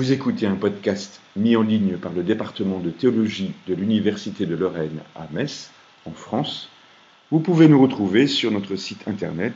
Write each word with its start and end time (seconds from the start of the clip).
Vous 0.00 0.12
écoutez 0.12 0.46
un 0.46 0.56
podcast 0.56 1.20
mis 1.36 1.56
en 1.56 1.62
ligne 1.62 1.98
par 1.98 2.14
le 2.14 2.22
département 2.22 2.78
de 2.80 2.88
théologie 2.88 3.52
de 3.68 3.74
l'Université 3.74 4.46
de 4.46 4.56
Lorraine 4.56 5.02
à 5.14 5.28
Metz, 5.30 5.70
en 6.06 6.12
France. 6.12 6.70
Vous 7.30 7.40
pouvez 7.40 7.68
nous 7.68 7.78
retrouver 7.78 8.26
sur 8.26 8.50
notre 8.50 8.76
site 8.76 9.06
internet 9.06 9.52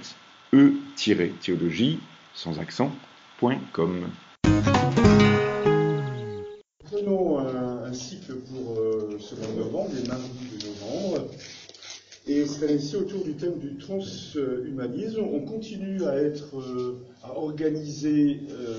e-théologie 0.53 1.99
sans 2.35 2.61
accent.com. 2.61 4.07
Prenons 6.85 7.39
un, 7.39 7.91
cycle 7.95 8.35
pour 8.35 8.79
euh, 8.79 9.17
ce 9.19 9.37
mois 9.37 9.47
de 9.47 9.59
novembre, 9.61 9.93
de 9.95 10.07
novembre, 10.67 11.31
et 12.27 12.47
cette 12.47 12.63
année-ci 12.63 12.97
autour 12.97 13.23
du 13.23 13.35
thème 13.35 13.59
du 13.59 13.77
transhumanisme. 13.77 15.21
On 15.21 15.41
continue 15.41 16.05
à 16.05 16.17
être, 16.17 16.59
euh, 16.59 17.05
à 17.23 17.37
organiser 17.37 18.41
euh, 18.51 18.79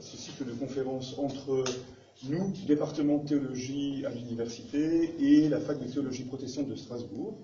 ce 0.00 0.16
cycle 0.16 0.44
de 0.44 0.52
conférences 0.52 1.16
entre 1.18 1.64
nous, 2.28 2.52
département 2.66 3.18
de 3.18 3.28
théologie 3.28 4.04
à 4.04 4.10
l'université, 4.10 5.14
et 5.20 5.48
la 5.48 5.60
fac 5.60 5.78
de 5.80 5.90
théologie 5.90 6.24
protestante 6.24 6.68
de 6.68 6.74
Strasbourg, 6.74 7.38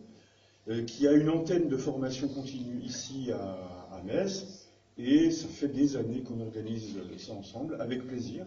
euh, 0.69 0.83
qui 0.83 1.07
a 1.07 1.13
une 1.13 1.31
antenne 1.31 1.69
de 1.69 1.77
formation 1.77 2.29
continue 2.29 2.83
ici 2.85 3.31
à, 3.33 4.03
Metz, 4.05 4.69
et 4.99 5.31
ça 5.31 5.49
fait 5.49 5.69
des 5.69 5.97
années 5.97 6.21
qu'on 6.21 6.41
organise 6.41 6.99
ça 7.17 7.33
ensemble, 7.33 7.79
avec 7.81 8.07
plaisir, 8.07 8.45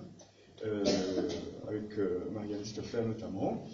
avec 1.67 1.97
Marianne 2.31 2.63
Stoffer 2.63 3.01
notamment. 3.07 3.65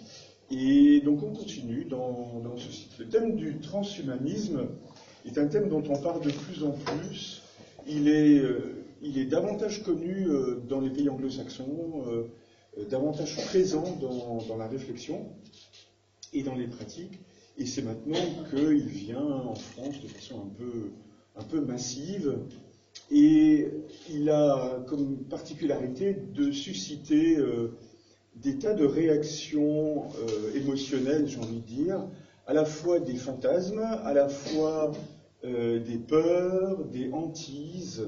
Et 0.50 1.00
donc 1.00 1.22
on 1.22 1.32
continue 1.32 1.84
dans, 1.84 2.42
ce 2.56 2.70
cycle. 2.70 3.02
Le 3.02 3.08
thème 3.08 3.36
du 3.36 3.58
transhumanisme 3.58 4.68
est 5.26 5.38
un 5.38 5.46
thème 5.46 5.68
dont 5.68 5.82
on 5.88 5.98
parle 6.00 6.22
de 6.22 6.30
plus 6.30 6.64
en 6.64 6.72
plus. 6.72 7.42
Il 7.86 8.08
est, 8.08 8.38
euh, 8.38 8.84
il 9.02 9.18
est 9.18 9.24
davantage 9.24 9.82
connu 9.82 10.28
euh, 10.28 10.60
dans 10.68 10.80
les 10.80 10.90
pays 10.90 11.08
anglo-saxons, 11.08 12.04
euh, 12.08 12.84
davantage 12.90 13.36
présent 13.46 13.84
dans, 14.00 14.38
dans 14.46 14.56
la 14.56 14.66
réflexion 14.66 15.26
et 16.32 16.42
dans 16.42 16.54
les 16.54 16.66
pratiques. 16.66 17.18
Et 17.56 17.66
c'est 17.66 17.82
maintenant 17.82 18.18
qu'il 18.50 18.86
vient 18.86 19.22
en 19.22 19.54
France 19.54 20.00
de 20.02 20.08
façon 20.08 20.40
un 20.40 20.54
peu, 20.58 20.90
un 21.36 21.44
peu 21.44 21.60
massive. 21.60 22.38
Et 23.10 23.68
il 24.10 24.28
a 24.30 24.82
comme 24.86 25.18
particularité 25.24 26.14
de 26.14 26.50
susciter 26.50 27.38
des 28.36 28.58
tas 28.58 28.74
de 28.74 28.84
réactions 28.84 30.04
euh, 30.04 30.56
émotionnelles, 30.56 31.26
j'ai 31.28 31.38
envie 31.38 31.60
de 31.60 31.66
dire, 31.66 32.06
à 32.46 32.52
la 32.52 32.64
fois 32.64 33.00
des 33.00 33.14
fantasmes, 33.14 33.80
à 33.80 34.12
la 34.12 34.28
fois 34.28 34.92
euh, 35.44 35.78
des 35.80 35.98
peurs, 35.98 36.84
des 36.86 37.10
hantises. 37.12 38.06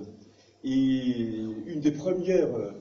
Et 0.64 1.44
une 1.66 1.80
des 1.80 1.92
premières 1.92 2.54
euh, 2.54 2.72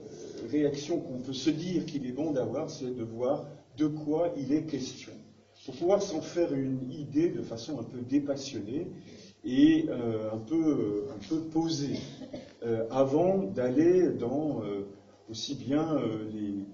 réactions 0.50 1.00
qu'on 1.00 1.20
peut 1.20 1.34
se 1.34 1.50
dire 1.50 1.86
qu'il 1.86 2.06
est 2.08 2.12
bon 2.12 2.32
d'avoir, 2.32 2.70
c'est 2.70 2.96
de 2.96 3.04
voir 3.04 3.46
de 3.78 3.88
quoi 3.88 4.34
il 4.38 4.54
est 4.54 4.64
question, 4.64 5.12
pour 5.66 5.76
pouvoir 5.76 6.02
s'en 6.02 6.22
faire 6.22 6.54
une 6.54 6.92
idée 6.92 7.30
de 7.30 7.42
façon 7.42 7.80
un 7.80 7.84
peu 7.84 8.00
dépassionnée 8.00 8.88
et 9.44 9.88
un, 10.34 10.38
peu, 10.38 11.06
posée, 11.52 12.00
avant 12.90 13.44
d'aller 13.44 14.10
dans 14.10 14.62
aussi 15.30 15.54
bien 15.54 16.00
les, 16.34 16.66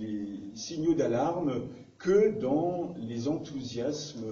les 0.00 0.56
signaux 0.56 0.94
d'alarme 0.94 1.62
que 1.98 2.38
dans 2.40 2.94
les 2.98 3.28
enthousiasmes 3.28 4.24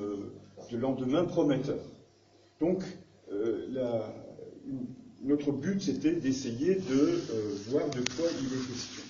de 0.71 0.77
lendemain 0.77 1.25
prometteurs. 1.25 1.85
Donc, 2.61 2.83
euh, 3.33 3.67
notre 5.23 5.53
but, 5.53 5.81
c'était 5.81 6.13
d'essayer 6.13 6.75
de 6.77 6.95
euh, 6.95 7.55
voir 7.69 7.89
de 7.91 8.01
quoi 8.17 8.27
il 8.41 8.47
est 8.47 8.67
question. 8.69 9.03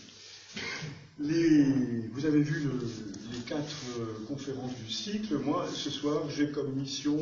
Les- 1.18 2.08
vous 2.12 2.26
avez 2.26 2.40
vu 2.40 2.64
le- 2.64 2.78
les 3.32 3.40
quatre 3.46 3.76
euh, 3.98 4.24
conférences 4.26 4.74
du 4.84 4.90
cycle. 4.90 5.36
Moi, 5.38 5.66
ce 5.72 5.90
soir, 5.90 6.28
j'ai 6.30 6.50
comme 6.50 6.72
mission 6.74 7.16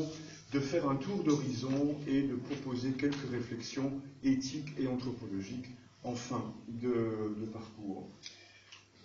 de 0.53 0.61
faire 0.61 0.88
un 0.88 0.97
tour 0.97 1.22
d'horizon 1.25 1.97
et 2.06 2.22
de 2.22 2.34
proposer 2.34 2.91
quelques 2.93 3.31
réflexions 3.31 3.91
éthiques 4.22 4.72
et 4.78 4.87
anthropologiques 4.87 5.71
en 6.05 6.15
fin 6.15 6.43
de 6.69 7.47
parcours. 7.53 8.09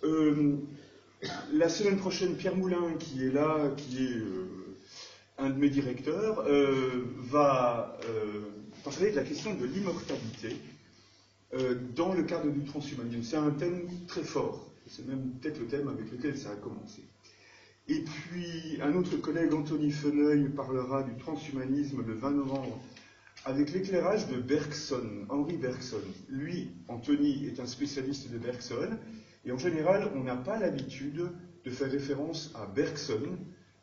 Euh, 0.04 0.56
la 1.52 1.68
semaine 1.68 1.96
prochaine, 1.96 2.36
Pierre 2.36 2.56
Moulin, 2.56 2.94
qui 2.98 3.24
est 3.24 3.30
là, 3.30 3.70
qui 3.76 4.04
est 4.04 4.16
euh, 4.16 4.76
un 5.38 5.50
de 5.50 5.58
mes 5.58 5.70
directeurs, 5.70 6.44
euh, 6.46 7.04
va 7.18 7.98
parler 8.84 9.10
de 9.10 9.16
la 9.16 9.24
question 9.24 9.54
de 9.54 9.66
l'immortalité 9.66 10.56
dans 11.96 12.12
le 12.12 12.22
cadre 12.24 12.50
du 12.50 12.62
transhumanisme. 12.64 13.22
C'est 13.22 13.36
un 13.36 13.50
thème 13.50 13.88
très 14.06 14.22
fort. 14.22 14.70
C'est 14.86 15.06
même 15.06 15.30
peut-être 15.40 15.58
le 15.58 15.66
thème 15.66 15.88
avec 15.88 16.10
lequel 16.10 16.36
ça 16.36 16.50
a 16.50 16.56
commencé. 16.56 17.02
Et 17.88 18.00
puis, 18.00 18.78
un 18.82 18.94
autre 18.94 19.16
collègue, 19.16 19.54
Anthony 19.54 19.90
Feneuil, 19.90 20.50
parlera 20.50 21.02
du 21.02 21.16
transhumanisme 21.16 22.04
le 22.06 22.14
20 22.14 22.30
novembre 22.32 22.78
avec 23.44 23.72
l'éclairage 23.72 24.28
de 24.28 24.36
Bergson, 24.36 25.26
Henri 25.30 25.56
Bergson. 25.56 26.02
Lui, 26.28 26.70
Anthony, 26.88 27.46
est 27.46 27.60
un 27.60 27.66
spécialiste 27.66 28.30
de 28.30 28.38
Bergson, 28.38 28.98
et 29.44 29.52
en 29.52 29.58
général, 29.58 30.10
on 30.14 30.22
n'a 30.22 30.36
pas 30.36 30.58
l'habitude 30.58 31.30
de 31.64 31.70
faire 31.70 31.90
référence 31.90 32.50
à 32.54 32.66
Bergson 32.66 33.38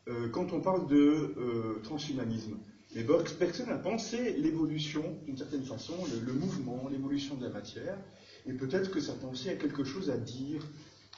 euh, 0.08 0.28
quand 0.28 0.52
on 0.52 0.60
parle 0.60 0.86
de 0.86 1.34
euh, 1.38 1.80
transhumanisme. 1.82 2.56
Mais 2.94 3.02
Berg- 3.02 3.36
Bergson 3.38 3.68
a 3.68 3.78
pensé 3.78 4.32
l'évolution, 4.36 5.18
d'une 5.26 5.36
certaine 5.36 5.64
façon, 5.64 5.94
le, 6.24 6.32
mouvement, 6.32 6.88
l'évolution 6.88 7.34
de 7.36 7.44
la 7.44 7.50
matière, 7.50 7.98
et 8.46 8.52
peut-être 8.52 8.90
que 8.90 9.00
sa 9.00 9.14
pensée 9.14 9.50
a 9.50 9.54
quelque 9.54 9.84
chose 9.84 10.10
à 10.10 10.16
dire 10.16 10.62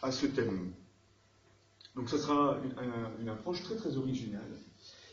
à 0.03 0.11
ce 0.11 0.27
thème. 0.27 0.71
Donc 1.95 2.09
ce 2.09 2.17
sera 2.17 2.59
une, 2.65 2.73
un- 2.79 3.11
une 3.21 3.29
approche 3.29 3.63
très 3.63 3.77
très 3.77 3.97
originale. 3.97 4.57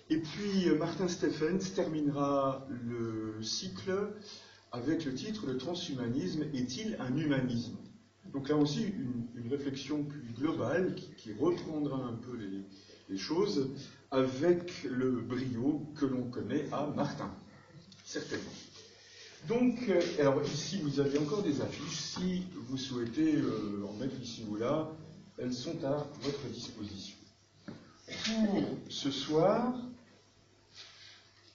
Et 0.09 0.17
puis 0.17 0.69
euh, 0.69 0.77
Martin 0.77 1.07
Stephens 1.07 1.73
terminera 1.73 2.65
le 2.69 3.41
cycle 3.41 4.13
avec 4.71 5.05
le 5.05 5.13
titre 5.13 5.45
Le 5.47 5.57
transhumanisme 5.57 6.43
est-il 6.53 6.95
un 6.99 7.15
humanisme? 7.17 7.77
Donc 8.33 8.49
là 8.49 8.55
aussi 8.55 8.83
une, 8.83 9.25
réflexion 9.49 10.03
plus 10.03 10.21
globale 10.35 10.95
qui, 11.17 11.31
reprendra 11.33 11.97
un 11.97 12.13
peu 12.13 12.35
les, 12.35 13.17
choses 13.17 13.69
avec 14.09 14.83
le 14.83 15.11
brio 15.21 15.85
que 15.95 16.05
l'on 16.05 16.23
connaît 16.31 16.65
à 16.71 16.87
Martin, 16.87 17.31
certainement. 18.03 18.51
Donc, 19.47 19.77
euh, 19.87 20.01
alors 20.19 20.41
ici 20.43 20.79
vous 20.81 20.99
avez 20.99 21.19
encore 21.19 21.43
des 21.43 21.61
affiches. 21.61 21.99
Si 21.99 22.43
vous 22.67 22.77
souhaitez 22.77 23.35
euh, 23.35 23.85
en 23.87 23.93
mettre 23.93 24.19
ici 24.19 24.43
ou 24.49 24.55
là, 24.55 24.89
elles 25.37 25.53
sont 25.53 25.83
à 25.83 26.07
votre 26.21 26.43
disposition. 26.51 27.17
Pour 28.05 28.63
ce 28.89 29.11
soir, 29.11 29.75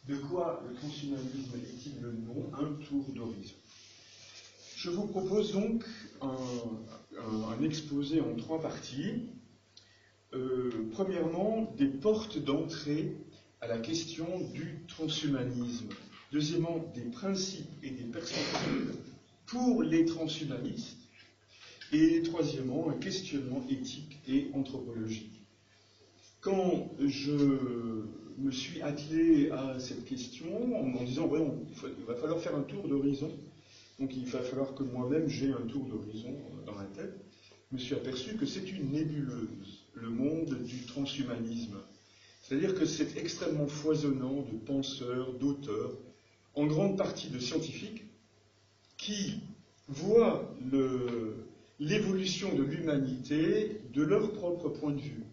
de 0.08 0.16
quoi 0.16 0.62
le 0.68 0.74
transhumanisme 0.76 1.56
est-il 1.56 2.00
le 2.00 2.12
nom? 2.12 2.50
Un 2.54 2.72
tour 2.84 3.04
d'horizon. 3.14 3.54
Je 4.82 4.88
vous 4.88 5.06
propose 5.06 5.52
donc 5.52 5.84
un, 6.22 7.62
exposé 7.62 8.22
en 8.22 8.34
trois 8.34 8.62
parties. 8.62 9.26
Euh, 10.32 10.70
premièrement, 10.92 11.70
des 11.76 11.84
portes 11.84 12.38
d'entrée 12.38 13.14
à 13.60 13.66
la 13.66 13.76
question 13.76 14.26
du 14.54 14.78
transhumanisme. 14.88 15.90
Deuxièmement, 16.32 16.90
des 16.94 17.02
principes 17.02 17.68
et 17.82 17.90
des 17.90 18.04
perspectives 18.04 18.94
pour 19.44 19.82
les 19.82 20.06
transhumanistes. 20.06 20.96
Et 21.92 22.22
troisièmement, 22.22 22.88
un 22.88 22.94
questionnement 22.94 23.62
éthique 23.68 24.18
et 24.26 24.48
anthropologique. 24.54 25.44
Quand 26.40 26.90
je 26.98 28.06
me 28.38 28.50
suis 28.50 28.80
attelé 28.80 29.50
à 29.50 29.78
cette 29.78 30.06
question 30.06 30.74
en 30.74 30.98
en 30.98 31.04
disant, 31.04 31.26
ouais, 31.26 31.46
il 31.98 32.04
va 32.06 32.14
falloir 32.14 32.40
faire 32.40 32.56
un 32.56 32.62
tour 32.62 32.88
d'horizon, 32.88 33.30
donc 34.00 34.16
il 34.16 34.24
va 34.26 34.40
falloir 34.40 34.74
que 34.74 34.82
moi-même 34.82 35.28
j'ai 35.28 35.52
un 35.52 35.66
tour 35.68 35.84
d'horizon 35.84 36.34
dans 36.64 36.74
la 36.74 36.86
tête, 36.86 37.14
je 37.70 37.76
me 37.76 37.80
suis 37.80 37.94
aperçu 37.94 38.34
que 38.36 38.46
c'est 38.46 38.72
une 38.72 38.90
nébuleuse, 38.90 39.84
le 39.94 40.08
monde 40.08 40.56
du 40.64 40.86
transhumanisme. 40.86 41.76
C'est-à-dire 42.42 42.74
que 42.74 42.86
c'est 42.86 43.18
extrêmement 43.18 43.66
foisonnant 43.66 44.42
de 44.50 44.56
penseurs, 44.56 45.34
d'auteurs, 45.34 45.92
en 46.54 46.66
grande 46.66 46.96
partie 46.96 47.28
de 47.28 47.38
scientifiques, 47.38 48.04
qui 48.96 49.40
voient 49.86 50.52
l'évolution 51.78 52.54
de 52.54 52.62
l'humanité 52.62 53.82
de 53.92 54.02
leur 54.02 54.32
propre 54.32 54.70
point 54.70 54.92
de 54.92 55.00
vue. 55.00 55.24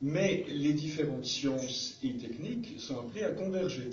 Mais 0.00 0.44
les 0.48 0.72
différentes 0.72 1.24
sciences 1.24 1.98
et 2.02 2.16
techniques 2.16 2.80
sont 2.80 2.98
appelées 2.98 3.24
à 3.24 3.30
converger. 3.30 3.90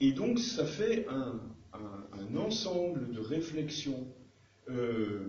Et 0.00 0.12
donc 0.12 0.38
ça 0.38 0.66
fait 0.66 1.06
un, 1.08 1.40
un- 1.74 2.36
ensemble 2.36 3.12
de 3.12 3.20
réflexions 3.20 4.06
euh, 4.70 5.26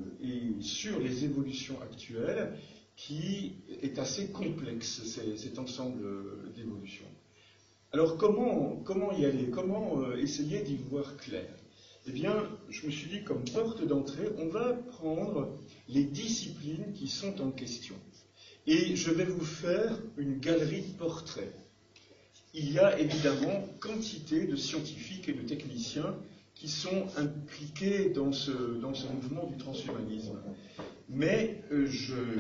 sur 0.62 1.00
les 1.00 1.26
évolutions 1.26 1.80
actuelles 1.82 2.54
qui 2.96 3.54
est 3.82 4.00
assez 4.00 4.28
complexe, 4.28 5.02
cet 5.04 5.60
ensemble 5.60 6.02
d'évolutions. 6.56 7.06
Alors 7.92 8.18
comment, 8.18 8.78
comment 8.86 9.12
y 9.18 9.26
aller? 9.26 9.50
Comment 9.50 10.02
euh, 10.02 10.18
essayer 10.18 10.62
d'y 10.64 10.78
voir 10.78 11.18
clair? 11.18 11.48
Eh 12.08 12.12
bien, 12.12 12.36
je 12.70 12.86
me 12.86 12.92
suis 12.92 13.10
dit, 13.10 13.24
comme 13.24 13.44
porte 13.46 13.86
d'entrée, 13.86 14.30
on 14.38 14.48
va 14.48 14.74
prendre 14.74 15.58
les 15.90 16.04
disciplines 16.04 16.94
qui 16.94 17.08
sont 17.08 17.42
en 17.42 17.52
question. 17.52 17.96
Et 18.68 18.96
je 18.96 19.12
vais 19.12 19.26
vous 19.26 19.44
faire 19.46 19.98
une 20.18 20.40
galerie 20.40 20.82
de 20.82 20.98
portraits. 20.98 21.54
Il 22.54 22.72
y 22.72 22.80
a 22.80 23.00
évidemment 23.00 23.68
quantité 23.80 24.46
de 24.46 24.56
scientifiques 24.56 25.28
et 25.30 25.34
de 25.34 25.42
techniciens 25.42 26.16
qui 26.56 26.70
sont 26.70 27.08
impliqués 27.18 28.10
dans 28.10 28.32
ce, 28.32 28.52
dans 28.80 28.94
ce 28.94 29.08
mouvement 29.08 29.46
du 29.46 29.58
transhumanisme. 29.58 30.40
Mais 31.10 31.62
euh, 31.72 31.88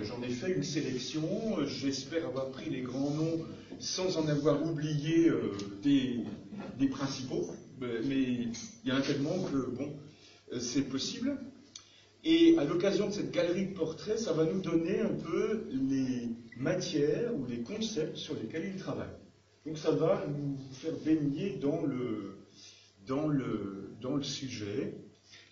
j'en 0.03 0.21
ai 0.23 0.29
fait 0.29 0.51
une 0.51 0.63
sélection, 0.63 1.23
j'espère 1.65 2.25
avoir 2.25 2.49
pris 2.49 2.69
les 2.69 2.81
grands 2.81 3.11
noms 3.11 3.45
sans 3.79 4.17
en 4.17 4.27
avoir 4.27 4.63
oublié 4.63 5.29
euh, 5.29 5.51
des, 5.83 6.21
des, 6.79 6.87
principaux, 6.87 7.45
mais 7.79 8.21
il 8.21 8.53
y 8.85 8.91
en 8.91 8.95
a 8.95 9.01
tellement 9.01 9.37
que, 9.43 9.69
bon, 9.69 9.93
euh, 10.53 10.59
c'est 10.59 10.83
possible. 10.83 11.37
Et 12.23 12.57
à 12.57 12.63
l'occasion 12.63 13.07
de 13.07 13.13
cette 13.13 13.31
galerie 13.31 13.67
de 13.67 13.73
portraits, 13.73 14.17
ça 14.17 14.33
va 14.33 14.45
nous 14.45 14.61
donner 14.61 15.01
un 15.01 15.13
peu 15.13 15.65
les 15.69 16.29
matières 16.57 17.35
ou 17.35 17.45
les 17.45 17.59
concepts 17.59 18.17
sur 18.17 18.33
lesquels 18.33 18.71
il 18.73 18.81
travaille. 18.81 19.13
Donc 19.65 19.77
ça 19.77 19.91
va 19.91 20.25
nous 20.27 20.57
faire 20.71 20.93
baigner 21.05 21.57
dans 21.61 21.81
le, 21.81 22.34
dans 23.07 23.27
le, 23.27 23.91
dans 24.01 24.15
le 24.15 24.23
sujet. 24.23 24.93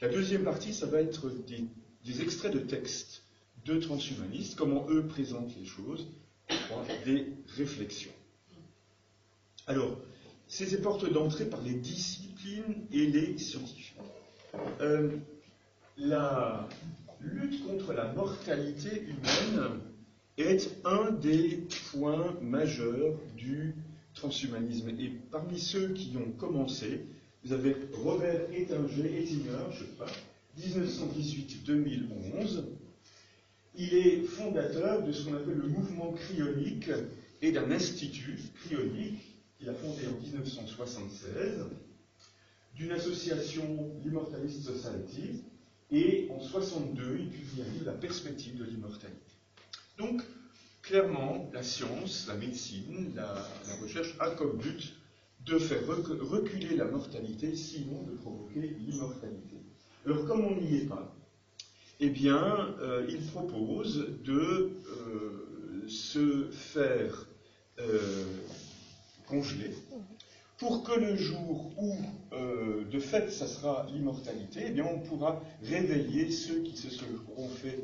La 0.02 0.10
deuxième 0.10 0.44
partie, 0.44 0.74
ça 0.74 0.86
va 0.86 1.02
être 1.02 1.30
des, 1.30 1.66
des 2.06 2.22
extraits 2.22 2.54
de 2.54 2.60
textes 2.60 3.24
de 3.66 3.80
transhumanistes, 3.80 4.56
comment 4.56 4.86
eux 4.90 5.06
présentent 5.08 5.56
les 5.58 5.66
choses, 5.66 6.08
des 7.06 7.28
réflexions. 7.56 8.12
Alors, 9.68 9.98
c'est 10.48 10.82
portes 10.82 11.10
d'entrée 11.12 11.46
par 11.46 11.62
les 11.62 11.74
disciplines 11.74 12.86
et 12.92 13.08
les 13.08 13.38
scientifiques. 13.38 13.96
Euh, 14.82 15.10
la 15.98 16.68
lutte 17.22 17.66
contre 17.66 17.94
la 17.94 18.12
mortalité 18.12 19.04
humaine 19.04 19.80
est 20.38 20.70
un 20.84 21.12
des 21.12 21.64
points 21.92 22.36
majeurs 22.42 23.18
du 23.38 23.76
transhumanisme. 24.14 24.90
Et 24.90 25.14
parmi 25.32 25.60
ceux 25.60 25.90
qui 25.94 26.14
ont 26.18 26.32
commencé, 26.32 27.06
vous 27.44 27.54
avez 27.54 27.76
Robert 27.94 28.42
Ettinger, 28.54 29.18
Ettinger 29.18 29.58
je 29.72 29.80
sais 29.80 29.86
pas, 29.98 30.06
1918-2011. 30.60 32.66
Il 33.76 33.96
est 33.96 34.22
fondateur 34.24 35.02
de 35.04 35.12
ce 35.12 35.26
qu'on 35.26 35.36
appelle 35.36 35.58
le 35.58 35.68
mouvement 35.68 36.14
cryonique 36.14 36.92
et 37.42 37.52
d'un 37.52 37.72
institut 37.72 38.38
cryonique 38.66 39.20
qu'il 39.58 39.68
a 39.70 39.74
fondé 39.74 40.04
en 40.08 40.22
1976, 40.22 41.66
d'une 42.76 42.92
association, 42.92 43.92
l'Immortalist 44.04 44.62
Society, 44.62 45.44
et 45.92 46.28
en 46.32 46.40
62, 46.40 47.18
il 47.20 47.30
publie 47.30 47.64
La 47.86 47.94
perspective 47.94 48.58
de 48.58 48.64
l'immortalité. 48.64 49.20
Donc, 49.98 50.22
clairement, 50.82 51.50
la 51.54 51.64
science, 51.64 52.26
la 52.28 52.36
médecine, 52.36 53.12
la, 53.16 53.48
recherche 53.82 54.16
a 54.20 54.32
comme 54.32 54.58
but 54.58 54.94
de 55.46 55.58
faire 55.58 55.86
reculer 55.88 56.76
la 56.76 56.86
mortalité, 56.86 57.56
sinon 57.56 58.04
de 58.04 58.12
provoquer 58.12 58.76
l'immortalité. 58.80 59.58
Alors, 60.06 60.26
comme 60.26 60.46
on 60.46 60.56
n'y 60.56 60.78
est 60.78 60.86
pas, 60.86 61.16
eh 62.00 62.10
bien, 62.10 62.76
euh, 62.82 63.06
il 63.10 63.22
propose 63.28 64.10
de 64.24 64.32
euh, 64.32 65.88
se 65.88 66.50
faire 66.52 67.28
euh, 67.80 68.26
congeler 69.28 69.72
pour 70.58 70.84
que 70.84 70.98
le 70.98 71.16
jour 71.16 71.72
où, 71.78 71.96
de 72.90 73.00
fait, 73.00 73.30
ça 73.32 73.48
sera 73.48 73.86
l'immortalité, 73.92 74.62
eh 74.68 74.70
bien, 74.70 74.86
on 74.86 75.00
pourra 75.00 75.42
réveiller 75.62 76.32
ceux 76.32 76.62
qui 76.62 76.78
se 76.78 76.90
seront 76.90 77.50
fait 77.50 77.80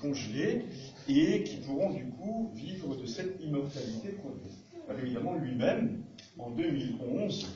congeler 0.00 0.64
et 1.06 1.44
qui 1.44 1.56
pourront 1.58 1.90
du 1.90 2.06
coup 2.06 2.50
vivre 2.54 2.96
de 2.96 3.06
cette 3.06 3.40
immortalité 3.40 4.08
promise. 4.12 4.58
Évidemment, 4.96 5.34
lui-même, 5.36 6.02
en 6.38 6.50
2011, 6.50 7.46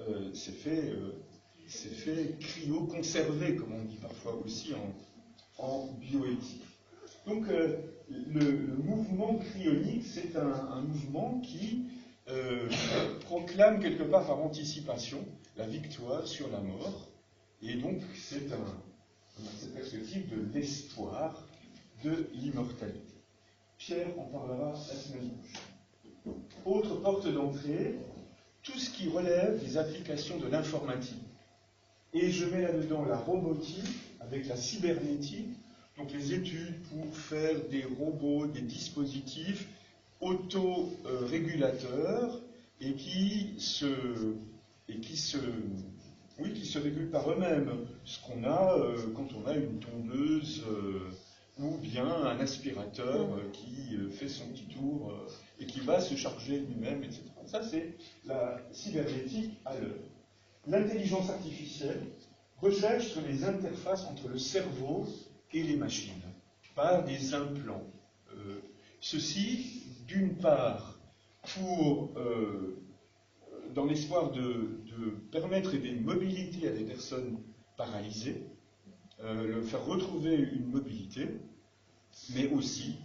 euh, 0.00 0.32
s'est 0.32 0.52
fait, 0.52 0.92
fait 1.66 2.36
cryo-conserver, 2.40 3.56
comme 3.56 3.72
on 3.74 3.84
dit 3.84 3.98
parfois 4.00 4.40
aussi 4.44 4.72
en, 5.58 5.86
bioéthique. 6.00 6.64
Donc, 7.26 7.46
le, 8.08 8.76
mouvement 8.82 9.34
cryonique, 9.34 10.04
c'est 10.06 10.36
un 10.36 10.80
mouvement 10.82 11.40
qui 11.40 11.88
euh, 12.30 12.68
proclame 13.20 13.80
quelque 13.80 14.02
part 14.02 14.26
par 14.26 14.38
anticipation 14.40 15.24
la 15.56 15.66
victoire 15.66 16.26
sur 16.26 16.50
la 16.50 16.60
mort. 16.60 17.08
Et 17.62 17.74
donc, 17.76 18.02
c'est 18.14 18.52
un, 18.52 19.70
perspective 19.74 20.28
de 20.28 20.52
l'espoir 20.52 21.46
de 22.04 22.28
l'immortalité. 22.34 23.14
Pierre 23.78 24.08
en 24.18 24.24
parlera 24.24 24.72
la 24.72 24.76
semaine 24.76 25.30
prochaine. 25.30 25.77
Autre 26.64 26.96
porte 26.96 27.32
d'entrée, 27.32 27.94
tout 28.62 28.78
ce 28.78 28.90
qui 28.90 29.08
relève 29.08 29.64
des 29.64 29.78
applications 29.78 30.38
de 30.38 30.48
l'informatique. 30.48 31.22
Et 32.12 32.30
je 32.30 32.44
mets 32.46 32.62
là-dedans 32.62 33.04
la 33.04 33.16
robotique 33.16 33.84
avec 34.20 34.48
la 34.48 34.56
cybernétique, 34.56 35.50
donc 35.96 36.12
les 36.12 36.34
études 36.34 36.82
pour 36.84 37.16
faire 37.16 37.54
des 37.70 37.84
robots, 37.84 38.46
des 38.46 38.62
dispositifs 38.62 39.68
auto-régulateurs 40.20 42.40
et 42.80 42.94
qui 42.94 43.54
se, 43.58 44.34
et 44.88 44.98
qui 44.98 45.16
se, 45.16 45.38
oui, 46.38 46.52
qui 46.52 46.66
se 46.66 46.78
régulent 46.78 47.10
par 47.10 47.28
eux-mêmes. 47.30 47.86
Ce 48.04 48.18
qu'on 48.24 48.44
a 48.44 48.78
euh, 48.78 49.12
quand 49.14 49.28
on 49.34 49.46
a 49.46 49.54
une 49.54 49.78
tondeuse 49.78 50.64
euh, 50.68 51.10
ou 51.58 51.76
bien 51.78 52.06
un 52.06 52.38
aspirateur 52.38 53.32
euh, 53.32 53.50
qui 53.52 53.96
fait 54.10 54.28
son 54.28 54.46
petit 54.48 54.66
tour 54.66 55.12
et 55.58 55.66
qui 55.66 55.80
va 55.80 56.00
se 56.00 56.14
charger 56.14 56.60
lui-même, 56.60 57.02
etc. 57.02 57.22
Ça, 57.46 57.62
c'est 57.62 57.96
la 58.24 58.58
cybernétique 58.72 59.58
à 59.64 59.76
l'heure. 59.76 59.98
L'intelligence 60.66 61.30
artificielle 61.30 62.02
recherche 62.60 63.08
sur 63.08 63.22
les 63.22 63.44
interfaces 63.44 64.04
entre 64.06 64.28
le 64.28 64.38
cerveau 64.38 65.06
et 65.52 65.62
les 65.62 65.76
machines 65.76 66.12
par 66.74 67.04
des 67.04 67.34
implants. 67.34 67.84
ceci 69.00 69.78
d'une 70.08 70.36
part, 70.36 70.98
pour, 71.54 72.10
euh, 72.16 72.82
dans 73.74 73.84
l'espoir 73.84 74.32
de, 74.32 74.74
permettre 75.30 75.74
une 75.74 76.02
mobilité 76.02 76.68
à 76.68 76.72
des 76.72 76.84
personnes 76.84 77.38
paralysées, 77.76 78.42
euh, 79.22 79.62
faire 79.62 79.84
retrouver 79.84 80.34
une 80.34 80.66
mobilité, 80.70 81.28
mais 82.34 82.48
aussi, 82.48 82.96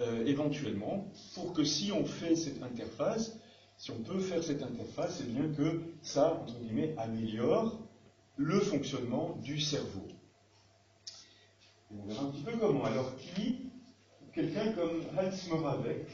euh, 0.00 0.24
éventuellement, 0.26 1.06
pour 1.34 1.52
que 1.52 1.64
si 1.64 1.92
on 1.92 2.04
fait 2.04 2.36
cette 2.36 2.62
interface, 2.62 3.36
si 3.76 3.90
on 3.90 3.98
peut 3.98 4.20
faire 4.20 4.42
cette 4.42 4.62
interface, 4.62 5.18
c'est 5.18 5.32
bien 5.32 5.48
que 5.56 5.82
ça, 6.02 6.34
entre 6.34 6.58
guillemets, 6.60 6.94
améliore 6.98 7.78
le 8.36 8.60
fonctionnement 8.60 9.36
du 9.42 9.60
cerveau. 9.60 10.06
on 11.90 12.06
verra 12.06 12.24
un 12.24 12.30
petit 12.30 12.42
peu 12.42 12.56
comment. 12.56 12.84
Alors, 12.84 13.16
qui 13.16 13.68
Quelqu'un 14.38 14.72
comme 14.72 15.02
Hans 15.16 15.48
Moravec, 15.48 16.06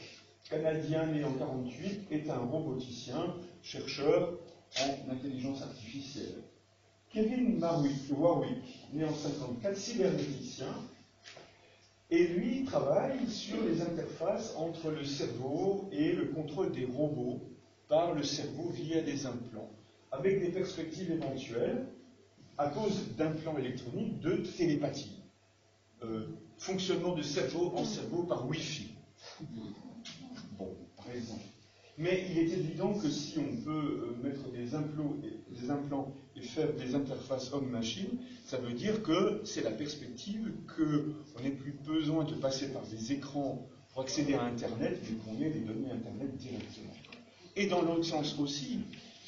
canadien 0.49 1.05
né 1.05 1.23
en 1.23 1.33
48, 1.33 2.07
est 2.09 2.27
un 2.29 2.39
roboticien, 2.39 3.35
chercheur 3.61 4.39
en 4.79 5.11
intelligence 5.11 5.61
artificielle. 5.61 6.41
Kevin 7.11 7.63
Warwick, 8.09 8.89
né 8.93 9.05
en 9.05 9.13
54, 9.13 9.77
cybernéticien, 9.77 10.73
et 12.09 12.27
lui 12.27 12.63
travaille 12.65 13.27
sur 13.27 13.63
les 13.63 13.81
interfaces 13.81 14.53
entre 14.55 14.91
le 14.91 15.03
cerveau 15.03 15.89
et 15.91 16.11
le 16.13 16.25
contrôle 16.25 16.71
des 16.71 16.85
robots 16.85 17.39
par 17.87 18.13
le 18.13 18.23
cerveau 18.23 18.69
via 18.69 19.01
des 19.01 19.25
implants, 19.25 19.69
avec 20.11 20.39
des 20.39 20.49
perspectives 20.49 21.11
éventuelles, 21.11 21.85
à 22.57 22.69
cause 22.69 23.15
d'implants 23.15 23.57
électroniques, 23.57 24.19
de 24.19 24.37
télépathie. 24.37 25.21
Euh, 26.03 26.27
fonctionnement 26.57 27.15
de 27.15 27.21
cerveau 27.21 27.73
en 27.75 27.83
cerveau 27.83 28.23
par 28.23 28.47
Wi-Fi. 28.47 28.93
Bon, 30.57 30.73
par 30.95 31.13
exemple. 31.13 31.43
Mais 31.97 32.25
il 32.29 32.37
est 32.37 32.51
évident 32.51 32.93
que 32.93 33.09
si 33.09 33.39
on 33.39 33.55
peut 33.63 33.71
euh, 33.71 34.23
mettre 34.23 34.51
des 34.51 34.75
implants, 34.75 36.13
et 36.35 36.41
faire 36.41 36.73
des 36.73 36.95
interfaces 36.95 37.53
homme-machine, 37.53 38.09
ça 38.45 38.57
veut 38.57 38.73
dire 38.73 39.01
que 39.01 39.41
c'est 39.45 39.63
la 39.63 39.71
perspective 39.71 40.51
qu'on 40.75 41.41
n'ait 41.41 41.51
plus 41.51 41.71
besoin 41.85 42.25
de 42.25 42.33
passer 42.33 42.73
par 42.73 42.83
des 42.83 43.13
écrans 43.13 43.65
pour 43.93 44.01
accéder 44.01 44.33
à 44.33 44.43
Internet, 44.43 44.99
mais 45.03 45.15
qu'on 45.17 45.41
ait 45.41 45.49
des 45.49 45.61
données 45.61 45.91
Internet 45.91 46.35
directement. 46.35 46.93
Et 47.55 47.67
dans 47.67 47.81
l'autre 47.81 48.03
sens 48.03 48.37
aussi, 48.39 48.79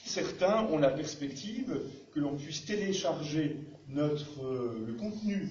certains 0.03 0.65
ont 0.65 0.77
la 0.77 0.89
perspective 0.89 1.79
que 2.13 2.19
l'on 2.19 2.35
puisse 2.35 2.65
télécharger 2.65 3.55
euh, 3.95 4.85
le 4.85 4.93
contenu 4.93 5.47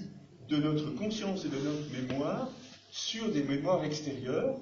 de 0.48 0.56
notre 0.56 0.90
conscience 0.90 1.46
et 1.46 1.48
de 1.48 1.56
notre 1.56 1.90
mémoire 1.90 2.50
sur 2.90 3.32
des 3.32 3.42
mémoires 3.42 3.84
extérieures 3.84 4.58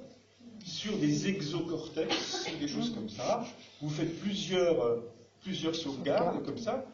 sur 0.65 0.97
des 0.97 1.29
exocortex, 1.29 2.47
des 2.59 2.69
choses 2.69 2.95
comme 2.95 3.09
ça. 3.09 3.45
Vous 3.81 3.91
faites 3.91 4.19
plusieurs, 4.21 4.83
euh, 4.83 5.13
plusieurs 5.43 5.75
sauvegardes 5.75 6.45
comme 6.45 6.59
ça. 6.59 6.85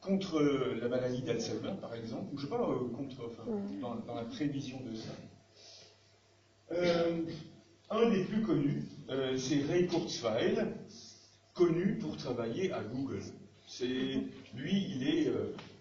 contre 0.00 0.38
la 0.82 0.88
maladie 0.88 1.22
d'Alzheimer, 1.22 1.72
par 1.80 1.94
exemple, 1.94 2.34
ou 2.34 2.36
je 2.36 2.42
sais 2.42 2.50
pas, 2.50 2.58
contre, 2.58 3.16
enfin, 3.24 3.44
dans, 3.80 3.94
dans, 4.06 4.14
la 4.14 4.24
prévision 4.24 4.78
de 4.80 4.94
ça. 4.94 5.14
un 7.88 8.10
des 8.10 8.24
plus 8.24 8.42
connus, 8.42 8.84
c'est 9.38 9.62
Ray 9.62 9.86
Kurzweil, 9.86 10.58
connu 11.54 11.96
pour 11.96 12.18
travailler 12.18 12.70
à 12.70 12.82
Google. 12.82 13.22
C'est 13.66 13.86
lui, 14.54 14.86
il 14.90 15.08
est 15.08 15.32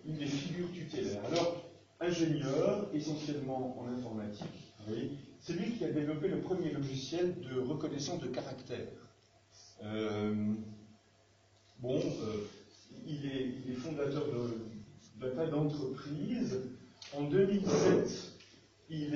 une 0.05 0.15
des 0.15 0.25
figures 0.25 0.71
tutélaires. 0.71 1.25
Alors, 1.25 1.61
ingénieur, 1.99 2.87
essentiellement 2.93 3.77
en 3.79 3.87
informatique, 3.87 4.73
c'est 5.43 5.53
lui 5.53 5.73
qui 5.73 5.83
a 5.83 5.91
développé 5.91 6.29
le 6.29 6.39
premier 6.39 6.71
logiciel 6.71 7.35
de 7.41 7.59
reconnaissance 7.59 8.21
de 8.21 8.27
caractère. 8.27 8.87
Euh, 9.83 10.53
bon, 11.79 11.99
euh, 11.99 12.47
il, 13.05 13.25
est, 13.25 13.73
fondateur 13.73 14.23
de, 15.19 15.29
tas 15.31 15.47
d'entreprises. 15.47 16.61
En 17.13 17.23
2007, 17.23 18.31
il, 18.89 19.15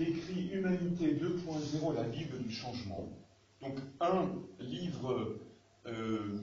écrit 0.00 0.50
Humanité 0.52 1.16
2.0, 1.16 1.94
la 1.96 2.04
Bible 2.04 2.38
du 2.38 2.52
changement. 2.52 3.08
Donc 3.60 3.76
un 4.00 4.30
livre 4.60 5.36
euh, 5.86 6.38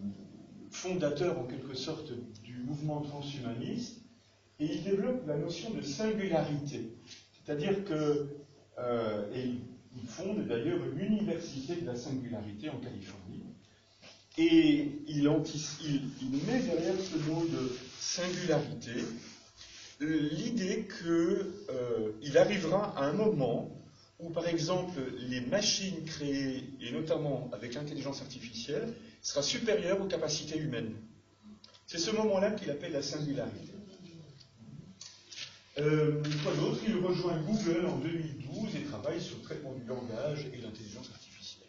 fondateur 0.72 1.40
en 1.40 1.46
quelque 1.46 1.74
sorte 1.74 2.12
du 2.44 2.58
mouvement 2.58 3.00
transhumaniste, 3.00 4.02
et 4.60 4.66
il 4.66 4.84
développe 4.84 5.26
la 5.26 5.38
notion 5.38 5.70
de 5.72 5.82
singularité. 5.82 6.98
C'est-à-dire 7.32 7.86
que, 7.86 8.28
euh, 8.80 9.34
et 9.34 9.50
il 9.96 10.08
fonde 10.08 10.48
d'ailleurs 10.48 10.80
une 10.94 11.00
université 11.00 11.76
de 11.76 11.86
la 11.86 11.96
singularité 11.96 12.70
en 12.70 12.80
Californie, 12.80 13.44
et 14.38 14.88
il, 15.08 15.24
met 15.24 16.60
derrière 16.62 16.96
ce 17.00 17.18
mot 17.30 17.46
de 17.46 17.78
singularité 18.00 19.04
l'idée 20.00 20.88
qu'il 20.88 21.10
euh, 21.10 22.36
arrivera 22.36 22.98
à 22.98 23.06
un 23.06 23.14
moment 23.14 23.70
où, 24.20 24.30
par 24.30 24.48
exemple, 24.48 25.00
les 25.30 25.42
machines 25.42 26.04
créées, 26.06 26.64
et 26.80 26.92
notamment 26.92 27.50
avec 27.54 27.74
l'intelligence 27.74 28.22
artificielle, 28.22 28.94
sera 29.22 29.42
supérieure 29.42 30.02
aux 30.02 30.08
capacités 30.08 30.58
humaines. 30.58 30.94
C'est 31.86 31.98
ce 31.98 32.12
moment-là 32.12 32.52
qu'il 32.52 32.72
appelle 32.72 32.94
la 32.94 33.02
singularité. 33.02 33.74
Euh, 35.82 36.22
quoi 36.44 36.54
Il 36.88 36.98
rejoint 36.98 37.38
Google 37.40 37.88
en 37.88 37.98
2012 37.98 38.76
et 38.76 38.84
travaille 38.84 39.20
sur 39.20 39.38
le 39.38 39.42
traitement 39.42 39.74
du 39.74 39.84
langage 39.86 40.46
et 40.54 40.58
l'intelligence 40.58 41.10
artificielle. 41.12 41.68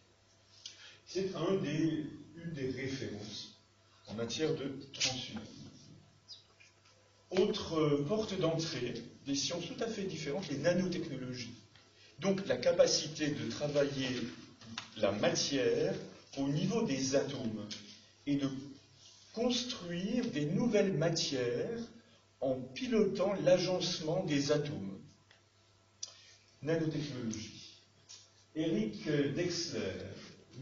C'est 1.07 1.31
une 1.31 2.53
des 2.53 2.71
références 2.71 3.59
en 4.09 4.15
matière 4.15 4.55
de 4.55 4.71
transhumanisme. 4.93 5.49
Autre 7.31 8.05
porte 8.07 8.39
d'entrée, 8.39 8.93
des 9.25 9.35
sciences 9.35 9.67
tout 9.67 9.83
à 9.83 9.87
fait 9.87 10.03
différentes, 10.03 10.51
les 10.51 10.59
nanotechnologies. 10.59 11.55
Donc 12.19 12.47
la 12.47 12.59
capacité 12.59 13.29
de 13.29 13.49
travailler 13.49 14.11
la 14.99 15.13
matière 15.13 15.95
au 16.37 16.49
niveau 16.49 16.83
des 16.83 17.17
atomes 17.17 17.67
et 18.27 18.37
de 18.37 18.49
construire 19.33 20.31
des 20.31 20.45
nouvelles 20.45 20.93
matières 20.93 21.81
en 22.43 22.57
pilotant 22.57 23.33
l'agencement 23.45 24.25
des 24.25 24.53
atomes. 24.53 24.99
Nanotechnologie. 26.61 27.81
Eric 28.55 29.09
Dexler, 29.35 29.81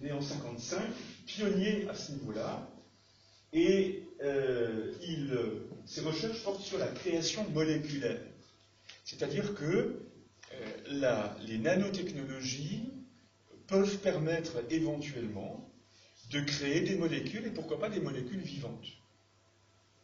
né 0.00 0.12
en 0.12 0.20
55, 0.20 0.80
pionnier 1.26 1.88
à 1.88 1.94
ce 1.94 2.12
niveau-là, 2.12 2.70
et 3.52 4.04
euh, 4.22 4.94
ses 5.87 6.02
recherches 6.02 6.42
portent 6.44 6.62
sur 6.62 6.78
la 6.78 6.87
création 6.87 7.49
moléculaire. 7.50 8.20
C'est-à-dire 9.04 9.54
que 9.54 10.00
euh, 10.52 11.28
les 11.46 11.58
nanotechnologies 11.58 12.90
peuvent 13.66 13.99
permettre 13.99 14.62
éventuellement 14.70 15.68
de 16.30 16.40
créer 16.40 16.82
des 16.82 16.96
molécules, 16.96 17.46
et 17.46 17.50
pourquoi 17.50 17.80
pas 17.80 17.88
des 17.88 18.00
molécules 18.00 18.40
vivantes. 18.40 19.00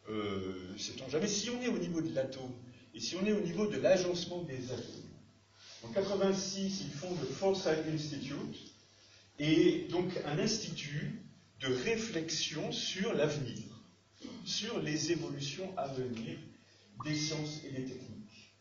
Euh, 0.09 0.77
sait-on 0.77 1.09
jamais. 1.09 1.27
Si 1.27 1.49
on 1.49 1.61
est 1.61 1.67
au 1.67 1.77
niveau 1.77 2.01
de 2.01 2.13
l'atome, 2.13 2.53
et 2.93 2.99
si 2.99 3.15
on 3.15 3.25
est 3.25 3.33
au 3.33 3.41
niveau 3.41 3.67
de 3.67 3.77
l'agencement 3.77 4.41
des 4.43 4.71
atomes, 4.71 5.03
en 5.83 5.89
86, 5.89 6.81
ils 6.85 6.91
fondent 6.91 7.19
le 7.19 7.27
Foresight 7.27 7.85
Institute, 7.93 8.73
et 9.39 9.87
donc 9.89 10.11
un 10.25 10.39
institut 10.39 11.21
de 11.59 11.67
réflexion 11.67 12.71
sur 12.71 13.13
l'avenir, 13.13 13.63
sur 14.45 14.79
les 14.79 15.11
évolutions 15.11 15.71
à 15.77 15.87
venir 15.87 16.37
des 17.03 17.15
sciences 17.15 17.61
et 17.65 17.71
des 17.71 17.85
techniques. 17.85 18.53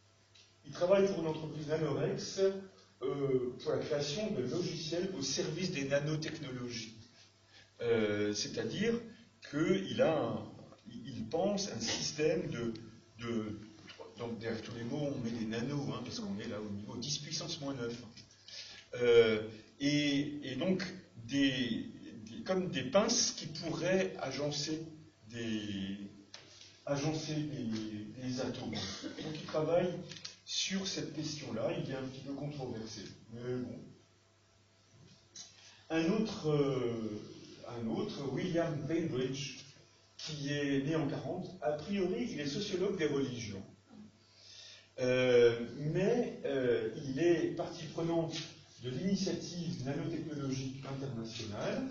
Ils 0.66 0.72
travaillent 0.72 1.06
pour 1.06 1.20
une 1.20 1.28
entreprise 1.28 1.68
Nanorex 1.68 2.40
euh, 3.02 3.56
pour 3.62 3.72
la 3.72 3.78
création 3.78 4.30
de 4.32 4.42
logiciels 4.42 5.10
au 5.16 5.22
service 5.22 5.70
des 5.70 5.84
nanotechnologies. 5.84 6.94
Euh, 7.80 8.32
c'est-à-dire 8.34 8.94
qu'il 9.50 10.02
a 10.02 10.18
un, 10.18 10.55
il 11.06 11.24
pense 11.28 11.70
un 11.72 11.80
système 11.80 12.50
de, 12.50 12.74
donc 14.18 14.38
derrière 14.38 14.60
tous 14.62 14.74
les 14.74 14.84
mots, 14.84 15.12
on 15.14 15.18
met 15.20 15.30
des 15.30 15.46
nanos, 15.46 15.88
hein, 15.90 16.00
parce 16.04 16.20
qu'on 16.20 16.38
est 16.38 16.48
là 16.48 16.60
au 16.60 16.70
niveau 16.70 16.96
10 16.96 17.18
puissance 17.18 17.60
moins 17.60 17.74
9. 17.74 17.92
Euh, 18.94 19.42
et, 19.80 20.56
donc, 20.58 20.82
des, 21.26 21.86
comme 22.44 22.70
des 22.70 22.84
pinces 22.84 23.32
qui 23.32 23.46
pourraient 23.46 24.14
agencer 24.20 24.82
des, 25.28 25.98
agencer 26.86 27.34
des, 27.34 28.40
atomes. 28.40 28.70
Donc, 28.70 29.34
il 29.34 29.46
travaille 29.46 29.92
sur 30.44 30.86
cette 30.86 31.14
question-là. 31.14 31.70
Il 31.78 31.90
est 31.90 31.96
un 31.96 32.02
petit 32.02 32.20
peu 32.20 32.32
controversé. 32.32 33.02
Mais 33.32 33.56
bon. 33.56 33.78
Un 35.90 36.04
autre, 36.10 36.50
euh, 36.50 37.22
un 37.68 37.86
autre 37.88 38.32
William 38.32 38.74
Bainbridge, 38.88 39.65
qui 40.18 40.52
est 40.52 40.84
né 40.84 40.96
en 40.96 41.06
40, 41.06 41.58
a 41.62 41.72
priori, 41.72 42.28
il 42.32 42.40
est 42.40 42.46
sociologue 42.46 42.96
des 42.98 43.06
religions. 43.06 43.62
Euh, 44.98 45.54
mais 45.92 46.40
euh, 46.46 46.88
il 47.06 47.18
est 47.20 47.54
partie 47.54 47.84
prenante 47.86 48.34
de 48.82 48.90
l'initiative 48.90 49.84
nanotechnologique 49.84 50.82
internationale. 50.86 51.82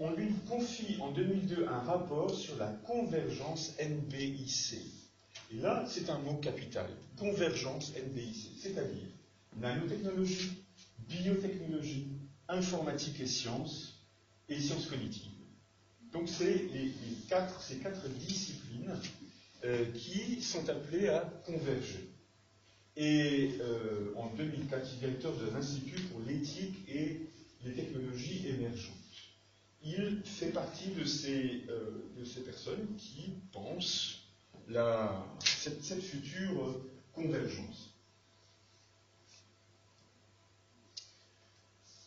on 0.00 0.10
lui 0.12 0.32
confie 0.48 0.96
en 1.00 1.12
2002 1.12 1.66
un 1.68 1.78
rapport 1.78 2.34
sur 2.34 2.56
la 2.56 2.66
convergence 2.86 3.74
NBIC. 3.80 4.74
Et 5.52 5.56
là, 5.58 5.84
c'est 5.88 6.10
un 6.10 6.18
mot 6.18 6.34
capital. 6.34 6.86
Convergence 7.16 7.92
NBIC, 7.94 8.58
c'est-à-dire 8.60 9.06
nanotechnologie, 9.56 10.64
biotechnologie, 11.08 12.08
informatique 12.48 13.20
et 13.20 13.26
sciences, 13.26 14.04
et 14.48 14.60
sciences 14.60 14.86
cognitives. 14.86 15.35
Donc 16.16 16.30
c'est 16.30 16.68
ces 17.60 17.76
quatre 17.76 18.08
disciplines 18.08 18.98
euh, 19.64 19.84
qui 19.92 20.40
sont 20.40 20.66
appelées 20.70 21.08
à 21.08 21.20
converger. 21.44 22.08
Et 22.96 23.58
euh, 23.60 24.14
en 24.16 24.28
2004, 24.34 24.88
il 24.88 24.94
est 24.94 24.98
directeur 25.08 25.36
de 25.36 25.50
l'Institut 25.50 26.00
pour 26.04 26.20
l'éthique 26.26 26.88
et 26.88 27.20
les 27.66 27.72
technologies 27.74 28.48
émergentes. 28.48 28.94
Il 29.82 30.22
fait 30.24 30.52
partie 30.52 30.88
de 30.88 31.04
ces, 31.04 31.64
euh, 31.68 32.42
personnes 32.46 32.96
qui 32.96 33.34
pensent 33.52 34.22
la, 34.68 35.22
cette 35.44 36.02
future 36.02 36.80
convergence. 37.12 37.95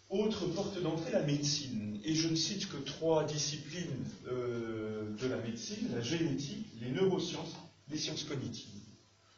Autre 0.09 0.47
porte 0.47 0.81
d'entrée, 0.81 1.11
la 1.11 1.21
médecine. 1.23 1.99
Et 2.03 2.15
je 2.15 2.29
ne 2.29 2.35
cite 2.35 2.67
que 2.67 2.77
trois 2.77 3.25
disciplines 3.25 4.05
euh, 4.27 5.15
de 5.15 5.27
la 5.27 5.37
médecine, 5.37 5.89
la 5.93 6.01
génétique, 6.01 6.67
les 6.81 6.89
neurosciences, 6.89 7.55
les 7.89 7.97
sciences 7.97 8.23
cognitives. 8.23 8.79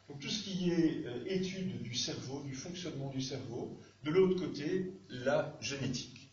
Donc 0.07 0.19
tout 0.19 0.29
ce 0.29 0.43
qui 0.43 0.69
est 0.71 1.05
euh, 1.05 1.25
étude 1.25 1.81
du 1.81 1.93
cerveau, 1.93 2.41
du 2.43 2.53
fonctionnement 2.53 3.09
du 3.09 3.21
cerveau. 3.21 3.77
De 4.03 4.11
l'autre 4.11 4.39
côté, 4.39 4.93
la 5.09 5.57
génétique. 5.59 6.31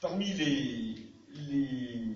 Parmi 0.00 0.32
les, 0.32 2.14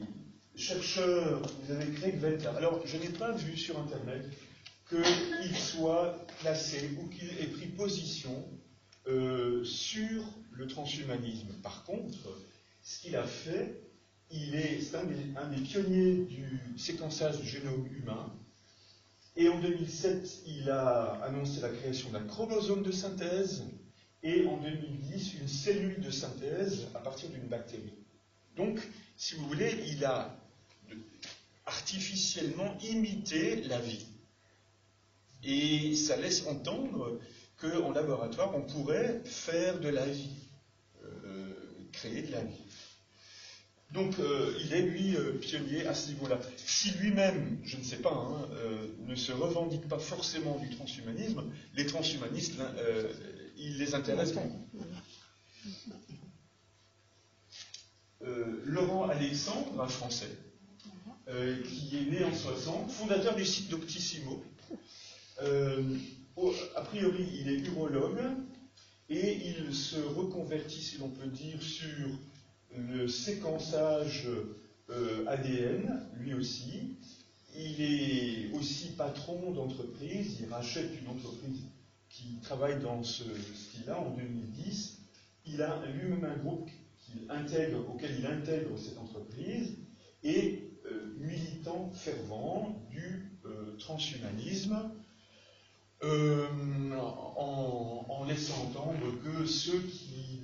chercheurs, 0.55 1.43
vous 1.43 1.73
avez 1.73 1.91
Greg 1.93 2.19
Venter. 2.19 2.49
Alors, 2.57 2.87
je 2.87 2.97
n'ai 2.97 3.09
pas 3.09 3.33
vu 3.33 3.57
sur 3.57 3.79
Internet 3.81 4.25
qu'il 4.89 5.57
soit 5.57 6.27
classé 6.41 6.91
ou 7.01 7.09
qu'il 7.09 7.29
ait 7.41 7.47
pris 7.47 7.67
position 7.67 8.47
euh, 9.07 9.65
sur 9.65 10.23
le 10.53 10.67
transhumanisme. 10.67 11.55
Par 11.63 11.85
contre, 11.85 12.19
ce 12.83 13.01
qu'il 13.01 13.17
a 13.17 13.25
fait, 13.25 13.81
il 14.31 14.55
est, 14.55 14.95
un, 14.95 15.49
des, 15.49 15.61
pionniers 15.63 16.15
du 16.25 16.61
séquençage 16.77 17.41
du 17.41 17.49
génome 17.49 17.87
humain. 17.93 18.33
Et 19.37 19.49
en 19.49 19.59
2007, 19.61 20.43
il 20.47 20.71
a 20.71 21.21
annoncé 21.23 21.61
la 21.61 21.71
création 21.71 22.11
d'un 22.11 22.25
chromosome 22.25 22.83
de 22.83 22.93
synthèse 22.93 23.65
et 24.23 24.47
en 24.47 24.59
2010, 24.59 25.35
une 25.41 25.49
cellule 25.49 26.01
de 26.01 26.11
synthèse 26.11 26.89
à 26.95 26.99
partir 26.99 27.31
d'une 27.31 27.49
bactérie. 27.49 27.95
Donc, 28.57 28.81
si 29.17 29.35
vous 29.35 29.47
voulez, 29.47 29.83
il 29.87 30.05
a 30.05 30.37
artificiellement 31.65 32.77
imiter 32.83 33.63
la 33.63 33.81
vie. 33.81 34.07
Et 35.43 35.95
ça 35.95 36.17
laisse 36.17 36.47
entendre 36.47 37.19
qu'en 37.61 37.93
laboratoire, 37.93 38.55
on 38.55 38.63
pourrait 38.63 39.21
faire 39.25 39.79
de 39.81 39.89
la 39.89 40.07
vie, 40.07 40.31
euh, 41.05 41.53
créer 41.93 42.23
de 42.23 42.33
la 42.33 42.43
vie. 42.43 42.65
Donc 43.93 44.19
euh, 44.19 44.57
il 44.65 44.73
est, 44.73 44.83
lui, 44.83 45.17
euh, 45.17 45.33
pionnier 45.39 45.87
à 45.87 45.95
ce 45.95 46.09
niveau-là. 46.11 46.39
Si 46.57 46.93
lui-même, 46.93 47.59
je 47.65 47.77
ne 47.77 47.83
sais 47.83 47.97
pas, 47.97 48.13
hein, 48.13 48.49
ne 49.07 49.15
se 49.15 49.33
revendique 49.33 49.89
pas 49.89 49.99
forcément 49.99 50.59
du 50.59 50.71
transhumanisme, 50.71 51.43
les 51.75 51.87
transhumanistes, 51.87 52.55
il 53.59 53.79
les 53.79 53.95
intéresse 53.95 54.33
beaucoup. 54.33 54.67
Laurent 58.65 59.09
Alexandre, 59.09 59.81
un 59.81 59.89
Français, 59.89 60.31
qui 61.27 61.97
est 61.97 62.11
né 62.11 62.25
en 62.25 62.33
60, 62.33 62.91
fondateur 62.93 63.35
du 63.35 63.45
site 63.45 63.69
Doctissimo, 63.71 64.45
a 66.77 66.83
priori, 66.83 67.27
il 67.41 67.49
est 67.49 67.67
urologue 67.67 68.21
et 69.09 69.49
il 69.49 69.75
se 69.75 70.01
reconvertit, 70.01 70.81
si 70.81 70.99
l'on 70.99 71.09
peut 71.09 71.29
dire, 71.29 71.61
sur 71.63 72.09
le 72.77 73.09
séquençage 73.09 74.29
euh, 74.91 75.25
ADN, 75.27 76.09
lui 76.19 76.35
aussi. 76.35 76.97
Il 77.57 77.83
est 77.83 78.53
aussi 78.55 78.93
patron 78.93 79.51
d'entreprise, 79.51 80.39
il 80.41 80.47
rachète 80.47 80.91
une 81.03 81.09
entreprise 81.09 81.63
qui 82.09 82.39
travaille 82.43 82.81
dans 82.81 83.03
ce 83.03 83.25
style-là 83.25 83.99
en 83.99 84.11
2010. 84.11 84.99
Il 85.47 85.63
a 85.63 85.85
lui-même 85.87 86.25
un 86.25 86.37
groupe 86.37 86.71
intègre, 87.29 87.89
auquel 87.91 88.17
il 88.21 88.27
intègre 88.27 88.79
cette 88.79 88.99
entreprise 88.99 89.77
et 90.23 90.71
euh, 90.87 91.15
militant 91.19 91.91
fervent 91.91 92.87
du 92.91 93.27
transhumanisme 93.79 94.79
euh, 96.03 96.47
en, 96.97 98.25
laissant 98.27 98.63
entendre 98.63 99.13
que 99.23 99.47
ceux 99.47 99.81
qui 99.81 100.41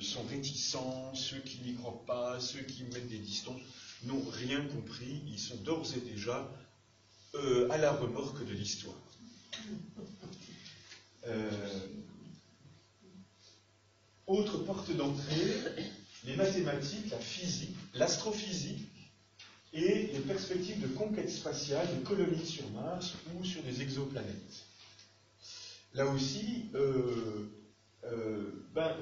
sont 0.00 0.22
réticents, 0.24 1.14
ceux 1.14 1.38
qui 1.38 1.60
n'y 1.62 1.74
croient 1.74 2.02
pas, 2.06 2.40
ceux 2.40 2.60
qui 2.60 2.84
mettent 2.84 3.08
des 3.08 3.18
distances, 3.18 3.60
n'ont 4.04 4.24
rien 4.30 4.62
compris, 4.66 5.22
ils 5.26 5.38
sont 5.38 5.56
d'ores 5.58 5.86
et 5.96 6.00
déjà 6.00 6.50
euh, 7.34 7.68
à 7.70 7.78
la 7.78 7.92
remorque 7.92 8.44
de 8.44 8.52
l'histoire. 8.52 8.96
Euh, 11.26 11.50
autre 14.26 14.58
porte 14.58 14.90
d'entrée, 14.96 15.54
les 16.24 16.36
mathématiques, 16.36 17.10
la 17.10 17.18
physique, 17.18 17.76
l'astrophysique 17.94 18.88
et 19.72 20.08
les 20.12 20.20
perspectives 20.20 20.80
de 20.80 20.88
conquête 20.88 21.30
spatiale 21.30 21.86
de 21.96 22.04
colonies 22.04 22.46
sur 22.46 22.68
Mars 22.70 23.14
ou 23.34 23.44
sur 23.44 23.62
des 23.62 23.82
exoplanètes 23.82 24.69
là 25.94 26.06
aussi, 26.06 26.70
euh, 26.74 27.48
euh, 28.04 28.66
ben, 28.74 28.96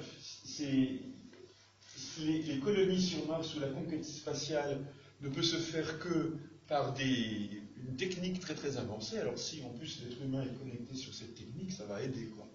les, 2.21 2.59
colonies 2.61 3.00
sur 3.00 3.26
Mars 3.26 3.54
ou 3.54 3.61
la 3.61 3.68
conquête 3.68 4.04
spatiale 4.04 4.80
ne 5.21 5.28
peut 5.28 5.42
se 5.42 5.57
faire 5.57 5.99
que 5.99 6.37
par 6.66 6.95
des, 6.95 7.62
une 7.76 7.97
technique 7.97 8.40
très 8.40 8.54
très 8.54 8.76
avancée. 8.76 9.18
Alors 9.18 9.38
si 9.38 9.62
en 9.62 9.71
plus 9.71 10.02
l'être 10.02 10.21
humain 10.23 10.42
est 10.42 10.59
connecté 10.59 10.95
sur 10.95 11.14
cette 11.14 11.35
technique, 11.35 11.73
ça 11.73 11.85
va 11.85 12.02
aider. 12.02 12.26
Quoi. 12.37 12.49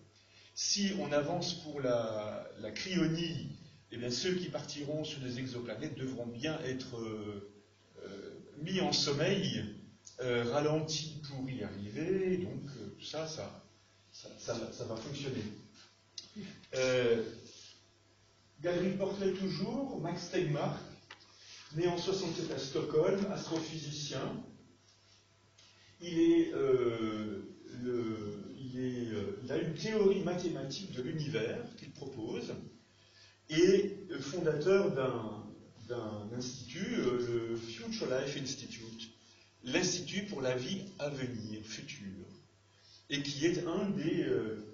Si 0.55 0.91
on 0.99 1.11
avance 1.11 1.55
pour 1.55 1.81
la, 1.81 2.49
cryonie, 2.75 3.49
eh 3.91 3.97
bien 3.97 4.09
ceux 4.09 4.33
qui 4.35 4.49
partiront 4.49 5.03
sur 5.03 5.19
des 5.21 5.39
exoplanètes 5.39 5.95
devront 5.95 6.27
bien 6.27 6.59
être 6.61 6.97
euh, 6.97 7.49
mis 8.61 8.81
en 8.81 8.91
sommeil, 8.91 9.63
ralentis 10.19 11.21
pour 11.27 11.49
y 11.49 11.63
arriver. 11.63 12.38
Donc 12.38 12.69
ça, 13.01 13.27
ça, 13.27 13.62
ça, 14.38 14.53
va 14.86 14.95
fonctionner. 14.95 15.43
Euh, 16.75 17.23
galerie 18.62 18.97
portrait 18.97 19.31
toujours, 19.33 19.99
Max 20.01 20.29
Tegmark, 20.31 20.79
né 21.75 21.88
en 21.88 21.97
67 21.97 22.51
à 22.51 22.59
Stockholm, 22.59 23.25
astrophysicien. 23.31 24.43
Il, 26.01 26.19
est, 26.19 26.53
euh, 26.53 27.41
il, 27.81 27.89
euh, 29.13 29.39
il, 29.43 29.51
a 29.51 29.57
une 29.57 29.73
théorie 29.73 30.21
mathématique 30.23 30.91
de 30.91 31.01
l'univers 31.01 31.59
qu'il 31.77 31.91
propose 31.91 32.53
et 33.49 33.97
fondateur 34.19 34.91
d'un 34.91 36.29
institut, 36.36 36.95
le 36.95 37.55
Future 37.55 38.07
Life 38.07 38.38
Institute, 38.41 39.12
l'Institut 39.63 40.23
pour 40.23 40.41
la 40.41 40.55
vie 40.55 40.86
à 40.99 41.09
venir, 41.09 41.63
future 41.63 42.33
et 43.09 43.21
qui 43.21 43.45
est 43.45 43.65
un 43.67 43.89
des, 43.89 44.23
euh, 44.23 44.65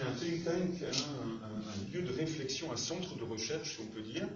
un 0.00 0.12
think 0.12 0.44
tank, 0.44 0.82
un, 0.82 1.92
lieu 1.92 2.02
de 2.02 2.12
réflexion, 2.12 2.72
un 2.72 2.76
centre 2.76 3.16
de 3.16 3.24
recherche, 3.24 3.76
si 3.76 3.80
on 3.80 3.86
peut 3.86 4.02
dire, 4.02 4.28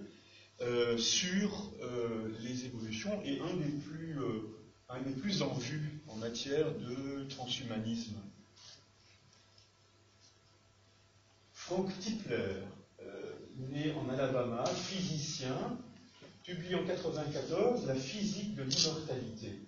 euh, 0.61 0.99
sur 0.99 1.73
euh, 1.83 2.29
les 2.41 2.67
évolutions 2.67 3.23
et 3.25 3.41
un 3.41 3.57
des 3.57 3.71
plus, 3.71 4.17
un 4.89 5.01
des 5.01 5.13
plus 5.13 5.43
en 5.43 5.55
vue 5.55 6.01
en 6.09 6.17
matière 6.17 6.67
de 6.77 7.25
transhumanisme. 7.29 8.17
Frank 11.53 11.91
Tipler, 12.01 12.57
né 13.71 13.93
en 13.93 14.09
Alabama, 14.09 14.65
physicien, 14.67 15.79
publie 16.45 16.75
en 16.75 16.83
1994 16.83 17.87
La 17.87 17.95
physique 17.95 18.55
de 18.55 18.63
l'immortalité. 18.63 19.61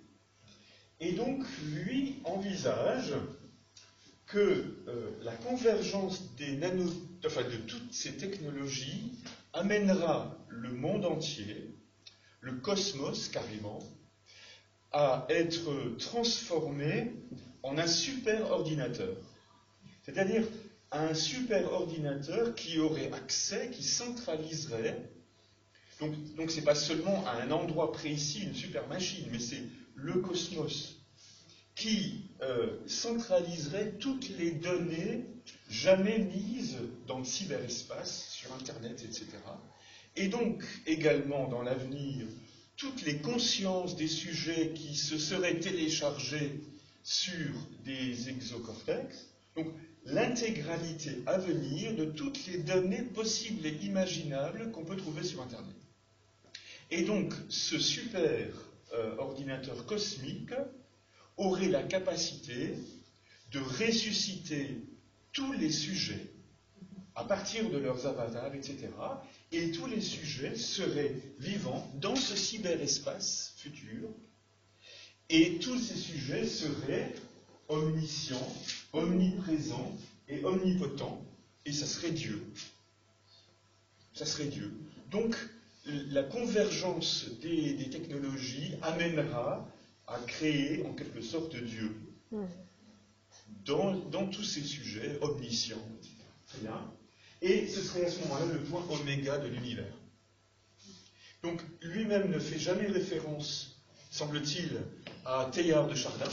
Et 0.99 1.13
donc, 1.13 1.43
lui 1.65 2.21
envisage 2.23 3.13
que 4.33 4.65
euh, 4.87 5.11
la 5.21 5.35
convergence 5.35 6.35
des 6.37 6.57
nano, 6.57 6.85
de 7.21 7.57
toutes 7.67 7.93
ces 7.93 8.17
technologies 8.17 9.13
amènera 9.53 10.35
le 10.49 10.71
monde 10.71 11.05
entier, 11.05 11.75
le 12.41 12.53
cosmos 12.53 13.29
carrément, 13.29 13.79
à 14.91 15.27
être 15.29 15.95
transformé 15.99 17.13
en 17.61 17.77
un 17.77 17.85
super 17.85 18.49
ordinateur. 18.49 19.15
C'est-à-dire 20.01 20.43
un 20.91 21.13
super 21.13 21.71
ordinateur 21.71 22.55
qui 22.55 22.79
aurait 22.79 23.11
accès, 23.13 23.69
qui 23.69 23.83
centraliserait. 23.83 25.11
Donc, 25.99 26.49
ce 26.49 26.55
n'est 26.57 26.65
pas 26.65 26.75
seulement 26.75 27.23
à 27.27 27.41
un 27.43 27.51
endroit 27.51 27.91
précis 27.91 28.41
une 28.43 28.55
super 28.55 28.87
machine, 28.87 29.25
mais 29.31 29.39
c'est 29.39 29.63
le 29.93 30.13
cosmos 30.13 31.02
qui 31.75 32.25
euh, 32.41 32.77
centraliserait 32.87 33.93
toutes 33.99 34.29
les 34.37 34.51
données 34.51 35.25
jamais 35.69 36.19
mises 36.19 36.77
dans 37.07 37.19
le 37.19 37.25
cyberespace, 37.25 38.29
sur 38.29 38.53
Internet, 38.53 39.03
etc. 39.03 39.27
Et 40.15 40.27
donc 40.27 40.63
également 40.85 41.47
dans 41.47 41.61
l'avenir, 41.61 42.27
toutes 42.77 43.03
les 43.03 43.17
consciences 43.17 43.95
des 43.95 44.07
sujets 44.07 44.73
qui 44.73 44.95
se 44.95 45.17
seraient 45.17 45.59
téléchargés 45.59 46.61
sur 47.03 47.53
des 47.83 48.29
exocortex. 48.29 49.27
Donc 49.55 49.67
l'intégralité 50.05 51.23
à 51.25 51.37
venir 51.37 51.95
de 51.95 52.05
toutes 52.05 52.45
les 52.47 52.59
données 52.59 53.03
possibles 53.03 53.65
et 53.65 53.77
imaginables 53.83 54.71
qu'on 54.71 54.83
peut 54.83 54.97
trouver 54.97 55.23
sur 55.23 55.41
Internet. 55.41 55.75
Et 56.91 57.03
donc 57.03 57.33
ce 57.49 57.79
super 57.79 58.47
euh, 58.93 59.15
ordinateur 59.17 59.85
cosmique 59.85 60.53
aurait 61.37 61.69
la 61.69 61.83
capacité 61.83 62.75
de 63.51 63.59
ressusciter 63.59 64.77
tous 65.31 65.51
les 65.53 65.71
sujets 65.71 66.33
à 67.15 67.23
partir 67.23 67.69
de 67.69 67.77
leurs 67.77 68.07
avatars, 68.07 68.53
etc. 68.55 68.87
Et 69.51 69.71
tous 69.71 69.85
les 69.85 70.01
sujets 70.01 70.55
seraient 70.55 71.15
vivants 71.39 71.87
dans 71.95 72.15
ce 72.15 72.35
cyberespace 72.35 73.53
futur. 73.57 74.09
Et 75.29 75.59
tous 75.59 75.77
ces 75.77 75.95
sujets 75.95 76.47
seraient 76.47 77.13
omniscients, 77.69 78.53
omniprésents 78.93 79.95
et 80.27 80.43
omnipotents. 80.43 81.23
Et 81.65 81.71
ça 81.71 81.85
serait 81.85 82.11
Dieu. 82.11 82.43
Ça 84.13 84.25
serait 84.25 84.45
Dieu. 84.45 84.73
Donc, 85.11 85.35
la 85.85 86.23
convergence 86.23 87.25
des, 87.41 87.89
technologies 87.89 88.73
amènera 88.81 89.67
à 90.07 90.19
créer 90.19 90.85
en 90.85 90.93
quelque 90.93 91.21
sorte 91.21 91.55
Dieu 91.55 91.95
hmm. 92.31 92.45
dans, 93.65 94.27
tous 94.27 94.43
ces 94.43 94.61
sujets 94.61 95.17
omniscients. 95.21 95.87
Bien. 96.61 96.91
Et 97.41 97.67
ce 97.67 97.81
serait 97.81 98.05
à 98.05 98.11
ce 98.11 98.19
moment-là 98.21 98.45
le 98.45 98.59
point 98.59 98.85
oméga 98.89 99.37
de 99.37 99.47
l'univers. 99.47 99.93
Donc 101.41 101.61
lui-même 101.81 102.29
ne 102.29 102.39
fait 102.39 102.59
jamais 102.59 102.87
référence, 102.87 103.81
semble-t-il, 104.11 104.79
à 105.25 105.49
Teilhard 105.51 105.87
de 105.87 105.95
Chardin, 105.95 106.29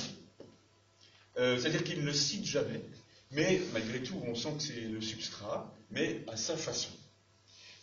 euh, 1.37 1.59
c'est-à-dire 1.59 1.83
qu'il 1.83 2.01
ne 2.01 2.07
le 2.07 2.13
cite 2.13 2.45
jamais, 2.45 2.81
mais 3.33 3.61
malgré 3.73 4.03
tout, 4.03 4.21
on 4.27 4.35
sent 4.35 4.53
que 4.57 4.63
c'est 4.63 4.81
le 4.81 5.01
substrat, 5.01 5.73
mais 5.91 6.25
à 6.29 6.37
sa 6.37 6.57
façon. 6.57 6.91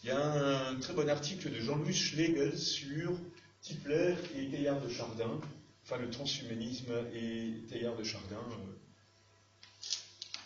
Il 0.03 0.09
y 0.09 0.11
a 0.11 0.69
un 0.69 0.75
très 0.75 0.93
bon 0.93 1.09
article 1.09 1.51
de 1.51 1.59
Jean-Louis 1.59 1.93
Schlegel 1.93 2.57
sur 2.57 3.17
Tipler 3.61 4.15
et 4.37 4.47
Teilhard 4.47 4.81
de 4.81 4.89
Chardin, 4.89 5.41
enfin 5.87 6.01
le 6.01 6.09
transhumanisme 6.09 6.91
et 7.15 7.61
Teilhard 7.69 7.95
de 7.95 8.03
Chardin 8.03 8.35
euh, 8.35 8.73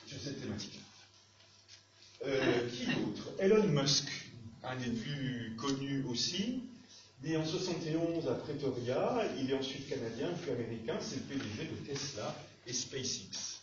sur 0.06 0.20
cette 0.20 0.40
thématique. 0.40 0.80
Euh, 2.24 2.70
qui 2.70 2.86
d'autre? 2.86 3.32
Elon 3.40 3.66
Musk, 3.68 4.08
un 4.64 4.76
des 4.76 4.92
plus 4.92 5.56
connus 5.58 6.04
aussi, 6.08 6.62
né 7.24 7.38
en 7.38 7.46
71 7.46 8.28
à 8.28 8.36
Pretoria, 8.36 9.24
il 9.40 9.50
est 9.50 9.56
ensuite 9.56 9.90
canadien, 9.90 10.30
puis 10.44 10.52
américain, 10.52 10.98
c'est 11.02 11.16
le 11.16 11.22
PDG 11.22 11.72
de 11.72 11.88
Tesla 11.88 12.36
et 12.68 12.74
SpaceX. 12.74 13.62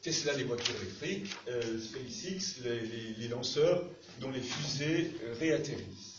Tesla, 0.00 0.32
les 0.32 0.44
voitures 0.44 0.74
électriques, 0.76 1.34
euh, 1.48 1.78
SpaceX, 1.78 2.62
les, 3.18 3.28
lanceurs 3.28 3.84
dont 4.20 4.30
les 4.30 4.40
fusées 4.40 5.12
réatterrissent. 5.38 6.11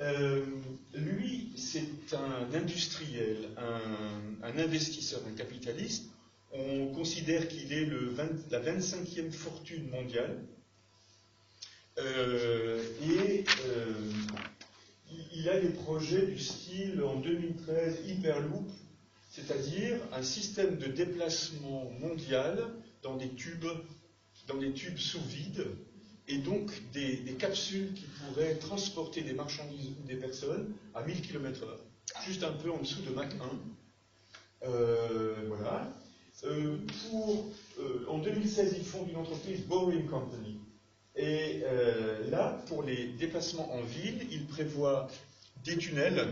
Euh, 0.00 0.44
lui, 0.94 1.52
c'est 1.56 2.14
un 2.14 2.52
industriel, 2.52 3.48
un, 4.42 4.58
investisseur, 4.58 5.20
un 5.28 5.34
capitaliste. 5.34 6.10
On 6.52 6.88
considère 6.88 7.48
qu'il 7.48 7.72
est 7.72 7.88
la 8.50 8.60
25e 8.60 9.30
fortune 9.30 9.88
mondiale. 9.90 10.38
et 11.98 13.44
il 15.32 15.48
a 15.48 15.60
des 15.60 15.68
projets 15.68 16.26
du 16.26 16.38
style, 16.38 17.02
en 17.02 17.16
2013, 17.16 18.08
Hyperloop, 18.08 18.70
c'est-à-dire 19.30 19.98
un 20.12 20.22
système 20.22 20.76
de 20.78 20.86
déplacement 20.86 21.90
mondial 22.00 22.70
dans 23.02 23.16
des 23.16 23.30
tubes, 23.30 23.66
dans 24.46 24.56
des 24.56 24.72
tubes 24.72 24.98
sous 24.98 25.22
vide, 25.22 25.66
et 26.28 26.38
donc 26.38 26.70
des, 26.92 27.18
capsules 27.38 27.92
qui 27.94 28.06
pourraient 28.06 28.54
transporter 28.54 29.22
des 29.22 29.34
marchandises 29.34 29.90
ou 30.02 30.06
des 30.06 30.16
personnes 30.16 30.72
à 30.94 31.02
1000 31.02 31.20
km/h, 31.20 31.66
juste 32.26 32.42
un 32.42 32.52
peu 32.52 32.70
en 32.70 32.78
dessous 32.78 33.02
de 33.02 33.10
Mach 33.10 33.32
1. 34.62 34.68
Euh, 34.68 35.34
voilà. 35.48 35.92
Euh, 36.44 36.78
pour, 37.10 37.46
euh, 37.78 38.06
en 38.08 38.18
2016, 38.18 38.76
ils 38.78 38.84
fondent 38.84 39.08
une 39.08 39.16
entreprise, 39.16 39.60
Boring 39.62 40.06
Company. 40.06 40.58
Et 41.16 41.62
là, 42.28 42.60
pour 42.66 42.82
les 42.82 43.06
déplacements 43.06 43.72
en 43.72 43.82
ville, 43.82 44.26
ils 44.32 44.46
prévoient 44.46 45.08
des 45.62 45.76
tunnels, 45.76 46.26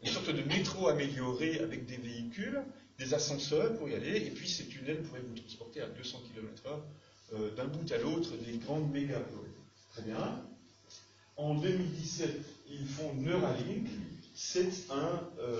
une 0.00 0.08
sorte 0.08 0.30
de 0.30 0.42
métro 0.42 0.86
amélioré 0.86 1.58
avec 1.58 1.86
des 1.86 1.96
véhicules, 1.96 2.62
des 3.00 3.14
ascenseurs 3.14 3.76
pour 3.76 3.88
y 3.88 3.96
aller, 3.96 4.16
et 4.16 4.30
puis 4.30 4.48
ces 4.48 4.66
tunnels 4.66 5.02
pourraient 5.02 5.24
vous 5.26 5.34
transporter 5.34 5.80
à 5.80 5.88
200 5.88 6.18
km/h 6.32 6.80
euh, 7.34 7.54
d'un 7.54 7.66
bout 7.66 7.90
à 7.92 7.98
l'autre 7.98 8.30
des 8.46 8.58
grandes 8.58 8.90
mégapoles. 8.92 9.50
Très 9.92 10.02
bien. 10.02 10.42
En 11.36 11.54
2017, 11.54 12.30
ils 12.70 12.86
font 12.86 13.14
Neuralink. 13.14 13.88
C'est 14.34 14.70
un, 14.90 15.20
euh, 15.40 15.58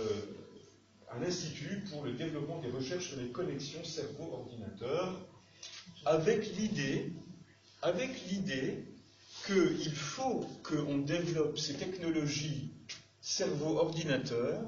un 1.11 1.23
institut 1.23 1.85
pour 1.91 2.05
le 2.05 2.13
développement 2.13 2.61
des 2.61 2.71
recherches 2.71 3.09
sur 3.09 3.21
les 3.21 3.29
connexions 3.29 3.83
cerveau-ordinateur, 3.85 5.21
avec 6.05 6.57
l'idée, 6.57 7.13
avec 7.83 8.11
l'idée 8.31 8.85
qu'il 9.47 9.93
faut 9.93 10.47
qu'on 10.63 10.99
développe 10.99 11.59
ces 11.59 11.75
technologies 11.75 12.71
cerveau-ordinateur 13.21 14.63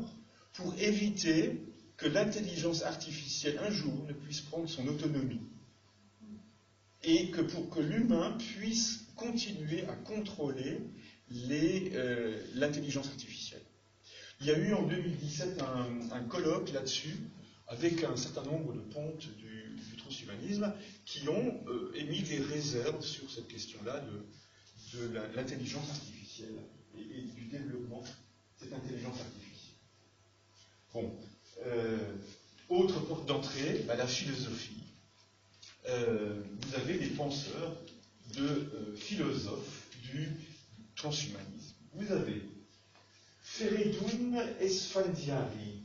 pour 0.54 0.74
éviter 0.78 1.60
que 1.96 2.08
l'intelligence 2.08 2.82
artificielle 2.82 3.58
un 3.66 3.70
jour 3.70 4.04
ne 4.06 4.12
puisse 4.12 4.40
prendre 4.40 4.68
son 4.68 4.86
autonomie 4.86 5.40
et 7.02 7.30
que 7.30 7.40
pour 7.40 7.70
que 7.70 7.80
l'humain 7.80 8.36
puisse 8.38 9.06
continuer 9.16 9.84
à 9.84 9.94
contrôler 9.94 10.80
euh, 11.32 12.42
l'intelligence 12.54 13.06
artificielle. 13.08 13.62
Il 14.40 14.46
y 14.46 14.50
a 14.50 14.58
eu 14.58 14.72
en 14.72 14.86
2017 14.86 15.62
un, 16.12 16.24
colloque 16.24 16.72
là-dessus 16.72 17.16
avec 17.68 18.02
un 18.04 18.16
certain 18.16 18.42
nombre 18.42 18.72
de 18.72 18.80
pontes 18.80 19.28
du, 19.36 19.48
transhumanisme 19.98 20.72
qui 21.04 21.28
ont 21.28 21.62
euh, 21.68 21.92
émis 21.94 22.22
des 22.22 22.38
réserves 22.38 23.04
sur 23.04 23.30
cette 23.30 23.48
question-là 23.48 24.00
de, 24.00 25.08
l'intelligence 25.36 25.88
artificielle 25.90 26.56
et, 26.96 27.00
et, 27.00 27.22
du 27.22 27.44
développement 27.46 28.00
de 28.00 28.06
cette 28.64 28.72
intelligence 28.72 29.20
artificielle. 29.20 29.76
Bon, 30.92 31.14
euh, 31.66 31.98
autre 32.68 33.00
porte 33.00 33.26
d'entrée, 33.26 33.84
bah, 33.86 33.94
la 33.94 34.06
philosophie. 34.06 34.89
Euh, 35.90 36.40
vous 36.60 36.74
avez 36.76 36.98
des 36.98 37.08
penseurs 37.08 37.76
de 38.36 38.46
euh, 38.46 38.94
philosophes 38.94 39.88
du 40.02 40.28
transhumanisme. 40.94 41.74
Vous 41.94 42.12
avez 42.12 42.42
Feridun 43.42 44.46
Esfandiari, 44.60 45.82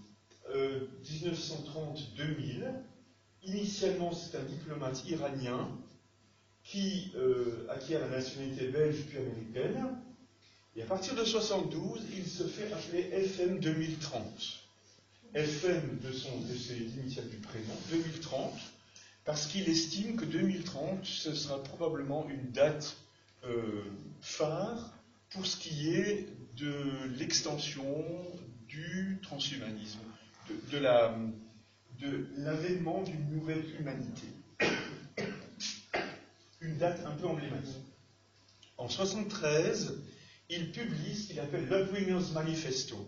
1930-2000. 0.53 2.71
Initialement, 3.43 4.13
c'est 4.13 4.37
un 4.37 4.43
diplomate 4.43 5.03
iranien 5.07 5.67
qui 6.63 7.11
acquiert 7.69 8.01
la 8.01 8.09
nationalité 8.09 8.67
belge 8.67 9.05
puis 9.07 9.17
américaine. 9.17 9.97
Et 10.75 10.83
à 10.83 10.85
partir 10.85 11.15
de 11.15 11.21
1972, 11.21 12.01
il 12.15 12.27
se 12.27 12.43
fait 12.43 12.71
appeler 12.71 13.09
FM 13.11 13.59
2030. 13.59 14.23
FM 15.33 15.97
de, 16.01 16.11
son, 16.13 16.39
de 16.41 16.55
ses 16.55 16.77
initiales 16.77 17.29
du 17.29 17.37
prénom, 17.37 17.73
2030, 17.91 18.53
parce 19.25 19.47
qu'il 19.47 19.67
estime 19.67 20.15
que 20.15 20.25
2030, 20.25 21.03
ce 21.03 21.33
sera 21.33 21.61
probablement 21.63 22.27
une 22.29 22.51
date 22.51 22.95
euh, 23.43 23.83
phare 24.21 24.93
pour 25.31 25.45
ce 25.45 25.57
qui 25.57 25.89
est 25.89 26.27
de 26.55 27.09
l'extension 27.17 28.05
du 28.67 29.19
transhumanisme, 29.21 29.99
de, 30.71 30.77
l'avènement 32.38 33.01
d'une 33.03 33.29
nouvelle 33.31 33.63
humanité. 33.79 34.27
Une 36.61 36.77
date 36.77 37.01
un 37.05 37.11
peu 37.11 37.27
emblématique. 37.27 37.75
En 38.77 38.88
1973, 38.88 39.97
il 40.49 40.71
publie 40.71 41.15
ce 41.15 41.27
qu'il 41.27 41.39
appelle 41.39 41.67
l'Upbringers 41.67 42.31
Manifesto, 42.33 43.07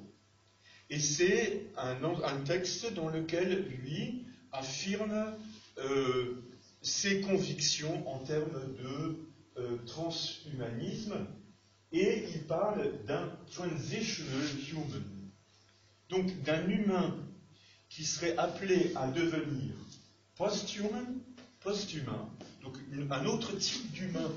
et 0.90 1.00
c'est 1.00 1.66
un, 1.78 1.98
texte 2.46 2.94
dans 2.94 3.10
lequel 3.10 3.66
lui 3.84 4.26
affirme 4.52 5.36
euh, 5.80 6.44
ses 6.82 7.22
convictions 7.22 8.08
en 8.08 8.20
termes 8.20 8.76
de 8.78 9.28
euh, 9.58 9.78
transhumanisme 9.86 11.16
et 11.92 12.24
il 12.34 12.44
parle 12.44 13.04
d'un 13.06 13.30
transitional 13.52 14.46
human. 14.72 15.04
Donc 16.10 16.44
d'un 16.44 16.68
humain 16.70 17.16
qui 17.90 18.04
serait 18.04 18.38
appelé 18.38 18.92
à 18.96 19.08
devenir 19.08 19.74
post-human, 20.36 21.20
post-humain, 21.62 22.30
donc 22.64 22.78
un 23.10 23.26
autre 23.26 23.56
type 23.58 23.92
d'humain 23.92 24.32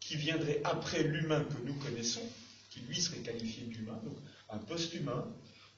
qui 0.00 0.16
viendrait 0.16 0.60
après 0.64 1.02
l'humain 1.02 1.44
que 1.44 1.66
nous 1.66 1.74
connaissons, 1.74 2.22
qui 2.70 2.80
lui 2.80 3.00
serait 3.00 3.20
qualifié 3.20 3.64
d'humain, 3.64 3.98
donc 4.04 4.16
un 4.48 4.58
post-humain, 4.58 5.26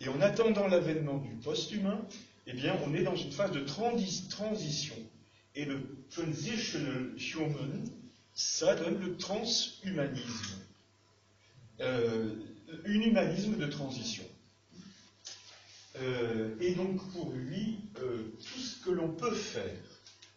et 0.00 0.08
en 0.08 0.20
attendant 0.20 0.66
l'avènement 0.66 1.18
du 1.18 1.34
post-humain, 1.36 2.00
eh 2.46 2.52
bien, 2.52 2.76
on 2.84 2.94
est 2.94 3.02
dans 3.02 3.16
une 3.16 3.32
phase 3.32 3.52
de 3.52 3.60
transition. 3.60 4.96
Et 5.54 5.64
le 5.64 6.06
transitional 6.10 7.14
human, 7.16 7.84
ça 8.34 8.74
donne 8.74 8.98
le 9.00 9.16
transhumanisme. 9.16 10.58
Euh, 11.80 12.34
un 12.86 13.00
humanisme 13.00 13.56
de 13.56 13.66
transition. 13.66 14.24
Euh, 15.96 16.56
et 16.60 16.74
donc, 16.74 17.06
pour 17.12 17.32
lui, 17.32 17.80
euh, 17.98 18.32
tout 18.38 18.58
ce 18.58 18.82
que 18.82 18.90
l'on 18.90 19.12
peut 19.12 19.34
faire 19.34 19.76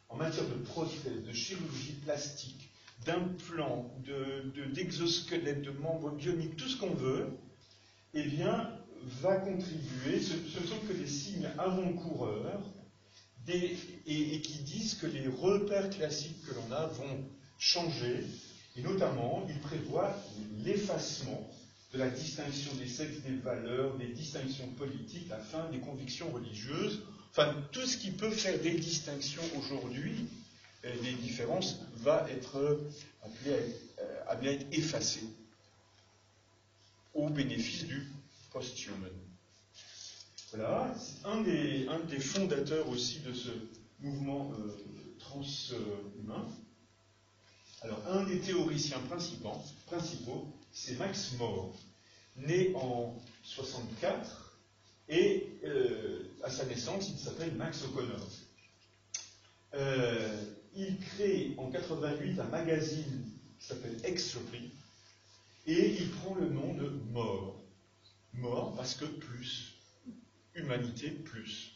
en 0.10 0.18
matière 0.18 0.48
de 0.48 0.56
prothèse, 0.56 1.24
de 1.26 1.34
chirurgie 1.34 1.94
plastique, 2.04 2.70
d'implants, 3.06 3.94
d'exosquelettes, 4.74 5.62
de, 5.62 5.72
de 5.72 5.78
membres 5.78 6.12
bioniques, 6.12 6.58
tout 6.58 6.68
ce 6.68 6.78
qu'on 6.78 6.94
veut, 6.94 7.30
eh 8.14 8.24
bien, 8.24 8.70
va 9.06 9.36
contribuer, 9.38 10.20
ce, 10.20 10.34
sont 10.68 10.80
que 10.88 10.94
des 10.94 11.08
signes 11.08 11.50
avant-coureurs 11.58 12.62
et, 13.48 14.42
qui 14.42 14.60
disent 14.64 14.96
que 14.96 15.06
les 15.08 15.28
repères 15.28 15.90
classiques 15.90 16.42
que 16.46 16.54
l'on 16.56 16.76
a 16.76 16.88
vont 16.88 17.24
changer, 17.60 18.26
et 18.76 18.82
notamment, 18.82 19.46
il 19.48 19.60
prévoit 19.60 20.16
l'effacement 20.64 21.48
de 21.94 22.00
la 22.00 22.10
distinction 22.10 22.74
des 22.76 22.88
sexes, 22.88 23.22
des 23.22 23.36
valeurs, 23.36 23.96
des 23.98 24.08
distinctions 24.08 24.68
politiques, 24.70 25.30
la 25.30 25.38
fin 25.38 25.70
des 25.70 25.80
convictions 25.80 26.30
religieuses, 26.32 27.04
enfin 27.32 27.56
tout 27.72 27.86
ce 27.86 27.98
qui 27.98 28.12
peut 28.12 28.32
faire 28.32 28.60
des 28.60 28.74
distinctions 28.74 29.44
aujourd'hui, 29.60 30.28
des 30.84 31.14
différences, 31.14 31.80
va 31.98 32.28
être 32.30 32.80
appelé 33.24 33.56
à, 34.28 34.32
à 34.32 34.44
être 34.44 34.66
effacé 34.72 35.22
au 37.14 37.30
bénéfice 37.30 37.86
du 37.86 38.08
post-human. 38.56 39.12
Voilà, 40.54 40.96
un 41.26 41.42
des, 41.42 42.20
fondateurs 42.22 42.88
aussi 42.88 43.20
de 43.20 43.34
ce 43.34 43.50
mouvement 44.00 44.54
euh, 44.54 45.18
transhumain. 45.20 46.48
Alors, 47.82 48.02
un 48.08 48.24
des 48.24 48.40
théoriciens 48.40 49.02
principaux, 49.88 50.48
c'est 50.72 50.98
Max 50.98 51.34
More. 51.38 51.76
né 52.38 52.74
en 52.76 53.14
64, 53.44 54.58
et 55.10 55.48
euh, 55.66 56.24
à 56.42 56.50
sa 56.50 56.66
naissance, 56.66 57.10
il 57.10 57.18
s'appelle 57.18 57.54
Max 57.56 57.84
O'Connor. 57.84 58.28
Euh, 59.74 60.44
il 60.78 60.98
crée 61.00 61.54
en 61.58 61.70
88 61.70 62.40
un 62.40 62.44
magazine 62.46 63.32
qui 63.60 63.68
s'appelle 63.68 63.98
Extropy, 64.06 64.72
et 65.68 65.98
il 66.00 66.10
prend 66.12 66.36
le 66.36 66.48
nom 66.48 66.74
de 66.74 66.88
Mort. 67.12 67.65
Mort 68.38 68.76
parce 68.76 68.96
que 68.96 69.06
plus. 69.06 69.74
Humanité 70.54 71.10
plus. 71.10 71.72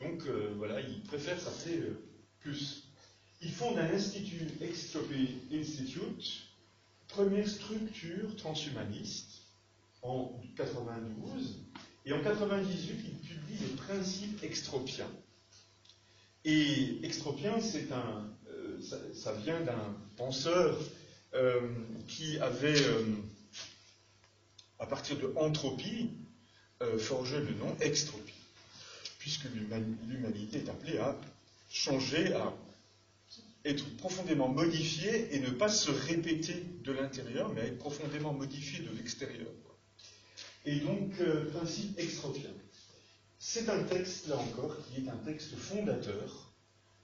Donc 0.00 0.26
euh, 0.26 0.52
voilà, 0.56 0.80
il 0.80 1.02
préfère 1.02 1.40
s'appeler 1.40 1.82
plus. 2.40 2.84
Il 3.40 3.52
fonde 3.52 3.78
un 3.78 3.90
institut, 3.94 4.48
Extropy 4.60 5.36
Institute, 5.52 6.48
première 7.08 7.48
structure 7.48 8.34
transhumaniste 8.36 9.42
en 10.02 10.40
92, 10.56 11.60
et 12.06 12.12
en 12.12 12.22
98, 12.22 13.04
il 13.04 13.28
publie 13.28 13.58
les 13.60 13.76
principes 13.76 14.42
extropiens. 14.44 15.10
Et 16.44 17.04
extropien, 17.04 17.60
c'est 17.60 17.90
un, 17.90 18.30
euh, 18.48 18.80
ça, 19.12 19.32
vient 19.32 19.60
d'un 19.62 19.96
penseur 20.16 20.78
euh, 21.34 21.60
qui 22.06 22.38
avait, 22.38 22.80
euh, 22.80 23.04
à 24.78 24.86
partir 24.86 25.18
de 25.18 25.32
entropie, 25.36 26.10
forgé 26.98 27.38
le 27.38 27.54
nom 27.54 27.74
extropie, 27.80 28.34
puisque 29.18 29.44
l'humanité 30.06 30.58
est 30.58 30.68
appelée 30.68 30.98
à 30.98 31.16
changer, 31.70 32.34
à 32.34 32.52
être 33.64 33.96
profondément 33.96 34.48
modifiée 34.48 35.34
et 35.34 35.40
ne 35.40 35.50
pas 35.50 35.68
se 35.68 35.90
répéter 35.90 36.64
de 36.84 36.92
l'intérieur, 36.92 37.52
mais 37.52 37.62
à 37.62 37.64
être 37.64 37.78
profondément 37.78 38.32
modifiée 38.32 38.84
de 38.84 38.94
l'extérieur. 38.96 39.48
Et 40.66 40.80
donc, 40.80 41.12
principe 41.52 41.98
extropien. 41.98 42.50
C'est 43.38 43.68
un 43.68 43.82
texte, 43.84 44.28
là 44.28 44.36
encore, 44.36 44.76
qui 44.82 45.00
est 45.00 45.08
un 45.08 45.16
texte 45.18 45.54
fondateur 45.56 46.52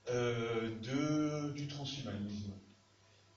euh, 0.09 1.49
du 1.55 1.67
transhumanisme. 1.67 2.51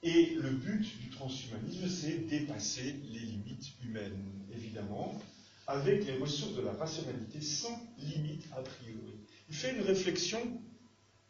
Et 0.02 0.36
le 0.40 0.50
but 0.50 1.00
du 1.00 1.10
transhumanisme, 1.10 1.88
c'est 1.88 2.28
dépasser 2.28 2.96
les 3.10 3.20
limites 3.20 3.72
humaines, 3.84 4.22
évidemment, 4.54 5.20
avec 5.66 6.06
les 6.06 6.16
ressources 6.18 6.54
de 6.54 6.62
la 6.62 6.72
rationalité 6.72 7.40
sans 7.40 7.80
limite 7.98 8.44
a 8.52 8.62
priori. 8.62 9.14
Il 9.48 9.54
fait 9.54 9.74
une 9.74 9.82
réflexion 9.82 10.40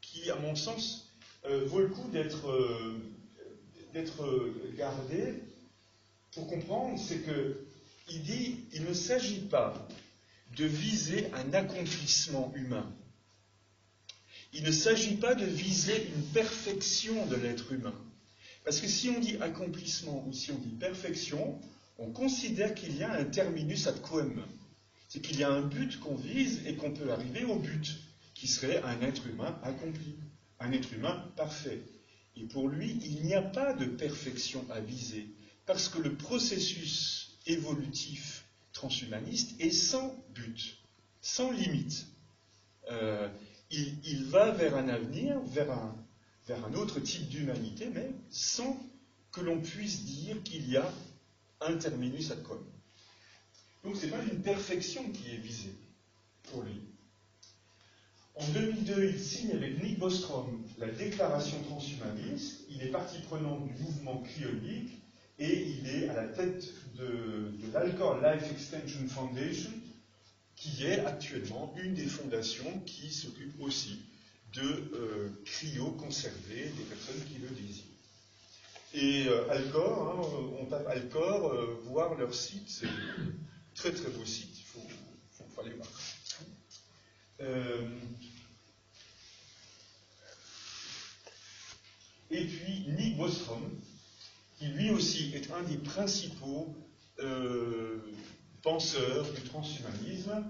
qui, 0.01 0.31
à 0.31 0.37
mon 0.37 0.55
sens, 0.55 1.13
euh, 1.47 1.65
vaut 1.67 1.81
le 1.81 1.89
coup 1.89 2.09
d'être 2.11 2.51
euh, 2.51 2.99
gardée 4.77 5.35
pour 6.33 6.47
comprendre, 6.49 6.99
c'est 6.99 7.25
que 7.25 7.67
il 8.09 8.23
dit 8.23 8.61
il 8.73 8.85
ne 8.85 8.93
s'agit 8.93 9.41
pas 9.41 9.89
de 10.57 10.65
viser 10.65 11.33
un 11.33 11.55
accomplissement 11.55 12.53
humain. 12.55 12.87
Il 14.53 14.63
ne 14.63 14.71
s'agit 14.71 15.17
pas 15.17 15.35
de 15.35 15.45
viser 15.45 16.09
une 16.15 16.23
perfection 16.33 17.27
de 17.27 17.37
l'être 17.37 17.73
humain. 17.73 17.95
Parce 18.67 18.81
que 18.81 18.89
si 18.89 19.11
on 19.11 19.21
dit 19.21 19.37
accomplissement 19.41 20.27
ou 20.27 20.33
si 20.33 20.51
on 20.51 20.59
dit 20.59 20.75
perfection, 20.75 21.57
on 21.99 22.11
considère 22.11 22.75
qu'il 22.75 22.97
y 22.97 23.05
a 23.05 23.13
un 23.13 23.25
terminus 23.25 23.87
ad 23.87 24.03
quem. 24.03 24.45
C'est 25.09 25.21
qu'il 25.21 25.39
y 25.39 25.45
a 25.45 25.51
un 25.51 25.63
but 25.63 26.01
qu'on 26.01 26.17
vise 26.17 26.63
et 26.67 26.75
qu'on 26.75 26.91
peut 26.91 27.13
arriver 27.13 27.45
au 27.45 27.61
but, 27.61 27.97
qui 28.35 28.49
serait 28.49 28.83
un 28.83 29.01
être 29.03 29.25
humain 29.29 29.57
accompli, 29.63 30.17
un 30.59 30.73
être 30.73 30.93
humain 30.93 31.31
parfait. 31.37 31.81
Et 32.37 32.43
pour 32.43 32.69
lui, 32.69 32.99
il 33.05 33.23
n'y 33.23 33.35
a 33.35 33.43
pas 33.43 33.73
de 33.73 33.85
perfection 33.85 34.67
à 34.73 34.81
viser, 34.81 35.29
parce 35.65 35.89
que 35.89 36.01
le 36.01 36.17
processus 36.17 37.39
évolutif 37.47 38.47
transhumaniste 38.73 39.61
est 39.61 39.71
sans 39.71 40.13
but, 40.35 40.77
sans 41.23 41.53
limite. 41.53 42.09
Euh, 42.91 43.29
il, 43.71 44.25
va 44.25 44.51
vers 44.51 44.77
un 44.77 44.89
avenir, 44.89 45.39
vers 45.43 45.71
un, 45.71 45.97
vers 46.47 46.65
un 46.65 46.75
autre 46.75 47.01
type 47.01 47.29
d'humanité, 47.29 47.89
mais 47.93 48.11
sans 48.31 48.79
que 49.33 49.41
l'on 49.41 49.61
puisse 49.61 50.05
dire 50.05 50.43
qu'il 50.43 50.69
y 50.71 50.77
a 50.77 50.91
un 51.61 51.77
terminus 51.77 52.31
ad 52.31 52.43
quem. 52.43 52.65
Donc 53.85 53.97
ce 53.97 54.07
n'est 54.07 54.13
pas 54.13 54.23
une 54.23 54.41
perfection 54.43 55.11
qui 55.11 55.31
est 55.35 55.39
visée 55.39 55.75
pour 56.45 56.63
lui. 56.63 56.81
En 58.35 58.47
2002, 58.49 59.13
il 59.15 59.19
signe 59.19 59.53
avec 59.53 59.83
Nick 59.83 59.99
Bostrom 59.99 60.63
la 60.79 60.89
déclaration 60.89 61.63
transhumaniste. 61.63 62.65
Il 62.69 62.83
est 62.83 62.91
partie 62.91 63.21
prenante 63.21 63.67
du 63.67 63.83
mouvement 63.83 64.23
cryonique 64.23 64.91
et 65.39 65.69
il 65.69 65.89
est 65.89 66.09
à 66.09 66.15
la 66.15 66.29
tête 66.29 66.67
de, 66.97 67.53
l'Alcor 67.73 68.21
Life 68.21 68.51
Extension 68.51 69.07
Foundation, 69.09 69.71
qui 70.55 70.85
est 70.85 71.05
actuellement 71.05 71.75
une 71.83 71.95
des 71.95 72.07
fondations 72.07 72.81
qui 72.85 73.11
s'occupe 73.13 73.61
aussi 73.61 74.01
de 74.53 74.63
euh, 74.95 75.43
cryo-conserver 75.45 76.71
des 76.77 76.85
personnes 76.85 77.23
qui 77.25 77.39
le 77.39 77.49
désirent. 77.49 77.85
Et 78.95 79.27
euh, 79.29 79.51
Alcor, 79.51 80.09
hein, 80.09 80.57
on 80.61 80.65
tape 80.67 80.87
Alcor, 80.89 81.53
euh, 81.53 81.81
voir 81.85 82.15
leur 82.15 82.35
site, 82.35 82.69
c'est 82.69 82.89
très 83.75 83.93
très 83.93 84.11
beau 84.11 84.25
site, 84.25 84.59
il 84.59 84.65
faut, 84.65 85.61
aller 85.61 85.75
voir. 85.75 85.89
et 92.31 92.45
puis 92.45 92.87
Nick 92.89 93.17
Bostrom, 93.17 93.71
qui 94.59 94.67
lui 94.67 94.91
aussi 94.91 95.33
est 95.35 95.51
un 95.51 95.63
des 95.63 95.77
principaux 95.79 96.75
penseurs 98.63 99.33
du 99.33 99.43
transhumanisme. 99.43 100.45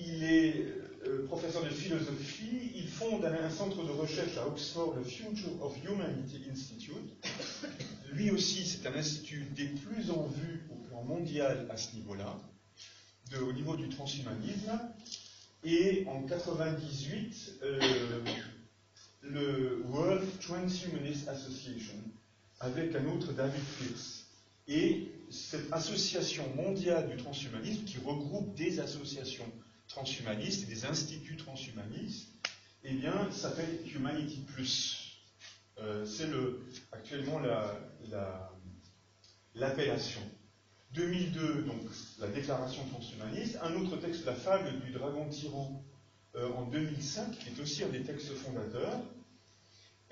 Il 0.00 0.24
est 0.24 0.66
euh, 1.06 1.24
professeur 1.26 1.64
de 1.64 1.70
philosophie, 1.70 2.72
il 2.74 2.88
fonde 2.88 3.24
un, 3.24 3.50
centre 3.50 3.82
de 3.84 3.90
recherche 3.90 4.36
à 4.36 4.46
Oxford, 4.46 4.94
le 4.96 5.04
Future 5.04 5.62
of 5.62 5.76
Humanity 5.84 6.42
Institute. 6.50 7.14
Lui 8.12 8.30
aussi, 8.30 8.66
c'est 8.66 8.86
un 8.88 8.94
institut 8.94 9.46
des 9.54 9.66
plus 9.66 10.10
en 10.10 10.26
vue 10.26 10.68
au 10.70 10.76
plan 10.88 11.02
mondial 11.04 11.66
à 11.70 11.76
ce 11.76 11.94
niveau-là, 11.96 12.38
au 13.40 13.52
niveau 13.52 13.76
du 13.76 13.88
transhumanisme. 13.88 14.78
Et 15.64 16.04
en 16.06 16.20
1998, 16.20 17.60
euh, 17.62 17.80
le 19.22 19.82
World 19.88 20.26
Transhumanist 20.40 21.28
Association 21.28 21.94
avec 22.60 22.94
un 22.94 23.06
autre 23.06 23.32
David 23.32 23.62
Pierce. 23.78 24.26
Et 24.68 25.08
cette 25.30 25.72
association 25.72 26.44
mondiale 26.54 27.08
du 27.08 27.16
transhumanisme, 27.16 27.84
qui 27.84 27.98
regroupe 27.98 28.54
des 28.54 28.80
associations 28.80 29.50
transhumanistes 29.90 30.62
et 30.62 30.66
des 30.66 30.86
instituts 30.86 31.36
transhumanistes, 31.36 32.30
eh 32.84 32.94
bien, 32.94 33.30
s'appelle 33.30 33.80
Humanity 33.94 34.40
Plus. 34.46 35.18
Euh, 35.78 36.06
c'est 36.06 36.28
actuellement 36.92 37.40
l'appellation. 39.54 40.20
2002, 40.92 41.62
donc 41.62 41.80
la 42.18 42.28
déclaration 42.28 42.84
transhumaniste. 42.86 43.58
Un 43.62 43.74
autre 43.76 43.96
texte, 43.96 44.24
la 44.24 44.34
fable 44.34 44.80
du 44.80 44.92
dragon 44.92 45.28
tyran, 45.28 45.84
euh, 46.36 46.52
en 46.52 46.66
2005, 46.66 47.38
qui 47.38 47.48
est 47.50 47.60
aussi 47.60 47.84
un 47.84 47.88
des 47.88 48.02
textes 48.02 48.32
fondateurs. 48.34 49.00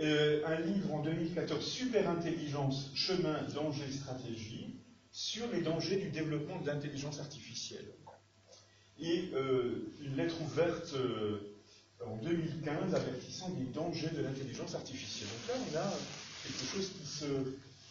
Euh, 0.00 0.46
un 0.46 0.60
livre 0.60 0.94
en 0.94 1.02
2014, 1.02 1.64
Super 1.64 2.08
Intelligence, 2.08 2.90
chemin, 2.94 3.42
danger, 3.54 3.90
stratégie, 3.90 4.80
sur 5.10 5.50
les 5.50 5.62
dangers 5.62 5.96
du 5.96 6.10
développement 6.10 6.60
de 6.60 6.66
l'intelligence 6.66 7.18
artificielle. 7.18 7.92
Et 9.00 9.30
euh, 9.34 9.92
une 10.00 10.16
lettre 10.16 10.40
ouverte 10.42 10.94
euh, 10.94 11.56
en 12.04 12.16
2015 12.16 12.94
avertissant 12.94 13.50
des 13.50 13.64
dangers 13.64 14.10
de 14.16 14.22
l'intelligence 14.22 14.74
artificielle. 14.74 15.28
Donc 15.46 15.72
là, 15.74 15.82
on 15.84 15.96
a 15.96 16.52
quelque 16.52 16.64
chose 16.64 16.90
qui 16.98 17.06
se, 17.06 17.24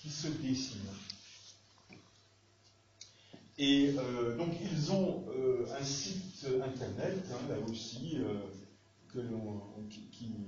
qui 0.02 0.10
se 0.10 0.28
dessine. 0.28 0.80
Et 3.60 3.94
donc, 4.38 4.54
ils 4.62 4.92
ont 4.92 5.26
un 5.76 5.84
site 5.84 6.46
internet, 6.62 7.26
hein, 7.32 7.40
là 7.50 7.56
aussi, 7.68 8.20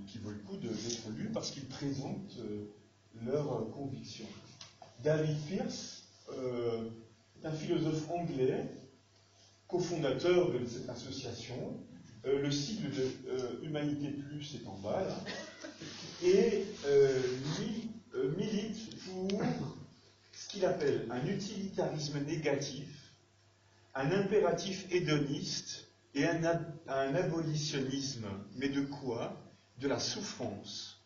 qui, 0.08 0.18
vaut 0.20 0.32
le 0.32 0.38
coup 0.40 0.58
d'être 0.58 1.10
lu 1.18 1.30
parce 1.34 1.52
qu'ils 1.52 1.66
présentent 1.66 2.38
euh, 2.40 2.66
leurs 3.26 3.70
convictions. 3.72 4.28
David 5.04 5.38
euh, 6.32 6.90
est 7.42 7.46
un 7.46 7.52
philosophe 7.52 8.10
anglais, 8.10 8.66
cofondateur 9.70 10.52
de 10.52 10.66
cette 10.66 10.90
association. 10.90 11.78
Euh, 12.26 12.42
le 12.42 12.52
sigle 12.52 12.90
de 12.92 13.66
Humanité 13.66 14.10
Plus 14.10 14.56
est 14.56 14.68
en 14.68 14.78
bas, 14.80 15.02
là. 15.08 15.16
Et 16.22 16.66
lui 17.58 17.90
milite 18.38 18.90
pour 19.06 19.42
ce 20.34 20.50
qu'il 20.50 20.66
appelle 20.66 21.08
un 21.12 21.26
utilitarisme 21.28 22.20
négatif, 22.26 22.88
un 23.96 24.12
impératif 24.12 24.86
hédoniste 24.92 25.88
et 26.16 26.26
un, 26.26 26.44
abolitionnisme. 26.88 28.26
Mais 28.56 28.70
de 28.70 28.82
quoi? 28.82 29.38
De 29.80 29.88
la 29.88 30.00
souffrance. 30.00 30.98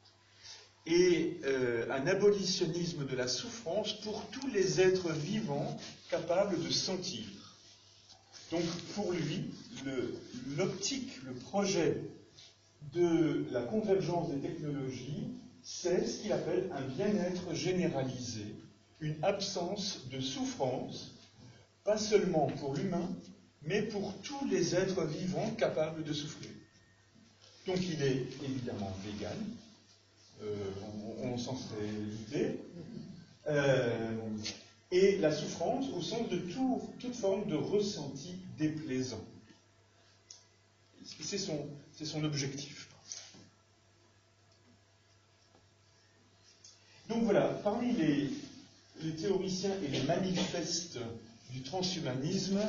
et 0.85 1.39
euh, 1.45 1.85
un 1.91 2.07
abolitionnisme 2.07 3.05
de 3.05 3.15
la 3.15 3.27
souffrance 3.27 3.93
pour 4.01 4.27
tous 4.31 4.47
les 4.47 4.81
êtres 4.81 5.11
vivants 5.11 5.77
capables 6.09 6.61
de 6.61 6.69
sentir. 6.71 7.42
Donc 8.53 8.65
pour 8.93 9.11
lui, 9.11 9.49
l'optique, 10.55 11.23
le, 11.25 11.33
projet 11.33 11.97
de 12.93 13.47
la 13.51 13.63
convergence 13.63 14.29
des 14.29 14.41
technologies, 14.47 15.27
c'est 15.63 16.05
ce 16.05 16.21
qu'il 16.21 16.31
appelle 16.33 16.69
un 16.71 16.81
bien-être 16.81 17.51
généralisé, 17.55 18.45
une 19.01 19.15
absence 19.23 20.07
de 20.11 20.19
souffrance, 20.19 21.15
pas 21.83 21.97
seulement 21.97 22.45
pour 22.59 22.75
l'humain, 22.75 23.09
mais 23.63 23.81
pour 23.81 24.13
tous 24.21 24.45
les 24.47 24.75
êtres 24.75 25.03
vivants 25.03 25.49
capables 25.57 26.03
de 26.03 26.13
souffrir. 26.13 26.51
Donc 27.65 27.79
il 27.81 28.03
est 28.03 28.27
évidemment 28.43 28.95
vegan, 29.03 29.37
euh, 30.43 30.53
on, 31.23 31.39
s'en 31.39 31.55
serait 31.55 31.87
douté, 31.87 32.59
euh, 33.47 34.15
et 34.93 35.17
la 35.17 35.31
souffrance 35.31 35.87
au 35.97 36.01
sens 36.01 36.29
de 36.29 36.37
toute 36.99 37.15
forme 37.15 37.49
de 37.49 37.55
ressenti 37.55 38.35
déplaisant. 38.59 39.25
C'est 41.19 41.37
son, 42.05 42.23
objectif. 42.23 42.89
Donc 47.09 47.23
voilà, 47.23 47.59
parmi 47.63 47.93
les, 47.93 48.29
théoriciens 49.15 49.73
et 49.83 49.87
les 49.87 50.03
manifestes 50.03 50.99
du 51.51 51.61
transhumanisme, 51.63 52.59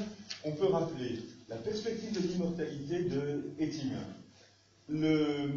on 0.45 0.53
peut 0.53 0.67
rappeler 0.67 1.19
la 1.49 1.57
perspective 1.57 2.13
de 2.13 2.21
l'immortalité 2.27 3.05
de 3.05 3.51
Ettinger, 3.59 4.07
le, 4.89 5.51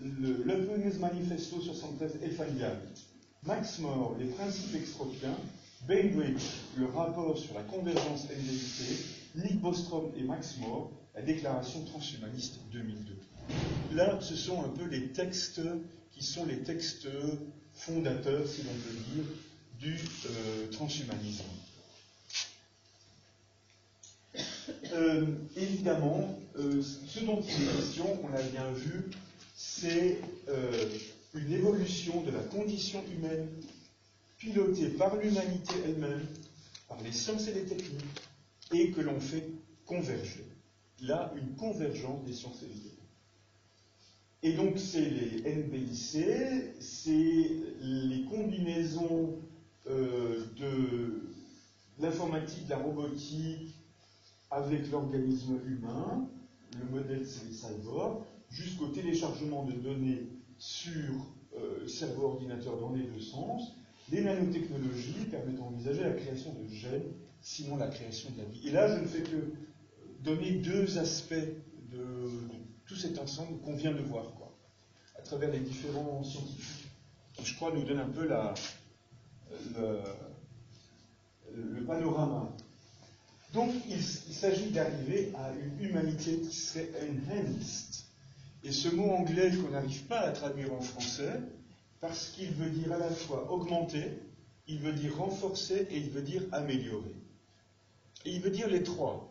le 0.00 0.98
Manifesto 1.00 1.60
73 1.60 2.18
Eiffelial, 2.22 2.80
Max 3.44 3.78
More, 3.80 4.16
les 4.20 4.26
principes 4.26 4.76
extropiens, 4.76 5.36
Bainbridge, 5.86 6.42
le 6.76 6.86
rapport 6.86 7.38
sur 7.38 7.54
la 7.54 7.62
convergence 7.62 8.24
NDIC, 8.24 9.06
Nick 9.36 9.60
Bostrom 9.60 10.12
et 10.16 10.22
Max 10.22 10.58
More, 10.58 10.90
la 11.14 11.22
déclaration 11.22 11.84
transhumaniste 11.84 12.60
2002. 12.72 13.16
Là, 13.96 14.18
ce 14.20 14.36
sont 14.36 14.62
un 14.62 14.68
peu 14.68 14.84
les 14.84 15.08
textes 15.08 15.60
qui 16.12 16.24
sont 16.24 16.44
les 16.46 16.58
textes 16.58 17.08
fondateurs, 17.74 18.46
si 18.46 18.62
l'on 18.62 18.72
peut 18.72 19.14
dire, 19.14 19.24
du 19.80 19.96
euh, 19.96 20.66
transhumanisme. 20.70 21.44
Euh, 24.92 25.26
évidemment, 25.56 26.38
euh, 26.58 26.82
ce 26.82 27.20
dont 27.20 27.40
il 27.40 27.62
est 27.62 27.76
question, 27.76 28.18
on 28.22 28.28
l'a 28.28 28.42
bien 28.42 28.70
vu, 28.72 29.10
c'est 29.56 30.18
une 31.34 31.52
évolution 31.52 32.22
de 32.22 32.30
la 32.30 32.40
condition 32.40 33.02
humaine 33.14 33.46
pilotée 34.40 34.88
par 34.88 35.16
l'humanité 35.16 35.74
elle-même, 35.84 36.26
par 36.88 37.00
les 37.02 37.12
sciences 37.12 37.46
et 37.46 37.54
les 37.54 37.64
techniques, 37.64 38.20
et 38.72 38.90
que 38.90 39.00
l'on 39.00 39.20
fait 39.20 39.46
converger. 39.86 40.46
Là, 41.02 41.32
une 41.36 41.54
convergence 41.54 42.24
des 42.24 42.32
sciences 42.32 42.62
et 42.62 42.66
des 42.66 42.72
techniques. 42.72 42.90
Et 44.42 44.54
donc, 44.54 44.78
c'est 44.78 45.08
les 45.08 45.54
NBIC, 45.54 46.80
c'est 46.80 47.50
les 47.80 48.24
combinaisons 48.24 49.38
euh, 49.86 50.46
de 50.58 51.22
l'informatique, 51.98 52.64
de 52.64 52.70
la 52.70 52.78
robotique 52.78 53.74
avec 54.50 54.90
l'organisme 54.90 55.60
humain, 55.66 56.26
le 56.78 56.84
modèle 56.86 57.26
les 57.26 58.24
jusqu'au 58.50 58.88
téléchargement 58.88 59.64
de 59.64 59.72
données 59.72 60.26
sur 60.58 61.26
euh, 61.56 61.86
cerveau-ordinateur 61.86 62.78
dans 62.78 62.92
les 62.92 63.02
deux 63.02 63.20
sens, 63.20 63.74
les 64.10 64.22
nanotechnologies 64.22 65.26
permettant 65.30 65.70
d'envisager 65.70 66.02
la 66.02 66.12
création 66.12 66.52
de 66.54 66.66
gènes, 66.68 67.12
sinon 67.40 67.76
la 67.76 67.88
création 67.88 68.30
de 68.30 68.38
la 68.38 68.44
vie. 68.44 68.68
Et 68.68 68.72
là, 68.72 68.88
je 68.88 69.00
ne 69.00 69.06
fais 69.06 69.22
que 69.22 69.52
donner 70.20 70.52
deux 70.52 70.98
aspects 70.98 71.34
de, 71.34 72.28
tout 72.86 72.96
cet 72.96 73.18
ensemble 73.18 73.60
qu'on 73.60 73.74
vient 73.74 73.92
de 73.92 74.02
voir, 74.02 74.34
quoi, 74.34 74.52
à 75.16 75.22
travers 75.22 75.50
les 75.50 75.60
différents 75.60 76.22
scientifiques, 76.24 76.90
qui, 77.34 77.44
je 77.44 77.54
crois, 77.54 77.72
nous 77.72 77.84
donnent 77.84 78.00
un 78.00 78.08
peu 78.08 78.28
le, 81.54 81.84
panorama. 81.86 82.48
Donc, 83.52 83.72
il, 83.88 83.96
il 83.96 84.34
s'agit 84.34 84.70
d'arriver 84.70 85.32
à 85.36 85.52
une 85.52 85.84
humanité 85.84 86.38
qui 86.38 86.54
serait 86.54 86.90
enhanced. 87.02 88.04
Et 88.62 88.72
ce 88.72 88.88
mot 88.88 89.10
anglais 89.10 89.50
qu'on 89.56 89.70
n'arrive 89.70 90.04
pas 90.04 90.20
à 90.20 90.32
traduire 90.32 90.72
en 90.72 90.80
français, 90.80 91.40
parce 92.00 92.28
qu'il 92.28 92.50
veut 92.52 92.70
dire 92.70 92.92
à 92.92 92.98
la 92.98 93.10
fois 93.10 93.50
augmenter, 93.50 94.18
il 94.66 94.78
veut 94.80 94.92
dire 94.92 95.16
renforcer 95.16 95.86
et 95.90 95.98
il 95.98 96.10
veut 96.10 96.22
dire 96.22 96.42
améliorer. 96.52 97.14
Et 98.24 98.32
il 98.32 98.40
veut 98.40 98.50
dire 98.50 98.68
les 98.68 98.82
trois. 98.82 99.26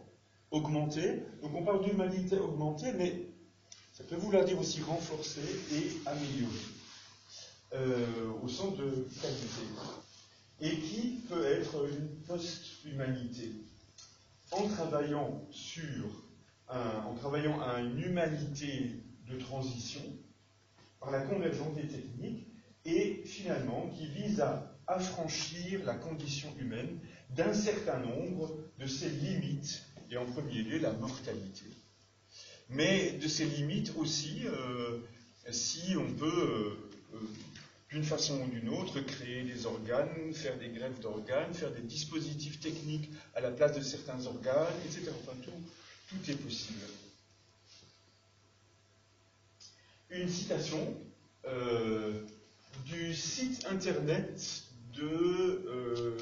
Augmenter, 0.52 1.24
donc 1.44 1.54
on 1.54 1.64
parle 1.64 1.84
d'humanité 1.84 2.38
augmentée, 2.38 2.92
mais 2.94 3.28
ça 3.94 4.04
peut 4.04 4.16
vouloir 4.16 4.46
dire 4.46 4.60
aussi 4.60 4.82
renforcer 4.82 5.42
et 5.74 5.92
améliorer, 6.08 6.54
euh, 7.74 8.32
au 8.44 8.48
sens 8.48 8.76
de 8.76 9.08
qualité. 9.22 9.62
Et 10.62 10.80
qui 10.80 11.22
peut 11.30 11.46
être 11.46 11.88
une 11.88 12.08
post-humanité? 12.28 13.52
En 14.52 14.68
travaillant 14.68 15.44
sur 15.52 16.06
en 16.72 17.16
travaillant 17.16 17.60
à 17.62 17.80
une 17.82 18.00
humanité 18.00 18.92
de 19.28 19.38
transition, 19.40 20.02
par 21.00 21.12
la 21.12 21.22
convergence 21.22 21.74
des 21.76 21.88
techniques, 21.88 22.49
et 22.86 23.22
finalement 23.26 23.90
qui 23.98 24.08
vise 24.08 24.42
à 24.42 24.70
affranchir 24.88 25.84
la 25.86 25.96
condition 25.96 26.54
humaine 26.60 27.00
d'un 27.36 27.54
certain 27.54 28.00
nombre 28.00 28.58
de 28.80 28.88
ses 28.88 29.10
limites, 29.10 29.84
et 30.12 30.18
en 30.18 30.26
premier 30.26 30.64
lieu 30.64 30.80
la 30.80 30.92
mortalité. 30.94 31.66
Mais 32.70 33.12
de 33.12 33.28
ses 33.28 33.46
limites 33.46 33.94
aussi, 33.98 34.42
euh, 34.46 34.98
si 35.52 35.96
on 35.96 36.12
peut, 36.14 36.26
euh, 36.26 37.16
euh, 37.16 37.20
d'une 37.92 38.04
façon 38.04 38.42
ou 38.42 38.48
d'une 38.48 38.70
autre, 38.70 39.00
créer 39.02 39.44
des 39.44 39.66
organes, 39.66 40.34
faire 40.34 40.58
des 40.58 40.70
greffes 40.70 41.00
d'organes, 41.00 41.54
faire 41.54 41.72
des 41.72 41.82
dispositifs 41.82 42.60
techniques 42.60 43.10
à 43.36 43.42
la 43.42 43.52
place 43.52 43.76
de 43.76 43.82
certains 43.82 44.26
organes, 44.26 44.74
etc. 44.86 45.12
Enfin, 45.24 45.38
tout, 45.44 45.52
tout 46.10 46.32
est 46.32 46.36
possible. 46.36 46.80
Une 50.12 50.30
citation 50.30 50.96
du 52.86 53.14
site 53.14 53.66
internet 53.70 54.64
de 54.94 55.04
euh, 55.04 56.18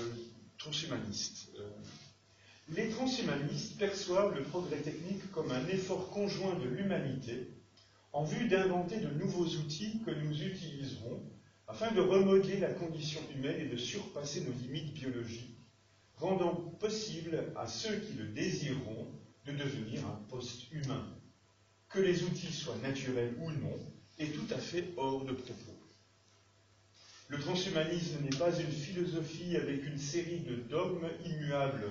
transhumanistes. 0.58 1.50
Euh, 1.60 1.70
les 2.70 2.89
transhumanistes 2.89 3.78
perçoivent 3.78 4.36
le 4.36 4.43
progrès 4.43 4.78
technique 4.78 5.32
comme 5.32 5.52
un 5.52 5.65
effort 5.67 6.10
conjoint 6.10 6.56
de 6.56 6.67
l'humanité 6.67 7.50
en 8.12 8.24
vue 8.24 8.48
d'inventer 8.48 9.00
de 9.00 9.10
nouveaux 9.10 9.46
outils 9.46 10.02
que 10.06 10.12
nous 10.12 10.43
utiliserons 10.43 11.22
afin 11.67 11.91
de 11.91 12.02
remodeler 12.02 12.60
la 12.60 12.74
condition 12.74 13.22
humaine 13.36 13.60
et 13.60 13.70
de 13.70 13.78
surpasser 13.78 14.41
nos 14.41 14.54
limites 14.54 14.93
biologiques, 14.93 15.58
rendant 16.15 16.56
possible 16.80 17.52
à 17.56 17.67
ceux 17.67 17.96
qui 18.00 18.13
le 18.13 18.28
désireront 18.28 19.08
de 19.46 19.52
devenir 19.52 20.06
un 20.06 20.20
post-humain. 20.30 21.06
Que 21.89 22.00
les 22.00 22.24
outils 22.24 22.52
soient 22.52 22.78
naturels 22.84 23.36
ou 23.39 23.52
non 23.52 23.80
est 24.17 24.34
tout 24.34 24.54
à 24.54 24.58
fait 24.58 24.93
hors 24.98 25.24
de 25.24 25.34
propos. 25.34 25.76
Le 27.29 27.39
transhumanisme 27.39 28.21
n'est 28.23 28.37
pas 28.37 28.57
une 28.57 28.71
philosophie 28.71 29.57
avec 29.57 29.85
une 29.85 29.97
série 29.97 30.39
de 30.39 30.55
dogmes 30.55 31.09
immuables. 31.25 31.89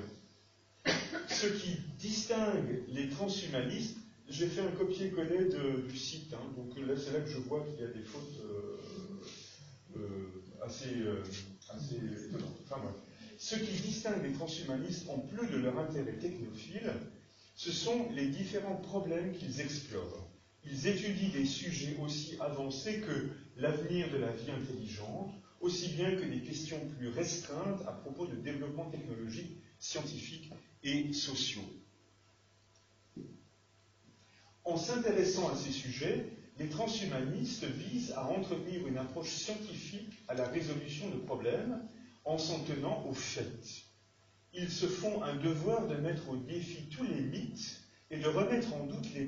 Ce 1.28 1.46
qui 1.46 1.76
distingue 1.98 2.82
les 2.88 3.10
transhumanistes, 3.10 3.98
j'ai 4.30 4.46
fait 4.46 4.62
un 4.62 4.70
copier-coller 4.70 5.50
du 5.88 5.96
site, 5.96 6.32
hein, 6.32 6.52
donc 6.56 6.76
là 6.88 6.94
c'est 6.96 7.12
là 7.12 7.20
que 7.20 7.28
je 7.28 7.38
vois 7.38 7.64
qu'il 7.64 7.84
y 7.84 7.88
a 7.88 7.92
des 7.92 8.02
fautes 8.02 8.40
euh, 8.44 9.98
euh, 9.98 10.64
assez, 10.64 10.94
euh, 11.00 11.22
assez. 11.68 12.00
Enfin, 12.64 12.80
Ce 13.38 13.56
qui 13.56 13.80
distingue 13.82 14.22
les 14.24 14.32
transhumanistes, 14.32 15.08
en 15.10 15.18
plus 15.18 15.48
de 15.48 15.58
leur 15.58 15.78
intérêt 15.78 16.14
technophile, 16.14 16.92
ce 17.56 17.70
sont 17.70 18.08
les 18.12 18.28
différents 18.28 18.76
problèmes 18.76 19.32
qu'ils 19.32 19.60
explorent. 19.60 20.26
Ils 20.64 20.86
étudient 20.86 21.28
des 21.28 21.44
sujets 21.44 21.96
aussi 22.02 22.36
avancés 22.40 23.00
que 23.00 23.28
l'avenir 23.56 24.10
de 24.10 24.18
la 24.18 24.30
vie 24.32 24.50
intelligente, 24.50 25.32
aussi 25.60 25.88
bien 25.88 26.10
que 26.14 26.24
des 26.24 26.40
questions 26.40 26.80
plus 26.98 27.08
restreintes 27.08 27.82
à 27.86 27.92
propos 27.92 28.26
de 28.26 28.36
développement 28.36 28.90
technologique, 28.90 29.56
scientifique 29.78 30.52
et 30.82 31.12
sociaux. 31.12 31.64
En 34.64 34.76
s'intéressant 34.76 35.48
à 35.48 35.56
ces 35.56 35.70
sujets, 35.70 36.26
les 36.58 36.68
transhumanistes 36.68 37.64
visent 37.64 38.12
à 38.12 38.24
entretenir 38.26 38.86
une 38.86 38.98
approche 38.98 39.30
scientifique 39.30 40.12
à 40.28 40.34
la 40.34 40.48
résolution 40.48 41.08
de 41.10 41.16
problèmes 41.18 41.80
en 42.24 42.38
s'en 42.38 42.60
tenant 42.60 43.04
aux 43.06 43.14
faits. 43.14 43.84
Ils 44.52 44.70
se 44.70 44.86
font 44.86 45.22
un 45.22 45.36
devoir 45.36 45.86
de 45.86 45.96
mettre 45.96 46.28
au 46.30 46.36
défi 46.36 46.88
tous 46.88 47.04
les 47.04 47.20
mythes 47.20 47.80
et 48.10 48.18
de 48.18 48.28
remettre 48.28 48.72
en 48.74 48.86
doute 48.86 49.12
les 49.14 49.26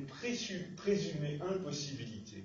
présumées 0.77 1.39
impossibilités 1.43 2.45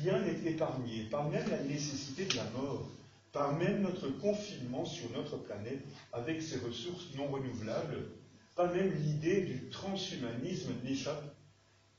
Rien 0.00 0.20
n'est 0.20 0.50
épargné, 0.50 1.04
par 1.04 1.28
même 1.28 1.48
la 1.50 1.62
nécessité 1.64 2.24
de 2.24 2.36
la 2.36 2.44
mort, 2.50 2.88
par 3.32 3.54
même 3.56 3.82
notre 3.82 4.08
confinement 4.08 4.84
sur 4.84 5.10
notre 5.10 5.36
planète 5.36 5.82
avec 6.12 6.40
ses 6.40 6.58
ressources 6.58 7.14
non 7.16 7.28
renouvelables, 7.28 8.06
pas 8.54 8.72
même 8.72 8.92
l'idée 8.94 9.42
du 9.42 9.68
transhumanisme 9.68 10.72
n'échappe 10.84 11.34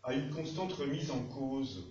à 0.03 0.13
une 0.13 0.29
constante 0.31 0.73
remise 0.73 1.11
en 1.11 1.21
cause. 1.23 1.83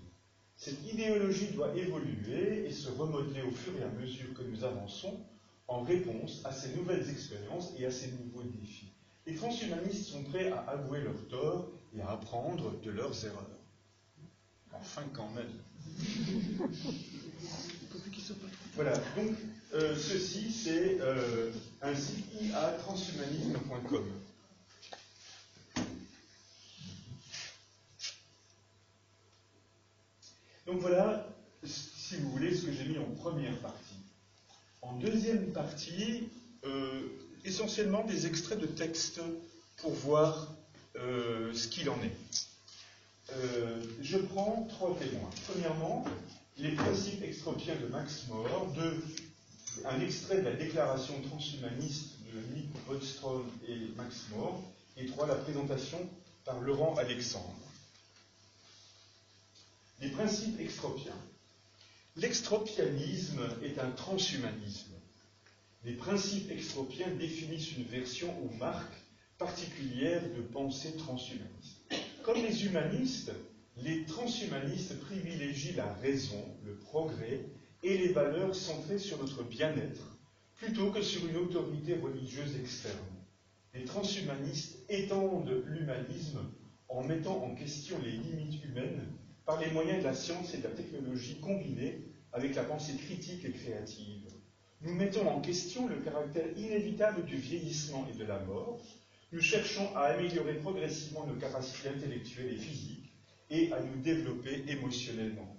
Cette 0.56 0.84
idéologie 0.92 1.52
doit 1.52 1.74
évoluer 1.76 2.66
et 2.66 2.72
se 2.72 2.90
remodeler 2.90 3.42
au 3.42 3.50
fur 3.50 3.72
et 3.78 3.82
à 3.82 3.88
mesure 3.88 4.34
que 4.34 4.42
nous 4.42 4.64
avançons 4.64 5.18
en 5.66 5.82
réponse 5.82 6.42
à 6.44 6.52
ces 6.52 6.74
nouvelles 6.76 7.08
expériences 7.08 7.72
et 7.78 7.86
à 7.86 7.90
ces 7.90 8.12
nouveaux 8.12 8.42
défis. 8.42 8.92
Les 9.26 9.34
transhumanistes 9.34 10.06
sont 10.06 10.24
prêts 10.24 10.50
à 10.50 10.60
avouer 10.62 11.00
leurs 11.00 11.28
torts 11.28 11.68
et 11.96 12.00
à 12.00 12.10
apprendre 12.10 12.80
de 12.80 12.90
leurs 12.90 13.24
erreurs. 13.24 13.46
Enfin, 14.72 15.02
quand 15.12 15.30
même. 15.30 15.52
Voilà, 18.74 18.96
donc 19.16 19.36
euh, 19.74 19.96
ceci 19.96 20.50
c'est 20.50 20.98
euh, 21.00 21.50
un 21.82 21.94
site 21.94 22.26
iatranshumanisme.com. 22.40 24.04
Donc 30.66 30.80
voilà, 30.80 31.28
si 31.64 32.16
vous 32.16 32.30
voulez, 32.30 32.54
ce 32.54 32.66
que 32.66 32.72
j'ai 32.72 32.84
mis 32.86 32.98
en 32.98 33.10
première 33.16 33.58
partie. 33.60 33.96
En 34.80 34.96
deuxième 34.96 35.52
partie, 35.52 36.28
euh, 36.64 37.08
essentiellement 37.44 38.04
des 38.04 38.26
extraits 38.26 38.58
de 38.58 38.66
textes 38.66 39.20
pour 39.76 39.92
voir 39.92 40.54
ce 40.94 41.68
qu'il 41.68 41.90
en 41.90 42.00
est. 42.02 42.51
Euh, 43.38 43.80
je 44.00 44.18
prends 44.18 44.66
trois 44.68 44.96
témoins. 44.98 45.30
Premièrement, 45.48 46.04
les 46.58 46.72
principes 46.72 47.22
extropiens 47.22 47.76
de 47.76 47.86
Max 47.86 48.26
More, 48.28 48.72
deux, 48.74 49.02
un 49.86 50.00
extrait 50.00 50.38
de 50.38 50.42
la 50.42 50.52
déclaration 50.52 51.20
transhumaniste 51.22 52.18
de 52.32 52.54
Nick 52.54 52.68
Bodstrom 52.86 53.44
et 53.66 53.76
Max 53.96 54.26
More, 54.34 54.62
et 54.96 55.06
trois, 55.06 55.26
la 55.26 55.36
présentation 55.36 55.98
par 56.44 56.60
Laurent 56.60 56.94
Alexandre. 56.96 57.56
Les 60.00 60.10
principes 60.10 60.60
extropiens. 60.60 61.16
L'extropianisme 62.16 63.40
est 63.62 63.78
un 63.78 63.90
transhumanisme. 63.92 64.92
Les 65.84 65.94
principes 65.94 66.50
extropiens 66.50 67.08
définissent 67.18 67.76
une 67.76 67.84
version 67.84 68.36
ou 68.42 68.54
marque 68.56 68.92
particulière 69.38 70.22
de 70.36 70.42
pensée 70.42 70.94
transhumaniste. 70.96 71.81
Comme 72.22 72.40
les 72.42 72.66
humanistes, 72.66 73.32
les 73.76 74.04
transhumanistes 74.04 75.00
privilégient 75.00 75.74
la 75.74 75.92
raison, 75.94 76.40
le 76.64 76.74
progrès 76.74 77.40
et 77.82 77.98
les 77.98 78.12
valeurs 78.12 78.54
centrées 78.54 78.98
sur 78.98 79.18
notre 79.18 79.42
bien-être, 79.42 80.16
plutôt 80.54 80.90
que 80.92 81.02
sur 81.02 81.26
une 81.26 81.36
autorité 81.38 81.94
religieuse 81.94 82.54
externe. 82.56 82.94
Les 83.74 83.84
transhumanistes 83.84 84.78
étendent 84.88 85.62
l'humanisme 85.66 86.44
en 86.88 87.02
mettant 87.02 87.42
en 87.42 87.54
question 87.54 87.98
les 87.98 88.12
limites 88.12 88.62
humaines 88.62 89.04
par 89.44 89.58
les 89.60 89.70
moyens 89.70 89.98
de 89.98 90.04
la 90.04 90.14
science 90.14 90.54
et 90.54 90.58
de 90.58 90.64
la 90.68 90.74
technologie 90.74 91.40
combinés 91.40 92.02
avec 92.32 92.54
la 92.54 92.62
pensée 92.62 92.94
critique 92.94 93.44
et 93.44 93.52
créative. 93.52 94.28
Nous 94.80 94.94
mettons 94.94 95.28
en 95.28 95.40
question 95.40 95.88
le 95.88 95.96
caractère 95.96 96.46
inévitable 96.56 97.24
du 97.24 97.36
vieillissement 97.36 98.06
et 98.08 98.16
de 98.16 98.24
la 98.24 98.38
mort. 98.38 98.80
Nous 99.32 99.40
cherchons 99.40 99.96
à 99.96 100.08
améliorer 100.08 100.56
progressivement 100.56 101.26
nos 101.26 101.36
capacités 101.36 101.88
intellectuelles 101.88 102.52
et 102.52 102.58
physiques 102.58 103.12
et 103.48 103.72
à 103.72 103.80
nous 103.80 103.98
développer 104.02 104.62
émotionnellement. 104.68 105.56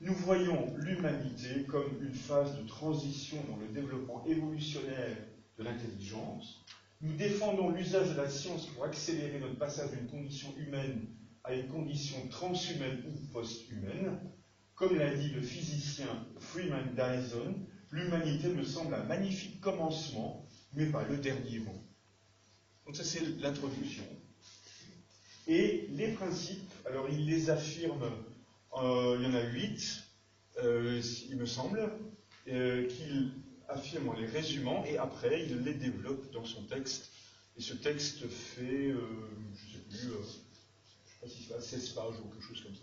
Nous 0.00 0.14
voyons 0.14 0.72
l'humanité 0.76 1.64
comme 1.68 2.00
une 2.00 2.14
phase 2.14 2.56
de 2.56 2.66
transition 2.66 3.38
dans 3.50 3.56
le 3.56 3.66
développement 3.68 4.24
évolutionnaire 4.24 5.16
de 5.58 5.64
l'intelligence. 5.64 6.64
Nous 7.00 7.14
défendons 7.14 7.70
l'usage 7.70 8.10
de 8.10 8.16
la 8.16 8.28
science 8.28 8.66
pour 8.66 8.84
accélérer 8.84 9.40
notre 9.40 9.58
passage 9.58 9.90
d'une 9.90 10.06
condition 10.06 10.54
humaine 10.56 11.08
à 11.42 11.54
une 11.54 11.66
condition 11.66 12.24
transhumaine 12.28 13.02
ou 13.08 13.32
post-humaine. 13.32 14.16
Comme 14.76 14.96
l'a 14.96 15.12
dit 15.12 15.30
le 15.30 15.42
physicien 15.42 16.24
Freeman 16.38 16.94
Dyson, 16.94 17.56
l'humanité 17.90 18.48
me 18.48 18.62
semble 18.62 18.94
un 18.94 19.04
magnifique 19.04 19.60
commencement, 19.60 20.46
mais 20.74 20.86
pas 20.86 21.04
le 21.04 21.16
dernier 21.16 21.58
mot. 21.60 21.82
Donc 22.86 22.96
ça 22.96 23.04
c'est 23.04 23.20
l'introduction. 23.40 24.04
Et 25.46 25.88
les 25.90 26.08
principes, 26.12 26.72
alors 26.86 27.08
il 27.10 27.26
les 27.26 27.50
affirme, 27.50 28.10
euh, 28.76 29.16
il 29.18 29.26
y 29.26 29.30
en 29.30 29.34
a 29.34 29.42
huit, 29.42 30.04
euh, 30.62 31.02
il 31.28 31.36
me 31.36 31.46
semble, 31.46 31.90
euh, 32.48 32.86
qu'il 32.86 33.32
affirme 33.68 34.08
en 34.08 34.14
les 34.14 34.26
résumant, 34.26 34.84
et 34.84 34.98
après 34.98 35.44
il 35.46 35.62
les 35.62 35.74
développe 35.74 36.30
dans 36.32 36.44
son 36.44 36.62
texte. 36.64 37.10
Et 37.56 37.60
ce 37.60 37.74
texte 37.74 38.26
fait, 38.28 38.92
je 38.92 38.94
ne 38.94 39.72
sais 39.72 39.78
plus, 39.88 39.98
je 39.98 40.30
sais 40.30 41.20
pas 41.20 41.28
si 41.28 41.42
c'est 41.42 41.60
16 41.60 41.88
pages 41.90 42.14
ou 42.20 42.28
quelque 42.28 42.44
chose 42.44 42.62
comme 42.62 42.74
ça. 42.74 42.82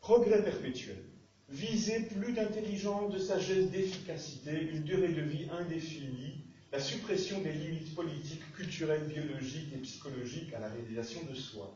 Progrès 0.00 0.42
perpétuel. 0.42 1.02
Viser 1.48 2.00
plus 2.00 2.32
d'intelligence, 2.32 3.12
de 3.12 3.18
sagesse, 3.18 3.70
d'efficacité, 3.70 4.62
une 4.62 4.82
durée 4.82 5.12
de 5.12 5.22
vie 5.22 5.46
indéfinie, 5.52 6.40
la 6.72 6.80
suppression 6.80 7.40
des 7.40 7.52
limites 7.52 7.94
politiques, 7.94 8.52
culturelles, 8.52 9.06
biologiques 9.06 9.72
et 9.72 9.78
psychologiques 9.78 10.52
à 10.54 10.58
la 10.58 10.68
réalisation 10.68 11.22
de 11.22 11.34
soi. 11.34 11.72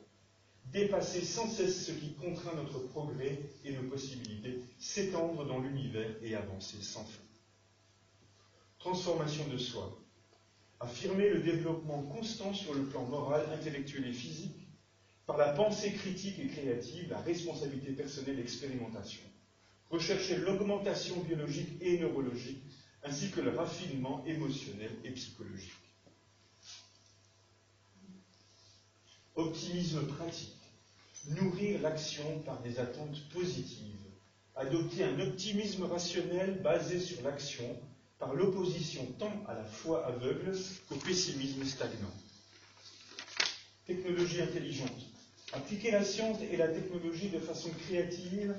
Dépasser 0.72 1.22
sans 1.22 1.46
cesse 1.46 1.86
ce 1.86 1.92
qui 1.92 2.10
contraint 2.14 2.54
notre 2.54 2.80
progrès 2.80 3.38
et 3.64 3.72
nos 3.72 3.84
possibilités, 3.84 4.58
s'étendre 4.78 5.46
dans 5.46 5.60
l'univers 5.60 6.10
et 6.20 6.34
avancer 6.34 6.80
sans 6.80 7.04
fin. 7.04 7.22
Transformation 8.80 9.46
de 9.46 9.56
soi. 9.56 9.96
Affirmer 10.80 11.28
le 11.28 11.40
développement 11.40 12.02
constant 12.02 12.52
sur 12.54 12.74
le 12.74 12.82
plan 12.82 13.04
moral, 13.04 13.46
intellectuel 13.52 14.06
et 14.06 14.12
physique 14.12 14.66
par 15.26 15.36
la 15.36 15.52
pensée 15.52 15.92
critique 15.92 16.40
et 16.40 16.48
créative, 16.48 17.10
la 17.10 17.20
responsabilité 17.20 17.92
personnelle 17.92 18.36
l'expérimentation. 18.36 19.29
Rechercher 19.90 20.36
l'augmentation 20.36 21.16
biologique 21.20 21.70
et 21.80 21.98
neurologique, 21.98 22.62
ainsi 23.02 23.30
que 23.30 23.40
le 23.40 23.50
raffinement 23.50 24.24
émotionnel 24.24 24.90
et 25.04 25.10
psychologique. 25.10 25.72
Optimisme 29.34 30.06
pratique. 30.06 30.56
Nourrir 31.26 31.80
l'action 31.82 32.38
par 32.40 32.60
des 32.62 32.78
attentes 32.78 33.28
positives. 33.32 33.96
Adopter 34.54 35.04
un 35.04 35.18
optimisme 35.20 35.84
rationnel 35.84 36.60
basé 36.62 37.00
sur 37.00 37.20
l'action 37.22 37.76
par 38.18 38.34
l'opposition 38.34 39.04
tant 39.18 39.32
à 39.48 39.54
la 39.54 39.64
foi 39.64 40.06
aveugle 40.06 40.52
qu'au 40.88 40.96
pessimisme 40.96 41.64
stagnant. 41.64 42.14
Technologie 43.86 44.40
intelligente 44.42 45.06
Appliquer 45.52 45.90
la 45.90 46.04
science 46.04 46.38
et 46.48 46.56
la 46.56 46.68
technologie 46.68 47.28
de 47.30 47.40
façon 47.40 47.70
créative 47.70 48.54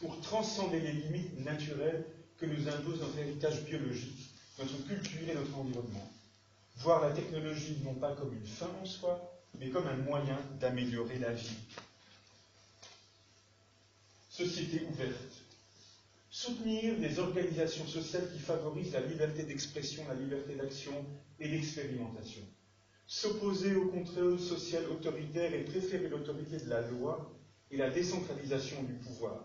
pour 0.00 0.20
transcender 0.20 0.80
les 0.80 0.92
limites 0.92 1.38
naturelles 1.38 2.04
que 2.38 2.46
nous 2.46 2.68
impose 2.68 3.00
notre 3.00 3.18
héritage 3.18 3.64
biologique, 3.64 4.30
notre 4.58 4.76
culture 4.86 5.28
et 5.28 5.34
notre 5.34 5.56
environnement. 5.58 6.10
Voir 6.76 7.02
la 7.02 7.10
technologie 7.10 7.78
non 7.84 7.94
pas 7.94 8.14
comme 8.14 8.32
une 8.34 8.46
fin 8.46 8.70
en 8.80 8.84
soi, 8.86 9.20
mais 9.58 9.70
comme 9.70 9.86
un 9.88 9.96
moyen 9.96 10.38
d'améliorer 10.60 11.18
la 11.18 11.32
vie. 11.32 11.56
Société 14.30 14.86
ouverte. 14.88 15.42
Soutenir 16.30 16.96
des 16.98 17.18
organisations 17.18 17.86
sociales 17.86 18.30
qui 18.32 18.38
favorisent 18.38 18.92
la 18.92 19.00
liberté 19.00 19.42
d'expression, 19.42 20.06
la 20.06 20.14
liberté 20.14 20.54
d'action 20.54 21.04
et 21.40 21.48
l'expérimentation 21.48 22.42
s'opposer 23.08 23.74
au 23.74 23.86
contrôle 23.88 24.38
social 24.38 24.84
autoritaire 24.90 25.54
et 25.54 25.64
préférer 25.64 26.08
l'autorité 26.08 26.58
de 26.58 26.68
la 26.68 26.82
loi 26.82 27.32
et 27.70 27.78
la 27.78 27.88
décentralisation 27.88 28.82
du 28.82 28.92
pouvoir. 28.92 29.42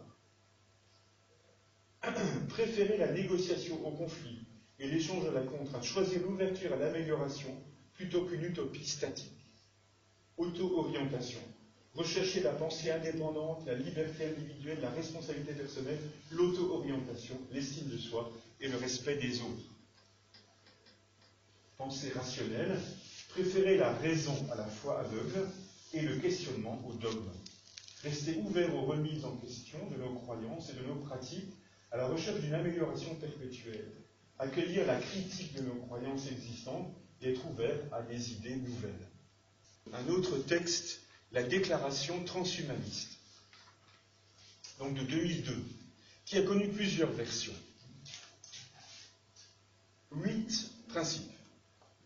préférer 2.49 2.97
la 2.97 3.12
négociation 3.12 3.86
au 3.86 3.91
conflit 3.91 4.45
et 4.80 4.88
l'échange 4.88 5.26
à 5.28 5.32
la 5.32 5.41
contrainte. 5.41 5.84
Choisir 5.84 6.22
l'ouverture 6.22 6.74
à 6.74 6.78
l'amélioration 6.78 7.49
plutôt 7.93 8.26
qu'une 8.26 8.43
utopie 8.43 8.86
statique. 8.86 9.32
Auto-orientation. 10.38 11.39
Rechercher 11.93 12.41
la 12.41 12.54
pensée 12.54 12.89
indépendante, 12.89 13.66
la 13.68 13.76
liberté 13.76 14.26
individuelle, 14.26 14.80
la 14.82 14.89
responsabilité 14.89 15.54
personnelle, 15.54 15.99
l'auto-orientation, 16.32 17.39
l'estime 17.51 17.88
de 17.89 17.97
soi 17.97 18.32
et 18.60 18.68
le 18.68 18.78
respect 18.78 19.18
des 19.18 19.41
autres. 19.41 19.70
Pensée 21.78 22.12
rationnelle, 22.14 22.80
Préférer 23.34 23.78
la 23.78 23.91
raison 23.93 24.36
à 24.51 24.56
la 24.56 24.68
foi 24.68 24.99
aveugle 24.99 25.49
et 25.91 26.01
le 26.01 26.18
questionnement 26.18 26.80
au 26.88 26.93
dogme. 26.93 27.32
Rester 28.04 28.38
ouvert 28.38 28.76
aux 28.76 28.86
remises 28.86 29.26
en 29.26 29.36
question 29.38 29.80
de 29.89 29.95
nos 29.95 30.14
croyances 30.20 30.70
et 30.70 30.74
de 30.74 30.86
nos 30.86 30.97
pratiques 30.97 31.51
à 31.93 31.97
la 31.97 32.07
recherche 32.07 32.39
d'une 32.41 32.55
amélioration 32.55 33.13
perpétuelle. 33.15 33.91
Accueillir 34.39 34.87
la 34.87 34.99
critique 34.99 35.53
de 35.53 35.61
nos 35.61 35.75
croyances 35.75 36.27
existantes 36.27 36.91
et 37.21 37.31
être 37.31 37.45
ouvert 37.47 37.77
à 37.91 38.01
des 38.01 38.31
idées 38.33 38.55
nouvelles. 38.55 39.07
Un 39.93 40.07
autre 40.09 40.37
texte 40.39 41.01
la 41.31 41.43
déclaration 41.43 42.23
transhumaniste, 42.25 43.17
donc 44.79 44.95
de 44.95 45.03
2002, 45.03 45.55
qui 46.25 46.37
a 46.37 46.43
connu 46.43 46.67
plusieurs 46.69 47.11
versions. 47.11 47.53
Huit 50.11 50.71
principes. 50.89 51.31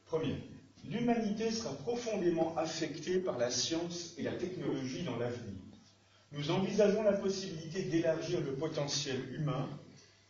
Premier, 0.05 0.38
l'humanité 0.85 1.51
sera 1.51 1.73
profondément 1.75 2.55
affectée 2.57 3.19
par 3.19 3.38
la 3.38 3.51
science 3.51 4.13
et 4.17 4.23
la 4.23 4.33
technologie 4.33 5.03
dans 5.03 5.17
l'avenir. 5.17 5.57
Nous 6.38 6.51
envisageons 6.51 7.01
la 7.01 7.13
possibilité 7.13 7.81
d'élargir 7.81 8.39
le 8.41 8.53
potentiel 8.53 9.33
humain 9.33 9.67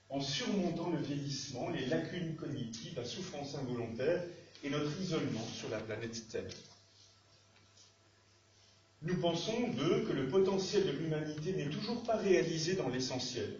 en 0.10 0.22
surmontant 0.22 0.90
le 0.90 1.00
vieillissement, 1.00 1.70
les 1.70 1.86
lacunes 1.86 2.34
cognitives, 2.36 2.96
la 2.96 3.04
souffrance 3.04 3.56
involontaire 3.56 4.24
et 4.64 4.70
notre 4.70 4.98
isolement 5.02 5.46
sur 5.54 5.70
la 5.70 5.80
planète 5.80 6.30
Terre. 6.30 6.50
Nous 9.02 9.18
pensons, 9.18 9.68
d'eux, 9.68 10.06
que 10.08 10.14
le 10.14 10.30
potentiel 10.30 10.86
de 10.86 10.92
l'humanité 10.92 11.52
n'est 11.52 11.70
toujours 11.70 12.02
pas 12.04 12.16
réalisé 12.16 12.76
dans 12.76 12.88
l'essentiel. 12.88 13.58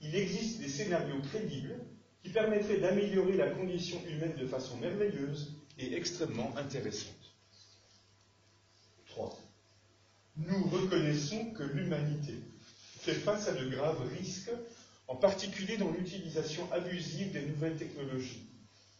Il 0.00 0.14
existe 0.14 0.60
des 0.60 0.68
scénarios 0.68 1.20
crédibles 1.32 1.74
qui 2.22 2.30
permettraient 2.30 2.78
d'améliorer 2.78 3.36
la 3.36 3.50
condition 3.50 4.00
humaine 4.06 4.36
de 4.36 4.46
façon 4.46 4.76
merveilleuse 4.76 5.52
et 5.78 5.96
extrêmement 5.96 6.56
intéressante. 6.56 7.34
3. 9.06 9.36
Nous 10.36 10.66
reconnaissons 10.68 11.50
que 11.52 11.62
l'humanité 11.62 12.34
fait 13.00 13.14
face 13.14 13.48
à 13.48 13.52
de 13.52 13.68
graves 13.68 14.08
risques, 14.08 14.50
en 15.08 15.16
particulier 15.16 15.76
dans 15.76 15.90
l'utilisation 15.90 16.70
abusive 16.72 17.32
des 17.32 17.44
nouvelles 17.44 17.76
technologies. 17.76 18.48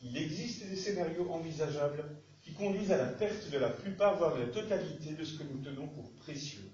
Il 0.03 0.17
existe 0.17 0.67
des 0.67 0.77
scénarios 0.77 1.31
envisageables 1.31 2.05
qui 2.43 2.53
conduisent 2.53 2.93
à 2.93 2.99
la 2.99 3.07
perte 3.07 3.49
de 3.51 3.59
la 3.59 3.71
plupart, 3.71 4.19
voire 4.19 4.35
de 4.35 4.41
la 4.41 4.49
totalité 4.49 5.13
de 5.13 5.25
ce 5.25 5.39
que 5.39 5.45
nous 5.45 5.59
tenons 5.59 5.87
pour 5.87 6.11
précieux. 6.17 6.69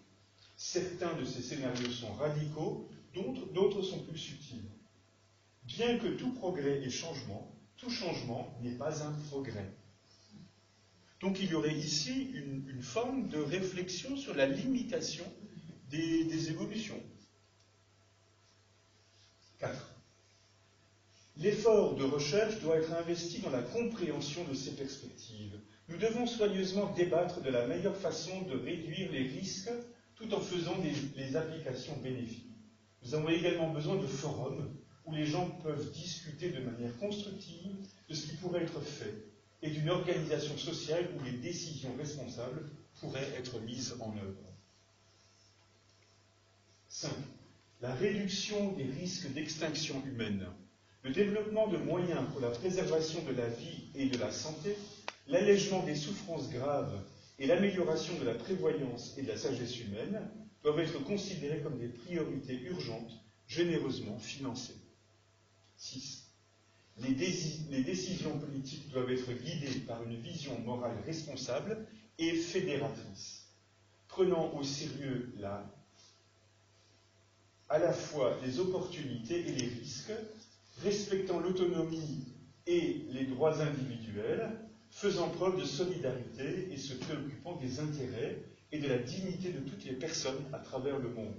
Certains 0.56 1.14
de 1.14 1.24
ces 1.24 1.42
scénarios 1.42 1.90
sont 1.90 2.12
radicaux, 2.14 2.88
d'autres 3.14 3.82
sont 3.82 4.00
plus 4.00 4.18
subtils. 4.18 4.64
Bien 5.62 5.98
que 5.98 6.08
tout 6.08 6.32
progrès 6.32 6.82
est 6.82 6.90
changement, 6.90 7.48
tout 7.76 7.90
changement 7.90 8.52
n'est 8.60 8.72
pas 8.72 9.04
un 9.04 9.12
progrès. 9.28 9.70
Donc 11.20 11.40
il 11.40 11.50
y 11.50 11.54
aurait 11.54 11.74
ici 11.74 12.30
une, 12.34 12.82
forme 12.82 13.28
de 13.28 13.38
réflexion 13.38 14.16
sur 14.16 14.34
la 14.34 14.46
limitation 14.46 15.24
des, 15.90 16.48
évolutions. 16.48 17.02
4. 19.58 19.94
L'effort 21.38 21.96
de 21.96 22.04
recherche 22.04 22.60
doit 22.60 22.76
être 22.76 22.92
investi 22.92 23.40
dans 23.40 23.50
la 23.50 23.62
compréhension 23.62 24.44
de 24.44 24.54
ces 24.54 24.76
perspectives. 24.76 25.58
Nous 25.88 25.96
devons 25.96 26.26
soigneusement 26.26 26.92
débattre 26.94 27.40
de 27.40 27.50
la 27.50 27.66
meilleure 27.66 27.96
façon 27.96 28.42
de 28.42 28.56
réduire 28.56 29.10
les 29.10 29.24
risques 29.24 29.72
tout 30.14 30.32
en 30.32 30.40
faisant 30.40 30.76
des, 30.78 31.36
applications 31.36 31.96
bénéfiques. 31.96 32.44
Nous 33.02 33.14
avons 33.14 33.28
également 33.28 33.70
besoin 33.70 33.96
de 33.96 34.06
forums 34.06 34.68
où 35.04 35.12
les 35.12 35.26
gens 35.26 35.50
peuvent 35.62 35.90
discuter 35.92 36.50
de 36.50 36.60
manière 36.60 36.96
constructive 36.98 37.76
de 38.08 38.14
ce 38.14 38.28
qui 38.28 38.36
pourrait 38.36 38.62
être 38.62 38.80
fait 38.80 39.27
et 39.62 39.70
d'une 39.70 39.90
organisation 39.90 40.56
sociale 40.56 41.08
où 41.18 41.24
les 41.24 41.32
décisions 41.32 41.94
responsables 41.96 42.68
pourraient 43.00 43.32
être 43.36 43.60
mises 43.60 43.94
en 44.00 44.16
œuvre. 44.16 44.44
5. 46.88 47.10
La 47.80 47.94
réduction 47.94 48.72
des 48.72 48.84
risques 48.84 49.32
d'extinction 49.32 50.02
humaine 50.06 50.46
le 51.04 51.10
développement 51.10 51.68
de 51.68 51.78
moyens 51.78 52.28
pour 52.32 52.40
la 52.40 52.50
préservation 52.50 53.22
de 53.22 53.32
la 53.32 53.48
vie 53.48 53.88
et 53.94 54.06
de 54.06 54.18
la 54.18 54.32
santé, 54.32 54.76
l'allègement 55.28 55.82
des 55.84 55.94
souffrances 55.94 56.50
graves 56.50 57.00
et 57.38 57.46
l'amélioration 57.46 58.18
de 58.18 58.24
la 58.24 58.34
prévoyance 58.34 59.16
et 59.16 59.22
de 59.22 59.28
la 59.28 59.36
sagesse 59.36 59.80
humaine 59.80 60.20
doivent 60.62 60.80
être 60.80 61.02
considérés 61.04 61.60
comme 61.60 61.78
des 61.78 61.88
priorités 61.88 62.60
urgentes, 62.62 63.12
généreusement 63.46 64.18
financées. 64.18 64.76
6. 65.76 66.27
Les, 67.00 67.82
décisions 67.84 68.38
politiques 68.38 68.88
doivent 68.90 69.10
être 69.10 69.32
guidées 69.32 69.80
par 69.86 70.02
une 70.02 70.16
vision 70.20 70.58
morale 70.60 70.96
responsable 71.06 71.86
et 72.18 72.32
fédératrice, 72.32 73.46
prenant 74.08 74.52
au 74.54 74.64
sérieux 74.64 75.32
la, 75.38 75.64
à 77.68 77.78
la 77.78 77.92
fois 77.92 78.36
les 78.44 78.58
opportunités 78.58 79.40
et 79.48 79.52
les 79.52 79.66
risques 79.68 80.12
respectant 80.82 81.38
l'autonomie 81.38 82.24
et 82.66 83.04
les 83.10 83.26
droits 83.26 83.60
individuels, 83.60 84.58
faisant 84.90 85.28
preuve 85.28 85.60
de 85.60 85.64
solidarité 85.64 86.68
et 86.72 86.76
se 86.76 86.94
préoccupant 86.94 87.56
des 87.56 87.78
intérêts 87.78 88.42
et 88.72 88.78
de 88.80 88.88
la 88.88 88.98
dignité 88.98 89.52
de 89.52 89.60
toutes 89.60 89.84
les 89.84 89.94
personnes 89.94 90.44
à 90.52 90.58
travers 90.58 90.98
le 90.98 91.10
monde. 91.10 91.34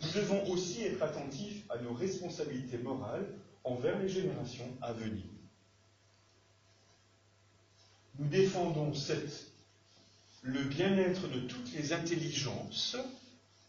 Nous 0.00 0.10
devons 0.20 0.50
aussi 0.50 0.82
être 0.82 1.02
attentifs 1.02 1.64
à 1.70 1.78
nos 1.78 1.94
responsabilités 1.94 2.78
morales 2.78 3.26
envers 3.64 3.98
les 4.00 4.08
générations 4.08 4.68
à 4.80 4.92
venir. 4.92 5.24
Nous 8.18 8.26
défendons 8.28 8.92
le 10.42 10.62
bien-être 10.64 11.28
de 11.28 11.40
toutes 11.40 11.72
les 11.72 11.92
intelligences 11.92 12.96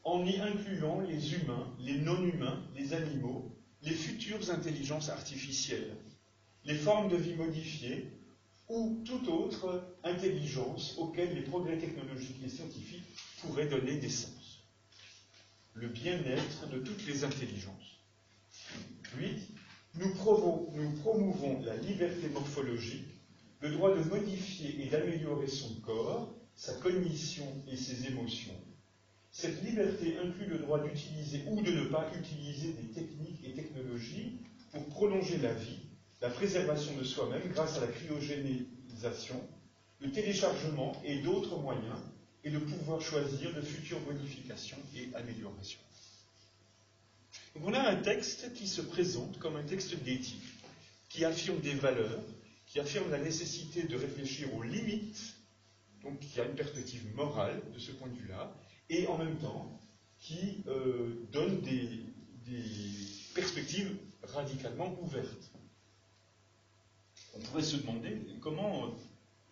en 0.03 0.25
y 0.25 0.39
incluant 0.39 0.99
les 0.99 1.33
humains, 1.35 1.67
les 1.79 1.97
non-humains, 1.97 2.61
les 2.75 2.93
animaux, 2.93 3.49
les 3.81 3.93
futures 3.93 4.49
intelligences 4.49 5.09
artificielles, 5.09 5.95
les 6.65 6.75
formes 6.75 7.09
de 7.09 7.15
vie 7.15 7.35
modifiées 7.35 8.07
ou 8.69 9.01
toute 9.05 9.27
autre 9.27 9.83
intelligence 10.03 10.95
auquel 10.97 11.33
les 11.35 11.41
progrès 11.41 11.77
technologiques 11.77 12.41
et 12.43 12.49
scientifiques 12.49 13.05
pourraient 13.41 13.67
donner 13.67 13.95
naissance. 13.95 14.63
Le 15.73 15.87
bien-être 15.87 16.69
de 16.69 16.79
toutes 16.79 17.05
les 17.05 17.23
intelligences. 17.23 17.99
8. 19.15 19.52
Nous, 19.95 20.09
promouvons 20.09 21.61
la 21.63 21.75
liberté 21.77 22.27
morphologique, 22.29 23.07
le 23.59 23.71
droit 23.71 23.95
de 23.95 24.03
modifier 24.03 24.83
et 24.83 24.89
d'améliorer 24.89 25.47
son 25.47 25.73
corps, 25.81 26.33
sa 26.55 26.73
cognition 26.73 27.45
et 27.67 27.77
ses 27.77 28.07
émotions, 28.07 28.59
cette 29.31 29.63
liberté 29.63 30.17
inclut 30.17 30.47
le 30.47 30.59
droit 30.59 30.79
d'utiliser 30.79 31.43
ou 31.47 31.61
de 31.61 31.71
ne 31.71 31.85
pas 31.85 32.07
utiliser 32.15 32.73
des 32.73 32.91
techniques 32.93 33.43
et 33.43 33.53
technologies 33.53 34.37
pour 34.71 34.85
prolonger 34.87 35.37
la 35.37 35.53
vie, 35.53 35.79
la 36.21 36.29
préservation 36.29 36.95
de 36.97 37.03
soi-même 37.03 37.47
grâce 37.49 37.77
à 37.77 37.81
la 37.81 37.87
cryogénisation, 37.87 39.41
le 39.99 40.11
téléchargement 40.11 40.93
et 41.03 41.19
d'autres 41.19 41.57
moyens, 41.57 41.99
et 42.43 42.49
de 42.51 42.59
pouvoir 42.59 43.01
choisir 43.01 43.53
de 43.55 43.61
futures 43.61 44.01
modifications 44.01 44.77
et 44.95 45.09
améliorations. 45.15 45.79
Donc 47.55 47.65
on 47.67 47.73
a 47.73 47.79
un 47.79 47.95
texte 47.97 48.53
qui 48.53 48.67
se 48.67 48.81
présente 48.81 49.37
comme 49.39 49.55
un 49.55 49.63
texte 49.63 49.95
d'éthique, 50.03 50.43
qui 51.09 51.23
affirme 51.23 51.59
des 51.59 51.75
valeurs, 51.75 52.23
qui 52.65 52.79
affirme 52.79 53.11
la 53.11 53.19
nécessité 53.19 53.83
de 53.83 53.95
réfléchir 53.95 54.53
aux 54.55 54.63
limites, 54.63 55.35
donc 56.01 56.19
qui 56.19 56.41
a 56.41 56.45
une 56.45 56.55
perspective 56.55 57.15
morale 57.15 57.61
de 57.73 57.79
ce 57.79 57.91
point 57.91 58.09
de 58.09 58.15
vue-là, 58.15 58.51
et 58.89 59.07
en 59.07 59.17
même 59.17 59.37
temps 59.37 59.79
qui 60.19 60.63
euh, 60.67 61.27
donne 61.31 61.61
des, 61.61 61.89
perspectives 63.35 63.97
radicalement 64.21 64.95
ouvertes. 65.01 65.51
On 67.35 67.39
pourrait 67.39 67.63
se 67.63 67.77
demander 67.77 68.21
comment, 68.41 68.93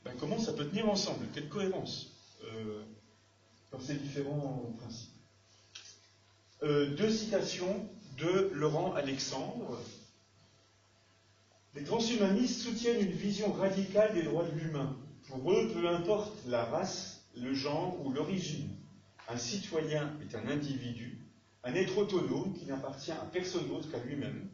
ben, 0.06 0.14
comment 0.20 0.38
ça 0.38 0.54
peut 0.54 0.68
tenir 0.68 0.88
ensemble, 0.88 1.26
quelle 1.34 1.50
cohérence 1.50 2.12
euh, 2.44 2.84
dans 3.72 3.80
ces 3.80 3.96
différents 3.96 4.72
principes. 4.78 5.11
Euh, 6.64 6.94
deux 6.96 7.10
citations 7.10 7.90
de 8.20 8.52
Laurent 8.54 8.94
Alexandre. 8.94 9.80
Les 11.74 11.84
transhumanistes 11.84 12.62
soutiennent 12.62 13.02
une 13.02 13.14
vision 13.14 13.52
radicale 13.52 14.14
des 14.14 14.22
droits 14.22 14.46
de 14.46 14.60
l'humain. 14.60 14.96
Pour 15.28 15.52
eux, 15.54 15.72
peu 15.74 15.88
importe 15.88 16.38
la 16.46 16.64
race, 16.66 17.26
le 17.36 17.56
genre 17.56 17.98
ou 18.06 18.12
l'origine. 18.12 18.70
Un 19.28 19.38
citoyen 19.38 20.16
est 20.22 20.36
un 20.36 20.48
individu, 20.48 21.26
un 21.64 21.74
être 21.74 21.98
autonome 21.98 22.54
qui 22.54 22.68
n'appartient 22.68 23.12
à 23.12 23.28
personne 23.34 23.68
d'autre 23.68 23.90
qu'à 23.90 24.04
lui-même 24.04 24.48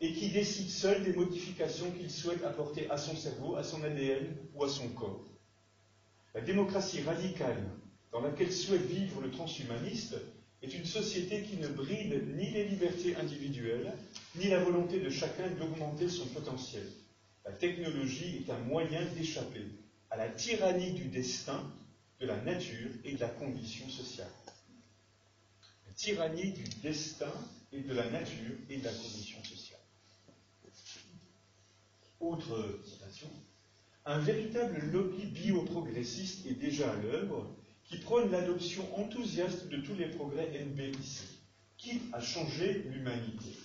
et 0.00 0.12
qui 0.14 0.30
décide 0.30 0.70
seul 0.70 1.04
des 1.04 1.12
modifications 1.12 1.92
qu'il 1.92 2.10
souhaite 2.10 2.42
apporter 2.42 2.90
à 2.90 2.96
son 2.96 3.14
cerveau, 3.14 3.54
à 3.54 3.62
son 3.62 3.84
ADN 3.84 4.26
ou 4.54 4.64
à 4.64 4.68
son 4.68 4.88
corps. 4.88 5.24
La 6.34 6.40
démocratie 6.40 7.02
radicale 7.02 7.64
dans 8.10 8.22
laquelle 8.22 8.52
souhaite 8.52 8.86
vivre 8.86 9.20
le 9.20 9.30
transhumaniste 9.30 10.16
est 10.62 10.74
une 10.74 10.84
société 10.84 11.42
qui 11.42 11.56
ne 11.56 11.68
bride 11.68 12.36
ni 12.36 12.50
les 12.50 12.64
libertés 12.68 13.14
individuelles, 13.16 13.92
ni 14.36 14.48
la 14.48 14.62
volonté 14.62 15.00
de 15.00 15.10
chacun 15.10 15.48
d'augmenter 15.48 16.08
son 16.08 16.26
potentiel. 16.26 16.86
La 17.44 17.52
technologie 17.52 18.44
est 18.44 18.50
un 18.52 18.58
moyen 18.58 19.04
d'échapper 19.16 19.64
à 20.10 20.16
la 20.16 20.28
tyrannie 20.28 20.92
du 20.92 21.04
destin 21.04 21.62
de 22.20 22.26
la 22.26 22.40
nature 22.42 22.90
et 23.04 23.12
de 23.12 23.20
la 23.20 23.28
condition 23.28 23.88
sociale. 23.88 24.30
La 25.86 25.92
tyrannie 25.92 26.52
du 26.52 26.64
destin 26.82 27.32
et 27.72 27.80
de 27.80 27.94
la 27.94 28.08
nature 28.10 28.54
et 28.68 28.78
de 28.78 28.84
la 28.84 28.92
condition 28.92 29.42
sociale. 29.44 29.80
Autre 32.20 32.80
citation. 32.84 33.28
Un 34.04 34.18
véritable 34.18 34.80
lobby 34.90 35.26
bioprogressiste 35.26 36.46
est 36.46 36.54
déjà 36.54 36.90
à 36.90 36.96
l'œuvre 36.96 37.46
qui 37.88 37.98
prône 37.98 38.30
l'adoption 38.30 38.84
enthousiaste 38.98 39.68
de 39.68 39.78
tous 39.78 39.94
les 39.94 40.08
progrès 40.08 40.50
NBIC, 40.64 41.22
qui 41.78 42.02
a 42.12 42.20
changé 42.20 42.84
l'humanité. 42.90 43.56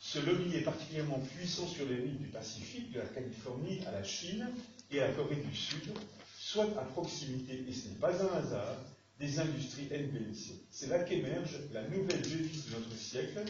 Ce 0.00 0.18
lobby 0.18 0.56
est 0.56 0.62
particulièrement 0.62 1.20
puissant 1.20 1.66
sur 1.66 1.86
les 1.86 1.96
rives 1.96 2.18
du 2.18 2.26
Pacifique, 2.28 2.92
de 2.92 2.98
la 2.98 3.06
Californie 3.06 3.80
à 3.86 3.92
la 3.92 4.02
Chine 4.02 4.48
et 4.90 5.00
à 5.00 5.08
la 5.08 5.14
Corée 5.14 5.36
du 5.36 5.54
Sud, 5.54 5.92
soit 6.38 6.76
à 6.78 6.84
proximité, 6.84 7.64
et 7.68 7.72
ce 7.72 7.88
n'est 7.88 7.94
pas 7.94 8.22
un 8.22 8.36
hasard, 8.36 8.76
des 9.20 9.38
industries 9.38 9.88
NBIC. 9.90 10.52
C'est 10.70 10.88
là 10.88 10.98
qu'émerge 11.04 11.60
la 11.72 11.88
nouvelle 11.88 12.22
devise 12.22 12.66
de 12.66 12.72
notre 12.72 12.96
siècle. 12.96 13.44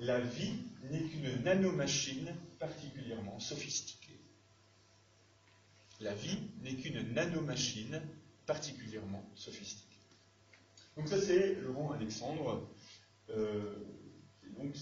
La 0.00 0.20
vie 0.20 0.54
n'est 0.90 1.02
qu'une 1.02 1.42
nanomachine 1.42 2.34
particulièrement 2.58 3.38
sophistiquée. 3.38 4.18
La 6.00 6.14
vie 6.14 6.38
n'est 6.62 6.74
qu'une 6.74 7.12
nanomachine 7.12 8.00
particulièrement 8.48 9.30
sophistiquée. 9.36 10.00
Donc 10.96 11.06
ça 11.06 11.20
c'est 11.20 11.54
Laurent 11.60 11.92
Alexandre, 11.92 12.66
euh, 13.30 13.76
donc 14.56 14.74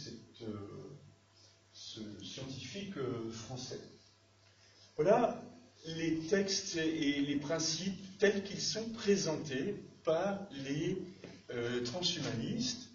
euh, 0.43 0.47
ce 1.73 2.01
scientifique 2.25 2.97
euh, 2.97 3.31
français. 3.31 3.81
Voilà 4.95 5.43
les 5.85 6.21
textes 6.21 6.77
et 6.77 7.21
les 7.21 7.37
principes 7.37 8.19
tels 8.19 8.43
qu'ils 8.45 8.63
sont 8.63 8.89
présentés 8.91 9.77
par 10.05 10.49
les 10.65 10.99
transhumanistes. 11.85 12.89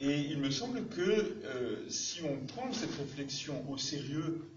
Et 0.00 0.18
il 0.18 0.38
me 0.38 0.50
semble 0.50 0.86
que 0.88 1.84
si 1.90 2.22
on 2.22 2.38
prend 2.46 2.72
cette 2.72 2.94
réflexion 2.94 3.70
au 3.70 3.76
sérieux, 3.76 4.48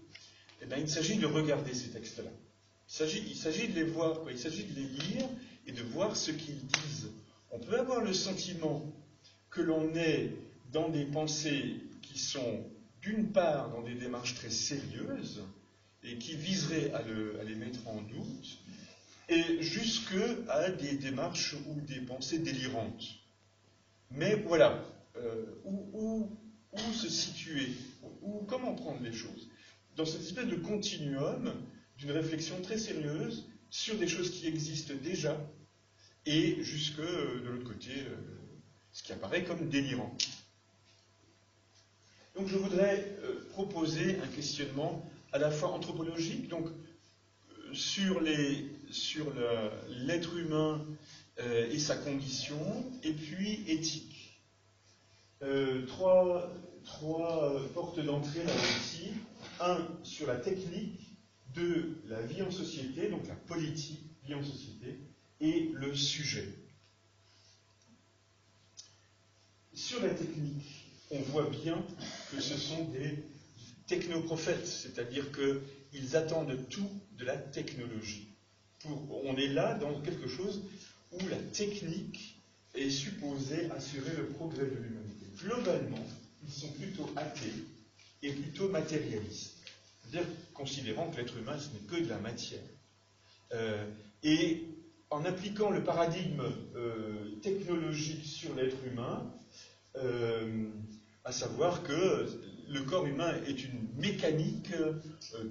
eh 0.62 0.66
bien, 0.66 0.78
il 0.78 0.88
s'agit 0.88 1.16
de 1.16 1.26
regarder 1.26 1.74
ces 1.74 1.90
textes-là. 1.90 2.30
Il 2.88 3.36
s'agit 3.36 3.68
de 3.68 3.74
les 3.74 3.84
voir, 3.84 4.20
il 4.30 4.38
s'agit 4.38 4.64
de 4.64 4.74
les 4.74 4.86
lire 4.86 5.28
et 5.66 5.72
de 5.72 5.82
voir 5.82 6.16
ce 6.16 6.30
qu'ils 6.30 6.64
disent. 6.66 7.10
On 7.50 7.58
peut 7.58 7.78
avoir 7.78 8.00
le 8.00 8.12
sentiment 8.12 8.82
que 9.50 9.60
l'on 9.60 9.94
est 9.94 10.30
dans 10.72 10.88
des 10.88 11.04
pensées 11.04 11.80
qui 12.02 12.18
sont 12.18 12.64
d'une 13.02 13.32
part 13.32 13.70
dans 13.70 13.82
des 13.82 13.94
démarches 13.94 14.34
très 14.34 14.50
sérieuses 14.50 15.42
et 16.02 16.16
qui 16.18 16.36
viseraient 16.36 16.92
à, 16.92 17.02
les 17.42 17.54
mettre 17.54 17.86
en 17.88 18.00
doute, 18.02 18.58
et 19.28 19.60
jusque 19.60 20.14
à 20.48 20.70
des 20.70 20.96
démarches 20.96 21.56
ou 21.66 21.80
des 21.80 22.00
pensées 22.00 22.38
délirantes. 22.38 23.04
Mais 24.12 24.36
voilà, 24.36 24.84
euh, 25.16 25.44
où, 25.64 26.30
où, 26.72 26.92
se 26.92 27.08
situer, 27.08 27.70
ou 28.22 28.44
comment 28.46 28.74
prendre 28.74 29.02
les 29.02 29.12
choses? 29.12 29.48
Dans 29.96 30.04
cette 30.04 30.22
espèce 30.22 30.46
de 30.46 30.56
continuum 30.56 31.52
d'une 31.98 32.10
réflexion 32.10 32.60
très 32.62 32.78
sérieuse 32.78 33.48
sur 33.70 33.96
des 33.96 34.08
choses 34.08 34.30
qui 34.30 34.46
existent 34.46 34.94
déjà, 35.02 35.38
et 36.24 36.62
jusque 36.62 36.98
euh, 36.98 37.40
de 37.40 37.48
l'autre 37.48 37.68
côté, 37.68 37.90
euh, 37.90 38.16
ce 38.92 39.02
qui 39.02 39.12
apparaît 39.12 39.44
comme 39.44 39.68
délirant. 39.68 40.16
Donc 42.34 42.48
je 42.48 42.56
voudrais 42.56 43.16
proposer 43.50 44.18
un 44.22 44.26
questionnement 44.26 45.08
à 45.32 45.38
la 45.38 45.50
fois 45.50 45.70
anthropologique, 45.70 46.48
donc 46.48 46.68
sur 47.72 48.20
les 48.20 48.66
sur 48.90 49.32
l'être 49.88 50.36
humain 50.36 50.84
euh, 51.38 51.70
et 51.70 51.78
sa 51.78 51.96
condition, 51.96 52.90
et 53.02 53.12
puis 53.12 53.62
éthique. 53.68 54.40
Euh, 55.42 55.84
trois, 55.86 56.50
portes 57.74 58.00
d'entrée 58.00 58.42
là. 58.44 58.52
Un, 59.60 59.78
sur 60.02 60.26
la 60.26 60.36
technique. 60.36 61.05
Deux, 61.56 61.98
la 62.06 62.20
vie 62.22 62.42
en 62.42 62.50
société, 62.50 63.08
donc 63.08 63.26
la 63.26 63.34
politique, 63.34 64.00
vie 64.24 64.34
en 64.34 64.44
société. 64.44 64.98
Et 65.40 65.70
le 65.74 65.94
sujet. 65.94 66.48
Sur 69.74 70.00
la 70.02 70.10
technique, 70.14 70.86
on 71.10 71.18
voit 71.20 71.48
bien 71.50 71.84
que 72.30 72.40
ce 72.40 72.56
sont 72.56 72.84
des 72.84 73.18
technoprophètes, 73.86 74.66
c'est-à-dire 74.66 75.26
qu'ils 75.32 76.16
attendent 76.16 76.56
tout 76.70 76.88
de 77.18 77.24
la 77.24 77.36
technologie 77.36 78.26
on 79.24 79.36
est 79.36 79.48
là 79.48 79.74
dans 79.74 80.00
quelque 80.00 80.28
chose 80.28 80.62
où 81.12 81.18
la 81.28 81.36
technique 81.36 82.36
est 82.74 82.90
supposée 82.90 83.70
assurer 83.70 84.14
le 84.16 84.26
progrès 84.26 84.66
de 84.66 84.76
l'humanité. 84.76 85.26
Globalement, 85.38 86.04
ils 86.44 86.52
sont 86.52 86.70
plutôt 86.72 87.08
athées 87.16 87.52
et 88.22 88.32
plutôt 88.32 88.68
matérialistes, 88.68 89.55
c'est-à-dire 90.08 90.28
considérant 90.54 91.10
que 91.10 91.16
l'être 91.16 91.36
humain, 91.36 91.58
ce 91.58 91.72
n'est 91.72 91.86
que 91.86 92.02
de 92.02 92.08
la 92.08 92.18
matière. 92.18 92.62
Euh, 93.52 93.84
et 94.22 94.64
en 95.10 95.24
appliquant 95.24 95.70
le 95.70 95.84
paradigme 95.84 96.42
euh, 96.74 97.36
technologique 97.42 98.24
sur 98.24 98.54
l'être 98.54 98.76
humain, 98.84 99.32
euh, 99.96 100.68
à 101.24 101.32
savoir 101.32 101.82
que 101.82 102.26
le 102.68 102.82
corps 102.82 103.06
humain 103.06 103.32
est 103.46 103.64
une 103.64 103.88
mécanique 103.96 104.72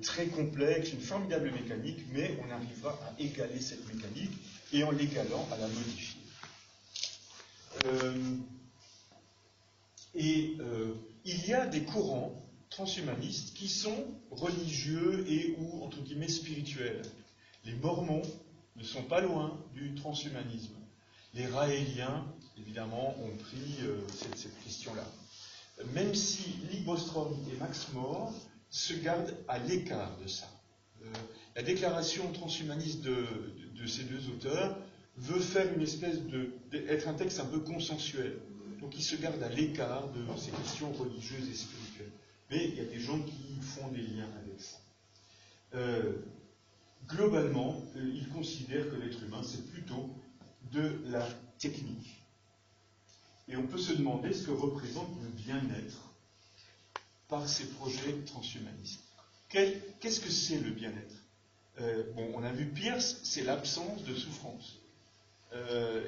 très 0.02 0.28
complexe, 0.28 0.92
une 0.92 1.00
formidable 1.00 1.52
mécanique, 1.52 2.00
mais 2.12 2.38
on 2.46 2.52
arrivera 2.52 2.92
à 3.04 3.22
égaler 3.22 3.60
cette 3.60 3.88
mécanique 3.94 4.32
et 4.74 4.84
en 4.84 4.92
l'égalant 4.92 5.48
à 5.54 5.58
la 5.58 5.68
modifier. 5.68 6.22
Et 10.16 10.58
il 11.26 11.48
y 11.48 11.54
a 11.54 11.66
des 11.66 11.84
courants 11.84 12.45
transhumanistes 12.76 13.56
qui 13.56 13.68
sont 13.68 14.06
religieux 14.32 15.26
et 15.28 15.56
ou 15.60 15.84
entre 15.84 16.02
guillemets 16.02 16.28
spirituels. 16.28 17.02
Les 17.64 17.74
Mormons 17.74 18.22
ne 18.76 18.84
sont 18.84 19.04
pas 19.04 19.22
loin 19.22 19.60
du 19.74 19.96
transhumanisme. 19.96 20.76
Les 21.34 21.48
Raéliens, 21.48 22.26
évidemment, 22.58 23.16
ont 23.20 23.36
pris 23.38 23.80
cette 24.36 24.64
question-là 24.64 25.06
même 25.94 26.16
si 26.16 26.56
Nick 26.72 26.86
Bostrom 26.86 27.36
et 27.52 27.58
Max 27.58 27.88
Moore 27.94 28.34
se 28.70 28.94
gardent 28.94 29.36
à 29.48 29.60
l'écart 29.60 30.18
de 30.22 30.28
ça. 30.28 30.48
Euh, 31.04 31.08
la 31.56 31.64
déclaration 31.64 32.32
transhumaniste 32.32 33.02
de, 33.02 33.26
ces 33.88 34.04
deux 34.04 34.30
auteurs 34.30 34.78
veut 35.18 35.40
faire 35.40 35.72
une 35.74 35.82
espèce 35.82 36.20
de, 36.22 36.54
être 36.74 37.08
un 37.08 37.14
texte 37.14 37.40
un 37.40 37.46
peu 37.46 37.60
consensuel. 37.60 38.40
Donc 38.82 38.98
ils 38.98 39.04
se 39.04 39.16
gardent 39.16 39.44
à 39.44 39.50
l'écart 39.50 40.10
de 40.12 40.22
ces 40.38 40.52
questions 40.52 40.92
religieuses 40.94 41.50
et 41.50 41.56
spirituelles. 41.56 42.12
Mais 42.56 42.70
il 42.70 42.76
y 42.76 42.80
a 42.80 42.86
des 42.86 43.02
gens 43.02 43.20
qui 43.20 43.60
font 43.62 43.90
des 43.90 44.02
liens 44.02 44.30
avec 44.42 44.62
ça. 44.62 44.78
Euh, 45.74 46.14
globalement, 47.06 47.84
euh, 47.98 48.12
ils 48.16 48.30
considèrent 48.30 48.90
que 48.90 48.96
l'être 48.96 49.22
humain, 49.24 49.42
c'est 49.44 49.70
plutôt 49.72 50.10
de 50.72 51.02
la 51.08 51.28
technique. 51.60 52.24
Et 53.50 53.58
on 53.58 53.68
peut 53.68 53.78
se 53.78 53.92
demander 53.92 54.32
ce 54.32 54.46
que 54.46 54.52
représente 54.52 55.10
le 55.22 55.28
bien-être 55.28 56.14
par 57.28 57.50
ces 57.50 57.66
projets 57.72 58.14
transhumanistes. 58.26 59.02
Qu'est-ce 59.50 60.22
que 60.22 60.32
c'est 60.32 60.60
le 60.60 60.72
bien-être? 60.72 61.16
Euh, 61.82 62.04
on 62.16 62.42
a 62.42 62.54
vu 62.54 62.68
Pierce, 62.68 63.20
c'est 63.24 63.44
l'absence 63.44 64.02
de 64.04 64.16
souffrance. 64.16 64.78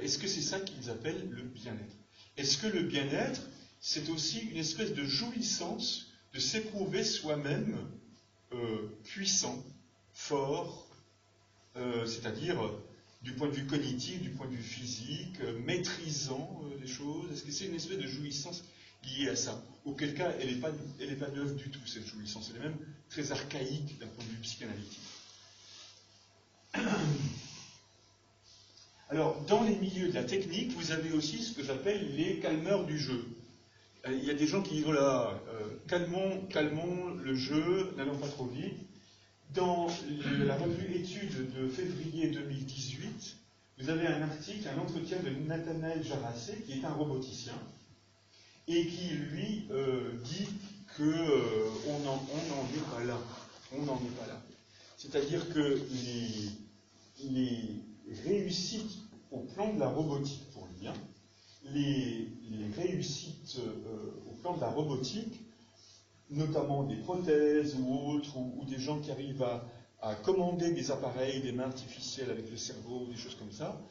Est-ce 0.01 0.17
que 0.17 0.27
c'est 0.27 0.41
ça 0.41 0.59
qu'ils 0.59 0.89
appellent 0.89 1.29
le 1.29 1.41
bien-être? 1.41 1.95
Est-ce 2.35 2.57
que 2.57 2.67
le 2.67 2.83
bien-être, 2.83 3.41
c'est 3.79 4.09
aussi 4.09 4.39
une 4.39 4.57
espèce 4.57 4.93
de 4.93 5.03
jouissance 5.05 6.06
de 6.33 6.39
s'éprouver 6.39 7.03
soi-même 7.03 7.77
euh, 8.53 8.87
puissant, 9.03 9.63
fort, 10.13 10.83
c'est-à-dire 12.05 12.57
du 13.21 13.33
point 13.33 13.47
de 13.47 13.53
vue 13.53 13.65
cognitif, 13.65 14.21
du 14.21 14.29
point 14.29 14.47
de 14.47 14.55
vue 14.55 14.63
physique, 14.63 15.41
euh, 15.41 15.59
maîtrisant 15.65 16.61
euh, 16.63 16.77
les 16.79 16.87
choses 16.87 17.31
Est-ce 17.31 17.43
que 17.43 17.51
c'est 17.51 17.65
une 17.65 17.75
espèce 17.75 17.97
de 17.97 18.07
jouissance 18.07 18.63
liée 19.03 19.29
à 19.29 19.35
ça? 19.35 19.61
Auquel 19.85 20.13
cas, 20.13 20.31
elle 20.39 20.55
n'est 20.55 20.61
pas, 20.61 20.71
pas 20.71 21.31
neuve 21.31 21.55
du 21.55 21.69
tout, 21.69 21.85
cette 21.85 22.05
jouissance. 22.05 22.51
Elle 22.51 22.61
est 22.61 22.65
même 22.65 22.77
très 23.09 23.31
archaïque 23.31 23.97
d'un 23.99 24.07
point 24.07 24.23
de 24.23 24.29
vue 24.29 24.37
psychanalytique. 24.37 24.99
Alors, 29.09 29.41
dans 29.45 29.63
les 29.63 29.75
milieux 29.75 30.09
de 30.09 30.13
la 30.13 30.23
technique, 30.23 30.73
vous 30.73 30.91
avez 30.91 31.11
aussi 31.13 31.41
ce 31.41 31.53
que 31.53 31.63
j'appelle 31.63 32.15
les 32.15 32.39
calmeurs 32.39 32.85
du 32.85 32.99
jeu. 32.99 33.25
Euh, 34.07 34.17
il 34.19 34.25
y 34.25 34.31
a 34.31 34.33
des 34.33 34.47
gens 34.47 34.61
qui 34.61 34.75
disent, 34.75 34.85
voilà, 34.85 35.39
calmons, 35.87 36.41
calmons 36.49 37.15
le 37.23 37.35
jeu, 37.35 37.93
n'allons 37.97 38.17
pas 38.17 38.27
trop 38.27 38.45
vite. 38.45 38.77
Dans 39.53 39.87
la 40.45 40.57
revue 40.57 40.93
Études 40.93 41.53
de 41.53 41.67
février 41.69 42.27
2018, 42.27 43.37
vous 43.79 43.89
avez 43.89 44.07
un 44.07 44.23
article, 44.23 44.67
un 44.67 44.81
entretien 44.81 45.17
de 45.19 45.29
Nathanaël 45.47 46.03
Jarassé, 46.03 46.63
qui 46.65 46.79
est 46.79 46.85
un 46.85 46.93
roboticien, 46.93 47.53
et 48.67 48.87
qui, 48.87 49.09
lui, 49.09 49.67
euh, 49.71 50.13
dit 50.23 50.47
qu'on 50.95 51.03
euh, 51.03 51.69
n'en 52.03 52.15
est 52.15 52.91
pas 52.91 53.03
là. 53.05 53.17
On 53.71 53.83
n'en 53.83 53.95
est 53.97 54.17
pas 54.19 54.27
là. 54.27 54.41
C'est-à-dire 54.97 55.47
que 55.53 55.79
les, 57.23 57.83
réussites 58.25 58.97
au 59.31 59.39
plan 59.39 59.73
de 59.73 59.79
la 59.79 59.89
robotique, 59.89 60.49
pour 60.53 60.67
lui, 60.67 60.87
hein, 60.87 60.93
les, 61.73 62.27
réussites 62.75 63.57
euh, 63.59 64.29
au 64.29 64.35
plan 64.41 64.55
de 64.55 64.61
la 64.61 64.69
robotique 64.69 65.41
notamment 66.29 66.83
des 66.83 66.97
prothèses 66.97 67.75
ou 67.79 68.09
autres, 68.09 68.37
ou, 68.37 68.65
des 68.65 68.79
gens 68.79 68.99
qui 68.99 69.11
arrivent 69.11 69.43
à, 70.01 70.15
commander 70.23 70.71
des 70.71 70.91
appareils, 70.91 71.41
des 71.41 71.51
mains 71.51 71.65
artificielles 71.65 72.29
avec 72.29 72.49
le 72.51 72.57
cerveau, 72.57 73.07
des 73.07 73.17
choses 73.17 73.35
comme 73.35 73.51
ça, 73.51 73.81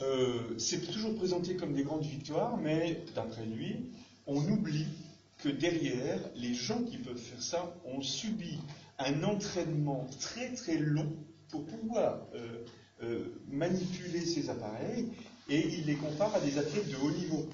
euh, 0.00 0.56
c'est 0.58 0.80
toujours 0.90 1.14
présenté 1.16 1.56
comme 1.56 1.74
des 1.74 1.82
grandes 1.82 2.04
victoires, 2.04 2.56
mais 2.56 3.02
d'après 3.14 3.44
lui, 3.44 3.90
on 4.26 4.36
oublie 4.48 4.86
que 5.38 5.48
derrière, 5.48 6.18
les 6.36 6.54
gens 6.54 6.82
qui 6.84 6.96
peuvent 6.98 7.18
faire 7.18 7.42
ça 7.42 7.74
ont 7.84 8.00
subi 8.00 8.58
un 8.98 9.24
entraînement 9.24 10.06
très 10.20 10.52
très 10.54 10.78
long 10.78 11.12
pour 11.48 11.64
pouvoir 11.66 12.20
euh, 13.02 13.24
manipuler 13.48 14.20
ces 14.20 14.48
appareils 14.48 15.10
et 15.52 15.68
il 15.68 15.84
les 15.84 15.96
compare 15.96 16.34
à 16.34 16.40
des 16.40 16.56
athlètes 16.56 16.88
de 16.88 16.96
haut 16.96 17.10
niveau. 17.10 17.46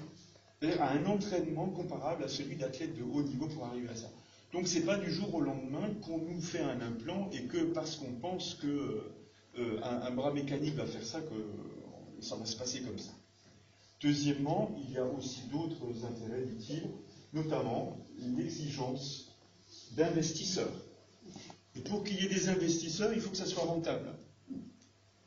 À 0.79 0.91
un 0.91 1.05
entraînement 1.05 1.67
comparable 1.67 2.23
à 2.23 2.27
celui 2.27 2.55
d'athlètes 2.55 2.97
de 2.97 3.03
haut 3.03 3.21
niveau 3.21 3.47
pour 3.47 3.65
arriver 3.65 3.89
à 3.89 3.95
ça. 3.95 4.09
Donc 4.53 4.67
c'est 4.67 4.81
pas 4.81 4.97
du 4.97 5.11
jour 5.11 5.33
au 5.35 5.41
lendemain 5.41 5.89
qu'on 6.01 6.17
nous 6.17 6.41
fait 6.41 6.61
un 6.61 6.81
implant 6.81 7.29
et 7.31 7.43
que 7.43 7.57
parce 7.57 7.97
qu'on 7.97 8.13
pense 8.13 8.55
que 8.55 9.03
euh, 9.57 9.79
un, 9.83 10.11
bras 10.11 10.31
mécanique 10.31 10.75
va 10.75 10.85
faire 10.85 11.05
ça, 11.05 11.21
que 11.21 12.21
ça 12.21 12.35
va 12.35 12.45
se 12.45 12.55
passer 12.55 12.81
comme 12.81 12.97
ça. 12.97 13.11
Deuxièmement, 14.01 14.71
il 14.83 14.91
y 14.93 14.97
a 14.97 15.05
aussi 15.05 15.41
d'autres 15.51 16.05
intérêts, 16.05 16.45
dit-il, 16.45 16.83
notamment 17.33 17.97
l'exigence 18.37 19.35
d'investisseurs. 19.91 20.71
Et 21.75 21.81
pour 21.81 22.03
qu'il 22.03 22.21
y 22.21 22.25
ait 22.25 22.29
des 22.29 22.49
investisseurs, 22.49 23.11
il 23.13 23.21
faut 23.21 23.29
que 23.29 23.37
ça 23.37 23.45
soit 23.45 23.63
rentable. 23.63 24.09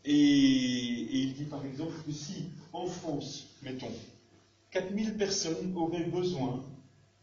Et, 0.04 0.12
il 0.14 1.34
dit 1.34 1.44
par 1.44 1.64
exemple 1.64 1.94
que 2.04 2.12
si 2.12 2.50
en 2.72 2.86
France, 2.86 3.48
mettons, 3.62 3.92
4000 4.70 5.16
personnes 5.16 5.76
auraient 5.76 6.04
besoin 6.04 6.64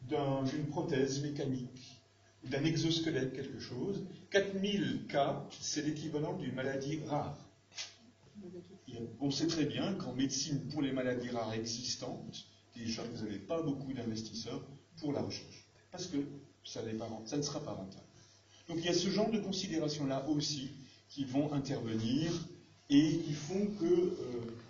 d'une 0.08 0.66
prothèse 0.68 1.22
mécanique, 1.22 2.00
d'un 2.44 2.64
exosquelette, 2.64 3.34
quelque 3.34 3.60
chose, 3.60 4.04
4000 4.32 5.06
cas, 5.08 5.46
c'est 5.60 5.82
l'équivalent 5.82 6.34
d'une 6.38 6.54
maladie 6.54 7.00
rare. 7.08 7.38
On 9.20 9.30
sait 9.32 9.48
très 9.48 9.66
bien 9.66 9.94
qu'en 9.94 10.14
médecine, 10.14 10.60
pour 10.70 10.82
les 10.82 10.92
maladies 10.92 11.30
rares 11.30 11.54
existantes, 11.54 12.46
déjà, 12.76 13.04
vous 13.04 13.24
n'avez 13.24 13.38
pas 13.38 13.62
beaucoup 13.62 13.94
d'investisseurs 13.94 14.62
pour 14.98 15.14
la 15.14 15.22
recherche. 15.22 15.68
Parce 15.92 16.08
que 16.08 16.18
ça, 16.64 16.82
ça 17.26 17.38
ne 17.38 17.42
sera 17.42 17.60
pas 17.60 17.72
rentable. 17.72 18.04
Donc 18.68 18.78
il 18.78 18.86
y 18.86 18.90
a 18.90 18.94
ce 18.94 19.10
genre 19.10 19.32
de 19.32 19.40
considérations-là 19.40 20.28
aussi 20.28 20.72
qui 21.10 21.26
vont 21.26 21.52
intervenir 21.54 22.32
et 22.90 23.18
qui 23.18 23.34
font 23.34 23.66
que 23.80 23.86
euh, 23.86 24.16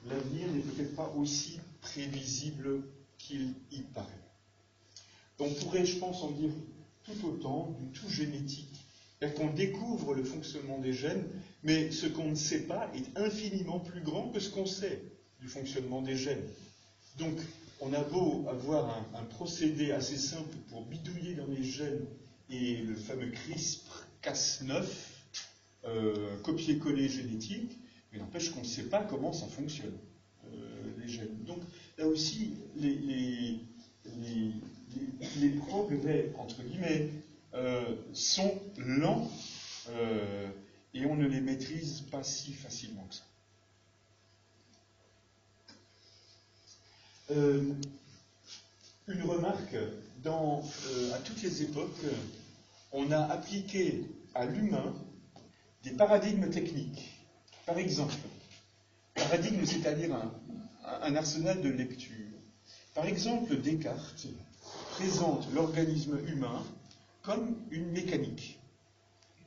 l'avenir 0.07 0.47
n'est 0.53 0.61
peut-être 0.61 0.88
pas 0.99 1.13
aussi 1.15 1.61
prévisible 1.79 2.81
qu'il 3.17 3.53
y 3.71 3.79
paraît. 3.93 4.27
On 5.39 5.49
pourrait, 5.49 5.85
je 5.85 5.97
pense, 5.97 6.21
en 6.23 6.31
dire 6.31 6.49
tout 7.05 7.25
autant 7.25 7.73
du 7.79 7.87
tout 7.97 8.09
génétique. 8.09 8.85
cest 9.21 9.33
qu'on 9.37 9.53
découvre 9.53 10.13
le 10.13 10.25
fonctionnement 10.25 10.77
des 10.77 10.91
gènes, 10.91 11.23
mais 11.63 11.89
ce 11.91 12.05
qu'on 12.05 12.31
ne 12.31 12.35
sait 12.35 12.63
pas 12.63 12.91
est 12.93 13.17
infiniment 13.17 13.79
plus 13.79 14.01
grand 14.01 14.27
que 14.27 14.41
ce 14.41 14.49
qu'on 14.49 14.65
sait 14.65 15.01
du 15.39 15.47
fonctionnement 15.47 16.01
des 16.01 16.17
gènes. 16.17 16.43
Donc, 17.17 17.37
on 17.79 17.93
a 17.93 18.03
beau 18.03 18.45
avoir 18.49 19.01
un, 19.15 19.23
procédé 19.23 19.93
assez 19.93 20.17
simple 20.17 20.53
pour 20.67 20.81
bidouiller 20.81 21.33
dans 21.35 21.47
les 21.47 21.63
gènes 21.63 22.05
et 22.49 22.75
le 22.75 22.95
fameux 22.95 23.31
CRISPR-Cas9, 23.31 24.83
euh, 25.85 26.37
copier-coller 26.43 27.07
génétique, 27.07 27.77
mais 28.11 28.19
n'empêche 28.19 28.51
qu'on 28.51 28.61
ne 28.61 28.65
sait 28.65 28.89
pas 28.89 29.01
comment 29.01 29.31
ça 29.31 29.47
fonctionne, 29.47 29.97
euh, 31.17 31.21
les. 31.21 31.45
Donc 31.45 31.59
là 31.97 32.07
aussi, 32.07 32.53
les, 32.75 33.59
progrès, 35.67 36.31
entre 36.37 36.61
guillemets, 36.63 37.09
euh, 37.53 37.95
sont 38.13 38.59
lents 38.77 39.29
et 40.93 41.05
on 41.05 41.15
ne 41.15 41.27
les 41.27 41.41
maîtrise 41.41 42.01
pas 42.11 42.23
si 42.23 42.53
facilement 42.53 43.03
que 43.09 43.15
ça. 43.15 43.23
Euh, 47.31 47.73
une 49.07 49.23
remarque, 49.23 49.75
euh, 50.25 51.13
à 51.13 51.19
toutes 51.19 51.41
les 51.43 51.63
époques, 51.63 52.05
on 52.91 53.11
a 53.11 53.19
appliqué 53.19 54.03
à 54.33 54.45
l'humain 54.45 54.93
des 55.83 55.91
paradigmes 55.91 56.49
techniques. 56.49 57.19
Par 57.65 57.77
exemple, 57.77 58.15
paradigme, 59.13 59.63
c'est-à-dire 59.65 60.15
un, 60.15 60.31
un, 60.85 61.15
arsenal 61.15 61.61
de 61.61 61.69
lecture. 61.69 62.15
Par 62.95 63.05
exemple, 63.05 63.55
Descartes 63.57 64.27
présente 64.91 65.47
l'organisme 65.53 66.19
humain 66.27 66.63
comme 67.21 67.55
une 67.71 67.91
mécanique. 67.91 68.59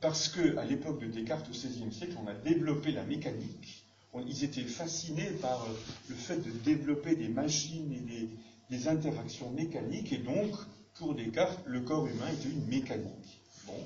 Parce 0.01 0.27
qu'à 0.29 0.65
l'époque 0.65 0.99
de 0.99 1.07
Descartes, 1.07 1.47
au 1.47 1.51
XVIe 1.51 1.93
siècle, 1.93 2.15
on 2.23 2.27
a 2.27 2.33
développé 2.33 2.91
la 2.91 3.03
mécanique 3.03 3.83
ils 4.21 4.43
étaient 4.43 4.63
fascinés 4.63 5.31
par 5.41 5.63
euh, 5.63 5.73
le 6.09 6.15
fait 6.15 6.37
de 6.37 6.51
développer 6.51 7.15
des 7.15 7.29
machines 7.29 7.91
et 7.93 7.99
des, 7.99 8.87
interactions 8.87 9.51
mécaniques, 9.51 10.11
et 10.11 10.17
donc, 10.17 10.51
pour 10.95 11.13
Descartes, 11.13 11.59
le 11.67 11.81
corps 11.81 12.07
humain 12.07 12.27
était 12.33 12.49
une 12.49 12.65
mécanique. 12.65 13.39
Bon. 13.67 13.77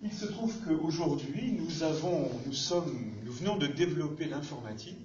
Il 0.00 0.12
se 0.12 0.26
trouve 0.26 0.54
qu'aujourd'hui, 0.64 1.50
nous 1.50 1.66
nous 1.66 2.94
nous 3.24 3.32
venons 3.32 3.56
de 3.56 3.66
développer 3.66 4.26
l'informatique, 4.26 4.96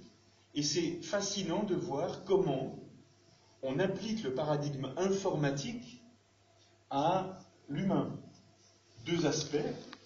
et 0.54 0.62
c'est 0.62 1.02
fascinant 1.02 1.64
de 1.64 1.74
voir 1.74 2.24
comment 2.24 2.78
on 3.62 3.78
applique 3.78 4.22
le 4.22 4.34
paradigme 4.34 4.92
informatique 4.96 6.02
à 6.90 7.38
l'humain. 7.68 8.16
Deux 9.06 9.26
aspects. 9.26 9.56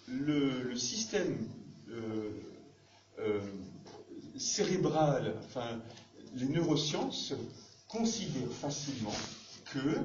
Le, 0.07 0.75
système 0.75 1.47
euh, 1.89 2.31
euh, 3.19 3.41
cérébrale, 4.37 5.35
enfin, 5.45 5.79
les 6.33 6.47
neurosciences 6.47 7.33
considèrent 7.87 8.51
facilement 8.51 9.13
que 9.65 9.99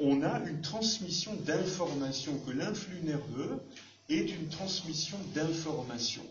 on 0.00 0.22
a 0.22 0.40
une 0.40 0.60
transmission 0.60 1.34
d'informations, 1.46 2.36
que 2.38 2.50
l'influx 2.50 3.00
nerveux 3.02 3.60
est 4.08 4.28
une 4.28 4.48
transmission 4.48 5.18
d'informations. 5.34 6.26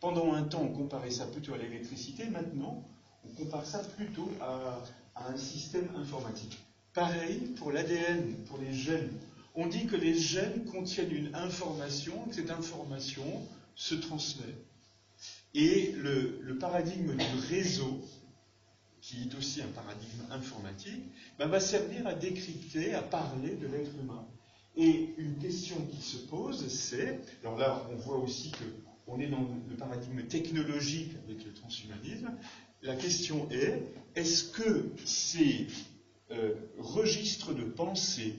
Pendant 0.00 0.32
un 0.32 0.44
temps, 0.44 0.62
on 0.62 0.72
comparait 0.72 1.10
ça 1.10 1.26
plutôt 1.26 1.52
à 1.52 1.58
l'électricité, 1.58 2.24
maintenant, 2.24 2.82
on 3.24 3.28
compare 3.34 3.66
ça 3.66 3.80
plutôt 3.80 4.30
à, 4.40 4.82
un 5.16 5.36
système 5.36 5.88
informatique. 5.96 6.58
Pareil 6.94 7.38
pour 7.58 7.70
l'ADN, 7.70 8.34
pour 8.46 8.56
les 8.58 8.72
gènes. 8.72 9.12
On 9.54 9.66
dit 9.66 9.86
que 9.86 9.96
les 9.96 10.18
gènes 10.18 10.64
contiennent 10.64 11.12
une 11.12 11.34
information, 11.34 12.14
que 12.28 12.36
cette 12.36 12.50
information 12.50 13.24
se 13.74 13.94
transmet. 13.94 14.54
Et 15.52 15.92
le, 15.92 16.56
paradigme 16.58 17.14
du 17.14 17.46
réseau, 17.48 18.00
qui 19.02 19.24
est 19.24 19.34
aussi 19.36 19.60
un 19.60 19.68
paradigme 19.68 20.22
informatique, 20.30 21.02
ben, 21.38 21.48
va 21.48 21.60
servir 21.60 22.06
à 22.06 22.14
décrypter, 22.14 22.94
à 22.94 23.02
parler 23.02 23.50
de 23.56 23.66
l'être 23.66 23.92
humain. 24.00 24.26
Et 24.76 25.14
une 25.18 25.36
question 25.36 25.76
qui 25.90 26.00
se 26.00 26.18
pose, 26.18 26.66
c'est, 26.68 27.20
alors 27.42 27.58
là 27.58 27.86
on 27.92 27.96
voit 27.96 28.18
aussi 28.18 28.52
qu'on 29.10 29.20
est 29.20 29.26
dans 29.26 29.46
le 29.68 29.76
paradigme 29.76 30.22
technologique 30.22 31.12
avec 31.24 31.44
le 31.44 31.52
transhumanisme, 31.52 32.30
la 32.82 32.94
question 32.94 33.48
est, 33.50 33.82
est-ce 34.14 34.44
que 34.44 34.90
ces 35.04 35.66
euh, 36.30 36.54
registres 36.78 37.52
de 37.52 37.64
pensée, 37.64 38.36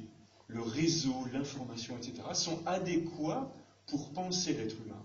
le 0.47 0.61
réseau, 0.61 1.13
l'information, 1.33 1.97
etc., 1.97 2.23
sont 2.33 2.65
adéquats 2.65 3.53
pour 3.87 4.09
penser 4.11 4.53
l'être 4.53 4.77
humain? 4.85 5.03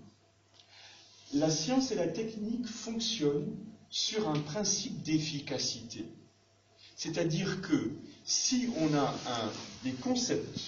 La 1.34 1.50
science 1.50 1.90
et 1.90 1.96
la 1.96 2.06
technique 2.06 2.68
fonctionnent 2.68 3.56
sur 3.90 4.28
un 4.28 4.38
principe 4.38 5.02
d'efficacité. 5.02 6.04
C'est-à-dire 6.94 7.60
que 7.60 7.90
si 8.24 8.68
on 8.78 8.94
a 8.94 9.12
des 9.82 9.92
concepts 9.92 10.60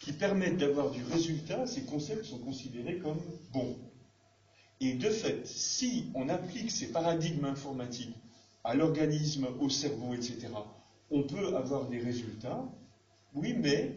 qui 0.00 0.12
permettent 0.12 0.58
d'avoir 0.58 0.90
du 0.90 1.04
résultat, 1.04 1.66
ces 1.66 1.82
concepts 1.82 2.24
sont 2.24 2.38
considérés 2.38 2.98
comme 2.98 3.20
bons. 3.52 3.76
Et 4.80 4.94
de 4.94 5.10
fait, 5.10 5.46
si 5.46 6.06
on 6.14 6.28
applique 6.28 6.70
ces 6.70 6.86
paradigmes 6.86 7.44
informatiques 7.44 8.16
à 8.64 8.74
l'organisme, 8.74 9.48
au 9.60 9.68
cerveau, 9.68 10.14
etc., 10.14 10.48
on 11.10 11.22
peut 11.24 11.56
avoir 11.56 11.86
des 11.88 11.98
résultats, 11.98 12.64
oui, 13.34 13.54
mais 13.54 13.96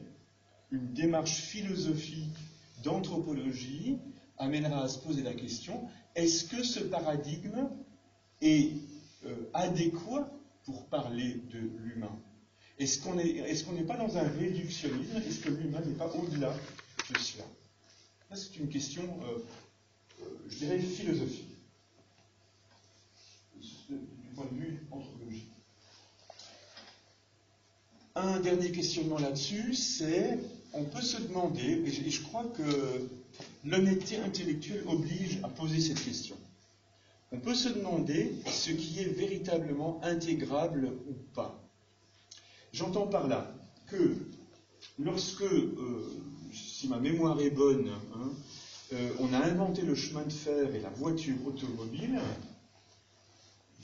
une 0.71 0.93
démarche 0.93 1.35
philosophique 1.35 2.35
d'anthropologie 2.83 3.97
amènera 4.37 4.83
à 4.83 4.87
se 4.87 4.99
poser 4.99 5.21
la 5.21 5.33
question, 5.33 5.87
est-ce 6.15 6.45
que 6.45 6.63
ce 6.63 6.79
paradigme 6.81 7.69
est 8.41 8.71
euh, 9.25 9.49
adéquat 9.53 10.29
pour 10.65 10.87
parler 10.87 11.41
de 11.51 11.59
l'humain? 11.79 12.19
Est-ce 12.79 12.99
qu'on 12.99 13.13
n'est 13.73 13.83
pas 13.83 13.97
dans 13.97 14.17
un 14.17 14.27
réductionnisme? 14.27 15.17
Est-ce 15.17 15.39
que 15.39 15.49
l'humain 15.49 15.81
n'est 15.85 15.93
pas 15.93 16.11
au-delà 16.13 16.53
de 17.09 17.17
cela? 17.19 17.45
C'est 18.33 18.57
une 18.57 18.67
question, 18.67 19.03
euh, 19.23 19.37
je 20.49 20.57
dirais, 20.57 20.79
philosophique, 20.79 21.57
du 23.89 23.97
point 24.35 24.45
de 24.51 24.57
vue 24.57 24.87
anthropologique. 24.91 25.51
Un 28.15 28.39
dernier 28.39 28.71
questionnement 28.71 29.17
là-dessus, 29.17 29.73
c'est, 29.73 30.39
on 30.73 30.83
peut 30.83 31.01
se 31.01 31.21
demander, 31.21 31.83
et 31.85 32.09
je 32.09 32.21
crois 32.21 32.45
que 32.45 33.07
l'honnêteté 33.65 34.17
intellectuelle 34.17 34.83
oblige 34.87 35.39
à 35.43 35.49
poser 35.49 35.79
cette 35.79 36.03
question. 36.03 36.37
on 37.31 37.39
peut 37.39 37.55
se 37.55 37.69
demander 37.69 38.31
ce 38.45 38.69
qui 38.69 38.99
est 38.99 39.05
véritablement 39.05 39.99
intégrable 40.03 40.91
ou 41.07 41.13
pas. 41.33 41.59
J'entends 42.73 43.07
par 43.07 43.27
là 43.27 43.51
que 43.87 44.15
lorsque, 44.99 45.41
euh, 45.41 46.11
si 46.51 46.87
ma 46.87 46.99
mémoire 46.99 47.41
est 47.41 47.49
bonne, 47.49 47.89
hein, 48.15 48.31
euh, 48.93 49.09
on 49.19 49.33
a 49.33 49.39
inventé 49.39 49.81
le 49.81 49.95
chemin 49.95 50.23
de 50.23 50.31
fer 50.31 50.75
et 50.75 50.79
la 50.79 50.89
voiture 50.89 51.35
automobile, 51.45 52.19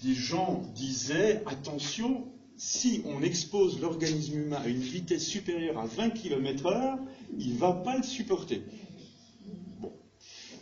des 0.03 0.13
gens 0.13 0.63
disaient 0.75 1.41
attention, 1.45 2.27
si 2.57 3.01
on 3.05 3.23
expose 3.23 3.81
l'organisme 3.81 4.39
humain 4.39 4.61
à 4.63 4.67
une 4.67 4.79
vitesse 4.79 5.25
supérieure 5.25 5.79
à 5.79 5.85
20 5.85 6.11
km/h, 6.11 6.99
il 7.37 7.53
ne 7.53 7.57
va 7.57 7.73
pas 7.73 7.97
le 7.97 8.03
supporter. 8.03 8.61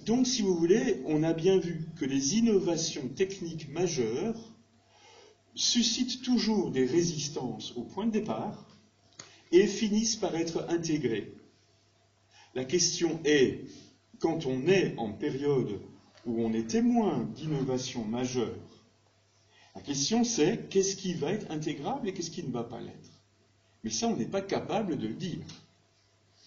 Donc, 0.06 0.26
si 0.26 0.42
vous 0.42 0.56
voulez, 0.56 1.02
on 1.06 1.24
a 1.24 1.34
bien 1.34 1.58
vu 1.58 1.86
que 2.00 2.06
les 2.06 2.38
innovations 2.38 3.08
techniques 3.10 3.70
majeures 3.70 4.54
suscitent 5.54 6.22
toujours 6.22 6.72
des 6.72 6.86
résistances 6.86 7.74
au 7.76 7.82
point 7.82 8.06
de 8.06 8.12
départ 8.12 8.66
et 9.52 9.68
finissent 9.68 10.16
par 10.16 10.36
être 10.36 10.66
intégrées. 10.70 11.34
La 12.56 12.64
question 12.64 13.20
est, 13.26 13.66
quand 14.20 14.46
on 14.46 14.68
est 14.68 14.96
en 14.98 15.12
période 15.12 15.80
où 16.26 16.44
on 16.44 16.54
est 16.54 16.68
témoin 16.68 17.28
d'innovations 17.36 18.04
majeures, 18.04 18.58
la 19.76 19.82
question 19.82 20.24
c'est 20.24 20.68
qu'est-ce 20.70 20.96
qui 20.96 21.14
va 21.14 21.32
être 21.32 21.50
intégrable 21.52 22.08
et 22.08 22.14
qu'est-ce 22.14 22.32
qui 22.32 22.44
ne 22.44 22.52
va 22.52 22.64
pas 22.64 22.80
l'être? 22.80 23.12
Mais 23.84 23.90
ça, 23.90 24.08
on 24.08 24.16
n'est 24.16 24.26
pas 24.26 24.42
capable 24.42 24.98
de 24.98 25.08
le 25.08 25.14
dire. 25.14 25.40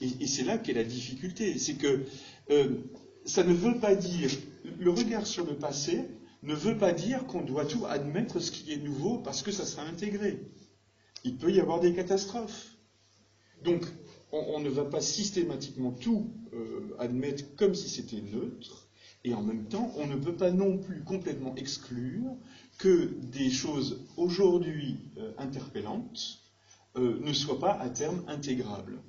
Et, 0.00 0.26
c'est 0.26 0.44
là 0.44 0.58
qu'est 0.58 0.72
la 0.72 0.84
difficulté. 0.84 1.58
C'est 1.58 1.74
que 1.74 2.04
euh, 2.50 2.76
ça 3.24 3.44
ne 3.44 3.52
veut 3.52 3.78
pas 3.78 3.94
dire, 3.94 4.30
le 4.78 4.90
regard 4.90 5.26
sur 5.26 5.46
le 5.46 5.56
passé 5.56 6.04
ne 6.42 6.54
veut 6.54 6.76
pas 6.76 6.92
dire 6.92 7.26
qu'on 7.26 7.42
doit 7.42 7.66
tout 7.66 7.86
admettre 7.86 8.40
ce 8.40 8.50
qui 8.50 8.72
est 8.72 8.78
nouveau 8.78 9.18
parce 9.18 9.42
que 9.42 9.52
ça 9.52 9.66
sera 9.66 9.82
intégré. 9.82 10.40
Il 11.24 11.36
peut 11.36 11.52
y 11.52 11.60
avoir 11.60 11.80
des 11.80 11.94
catastrophes. 11.94 12.76
Donc, 13.62 13.84
on, 14.32 14.60
ne 14.60 14.68
va 14.68 14.84
pas 14.84 15.00
systématiquement 15.00 15.92
tout 15.92 16.30
euh, 16.52 16.94
admettre 16.98 17.44
comme 17.56 17.74
si 17.74 17.88
c'était 17.88 18.22
neutre, 18.22 18.88
et 19.24 19.34
en 19.34 19.42
même 19.42 19.66
temps, 19.68 19.92
on 19.96 20.06
ne 20.06 20.16
peut 20.16 20.34
pas 20.34 20.50
non 20.50 20.78
plus 20.78 21.02
complètement 21.02 21.54
exclure 21.56 22.36
que 22.78 23.12
des 23.32 23.50
choses 23.50 24.06
aujourd'hui 24.16 24.98
euh, 25.18 25.32
interpellantes 25.38 26.40
euh, 26.96 27.18
ne 27.20 27.32
soient 27.32 27.58
pas 27.58 27.72
à 27.72 27.90
terme 27.90 28.24
intégrables. 28.28 29.02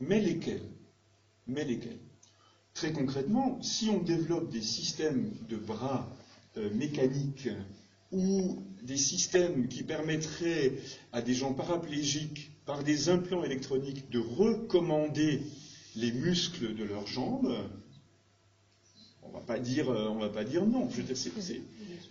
Mais 0.00 0.20
lesquelles? 0.20 0.68
Mais 1.46 1.64
lesquelles? 1.64 2.00
Très 2.74 2.92
concrètement, 2.92 3.60
si 3.62 3.90
on 3.90 4.02
développe 4.02 4.50
des 4.50 4.62
systèmes 4.62 5.30
de 5.48 5.56
bras 5.56 6.08
mécaniques 6.74 7.48
ou 8.10 8.62
des 8.82 8.96
systèmes 8.96 9.68
qui 9.68 9.82
permettraient 9.82 10.72
à 11.12 11.20
des 11.20 11.34
gens 11.34 11.52
paraplégiques, 11.52 12.51
par 12.66 12.82
des 12.82 13.08
implants 13.08 13.44
électroniques, 13.44 14.10
de 14.10 14.18
recommander 14.18 15.42
les 15.96 16.12
muscles 16.12 16.74
de 16.74 16.84
leurs 16.84 17.06
jambes, 17.06 17.54
on 19.22 19.30
va 19.30 19.40
pas 19.40 19.58
dire, 19.58 19.88
euh, 19.90 20.08
on 20.08 20.18
va 20.18 20.28
pas 20.28 20.44
dire 20.44 20.66
non. 20.66 20.88
Je 20.90 21.02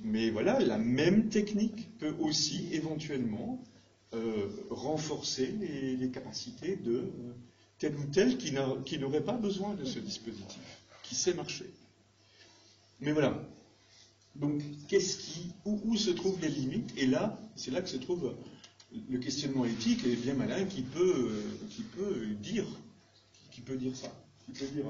mais 0.04 0.30
voilà, 0.30 0.60
la 0.60 0.78
même 0.78 1.30
technique 1.30 1.98
peut 2.00 2.16
aussi 2.20 2.68
éventuellement 2.72 3.64
euh, 4.14 4.48
renforcer 4.70 5.54
les, 5.60 6.10
capacités 6.10 6.76
de 6.76 7.04
tel 7.78 7.96
ou 7.96 8.04
tel 8.06 8.38
qui 8.38 8.98
n'aurait 9.00 9.24
pas 9.24 9.38
besoin 9.38 9.74
de 9.76 9.86
ce 9.86 10.00
dispositif, 10.00 10.62
qui 11.04 11.16
sait 11.16 11.34
marcher. 11.34 11.70
Mais 13.00 13.12
voilà. 13.12 13.42
Donc, 14.36 14.62
qu'est-ce 14.88 15.18
qui, 15.18 15.52
où, 15.66 15.96
se 15.96 16.12
trouvent 16.12 16.40
les 16.42 16.50
limites? 16.50 16.92
Et 16.98 17.06
là, 17.06 17.40
c'est 17.56 17.72
là 17.72 17.82
que 17.82 17.90
se 17.90 17.98
trouve 17.98 18.34
le 19.10 19.20
questionnement 19.20 19.66
éthique 19.66 20.06
et 20.06 20.16
bien 20.16 20.34
malin 20.34 20.66
qui 20.66 20.82
peut, 20.82 21.32
qui 21.70 21.84
peut 21.84 22.28
dire, 22.42 22.66
qui 23.52 23.62
peut 23.62 23.78
dire 23.78 23.96
ça, 23.96 24.12
qui 24.46 24.52
peut 24.52 24.68
dire 24.68 24.86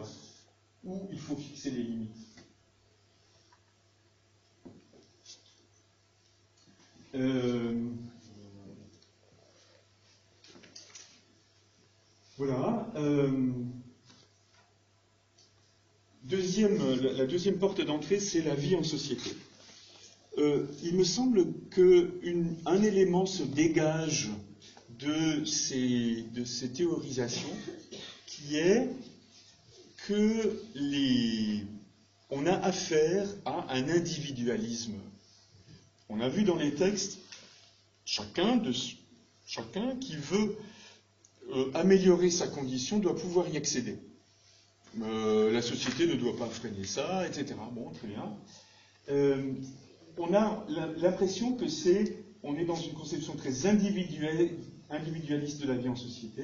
où 0.83 1.07
il 1.11 1.19
faut 1.19 1.35
fixer 1.35 1.71
les 1.71 1.83
limites. 1.83 2.15
Euh, 7.13 7.91
Voilà. 12.41 12.87
Euh, 12.95 13.29
la, 16.27 17.25
deuxième 17.27 17.59
porte 17.59 17.81
d'entrée, 17.81 18.19
c'est 18.19 18.41
la 18.41 18.55
vie 18.55 18.75
en 18.75 18.81
société. 18.81 19.29
Euh, 20.37 20.65
il 20.81 20.95
me 20.95 21.03
semble 21.03 21.45
qu'un 21.69 22.83
élément 22.83 23.25
se 23.25 23.43
dégage 23.43 24.29
de 24.99 25.43
ces, 25.45 26.25
théorisations 26.73 27.49
qui 28.25 28.57
est 28.57 28.89
que 30.07 30.57
on 32.29 32.45
a 32.45 32.53
affaire 32.53 33.27
à 33.45 33.73
un 33.73 33.89
individualisme. 33.89 34.93
On 36.07 36.21
a 36.21 36.29
vu 36.29 36.43
dans 36.43 36.55
les 36.55 36.73
textes 36.75 37.19
chacun, 38.05 38.61
qui 39.99 40.15
veut 40.15 40.57
euh, 41.51 41.71
améliorer 41.73 42.29
sa 42.29 42.47
condition 42.47 42.99
doit 42.99 43.15
pouvoir 43.15 43.49
y 43.49 43.57
accéder. 43.57 43.97
Euh, 45.01 45.51
la 45.51 45.61
société 45.61 46.07
ne 46.07 46.15
doit 46.15 46.37
pas 46.37 46.47
freiner 46.47 46.85
ça, 46.85 47.27
etc. 47.27 47.55
Bon, 47.73 47.89
très 47.91 48.07
bien. 48.07 48.33
On 50.17 50.33
a 50.33 50.65
l'impression 50.97 51.53
que 51.53 51.67
c'est, 51.67 52.23
on 52.43 52.55
est 52.55 52.65
dans 52.65 52.75
une 52.75 52.93
conception 52.93 53.35
très 53.35 53.65
individualiste 53.65 55.61
de 55.61 55.67
la 55.67 55.75
vie 55.75 55.89
en 55.89 55.95
société, 55.95 56.43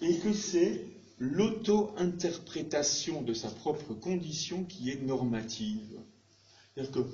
et 0.00 0.18
que 0.18 0.32
c'est 0.32 0.84
l'auto-interprétation 1.18 3.22
de 3.22 3.34
sa 3.34 3.48
propre 3.48 3.94
condition 3.94 4.64
qui 4.64 4.90
est 4.90 5.02
normative. 5.02 5.98
C'est-à-dire 6.74 6.92
que 6.92 7.06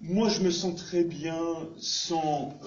moi, 0.00 0.30
je 0.30 0.40
me 0.40 0.50
sens 0.50 0.76
très 0.76 1.04
bien 1.04 1.38
sans 1.76 2.58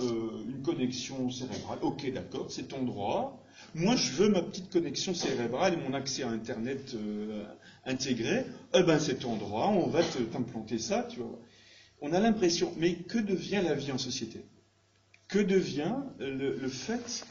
une 0.47 0.61
connexion 0.61 1.31
cérébrale. 1.31 1.79
Ok, 1.81 2.11
d'accord, 2.13 2.45
c'est 2.49 2.67
ton 2.67 2.83
droit. 2.83 3.43
Moi, 3.75 3.95
je 3.95 4.11
veux 4.11 4.29
ma 4.29 4.43
petite 4.43 4.69
connexion 4.69 5.15
cérébrale 5.15 5.73
et 5.73 5.77
mon 5.77 5.95
accès 5.95 6.21
à 6.21 6.29
Internet 6.29 6.93
euh, 6.93 7.43
intégré. 7.85 8.45
Eh 8.75 8.83
ben, 8.83 8.99
c'est 8.99 9.15
ton 9.15 9.35
droit, 9.35 9.67
on 9.67 9.87
va 9.87 10.03
t'implanter 10.03 10.77
ça, 10.77 11.07
tu 11.09 11.21
vois. 11.21 11.39
On 12.05 12.11
a 12.11 12.19
l'impression, 12.19 12.73
mais 12.75 12.95
que 12.95 13.17
devient 13.17 13.61
la 13.63 13.75
vie 13.75 13.93
en 13.93 13.97
société? 13.97 14.43
Que 15.29 15.39
devient 15.39 15.95
le, 16.19 16.67
fait 16.67 17.25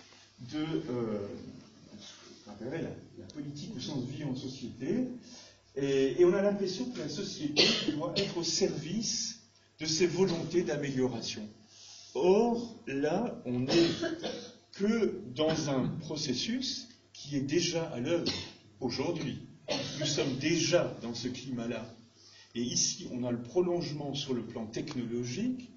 de 0.50 0.64
euh, 0.64 1.28
la, 3.18 3.24
politique 3.34 3.76
au 3.76 3.80
sens 3.80 4.02
vie 4.06 4.24
en 4.24 4.34
société? 4.34 5.08
Et, 5.76 6.18
et 6.18 6.24
on 6.24 6.32
a 6.32 6.40
l'impression 6.40 6.86
que 6.86 7.00
la 7.00 7.10
société 7.10 7.64
doit 7.92 8.14
être 8.16 8.38
au 8.38 8.42
service 8.42 9.40
de 9.78 9.84
ses 9.84 10.06
volontés 10.06 10.62
d'amélioration. 10.62 11.46
Or, 12.14 12.74
là, 12.86 13.42
on 13.44 13.66
est 13.66 13.90
que 14.72 15.20
dans 15.34 15.68
un 15.68 15.86
processus 16.00 16.88
qui 17.12 17.36
est 17.36 17.40
déjà 17.40 17.84
à 17.90 18.00
l'œuvre 18.00 18.32
aujourd'hui. 18.80 19.38
Nous 20.00 20.06
sommes 20.06 20.38
déjà 20.38 20.96
dans 21.02 21.14
ce 21.14 21.28
climat-là. 21.28 21.86
Et 22.54 22.62
ici, 22.62 23.08
on 23.12 23.24
a 23.24 23.30
le 23.30 23.42
prolongement 23.42 24.14
sur 24.14 24.34
le 24.34 24.42
plan 24.42 24.66
technologique 24.66 25.70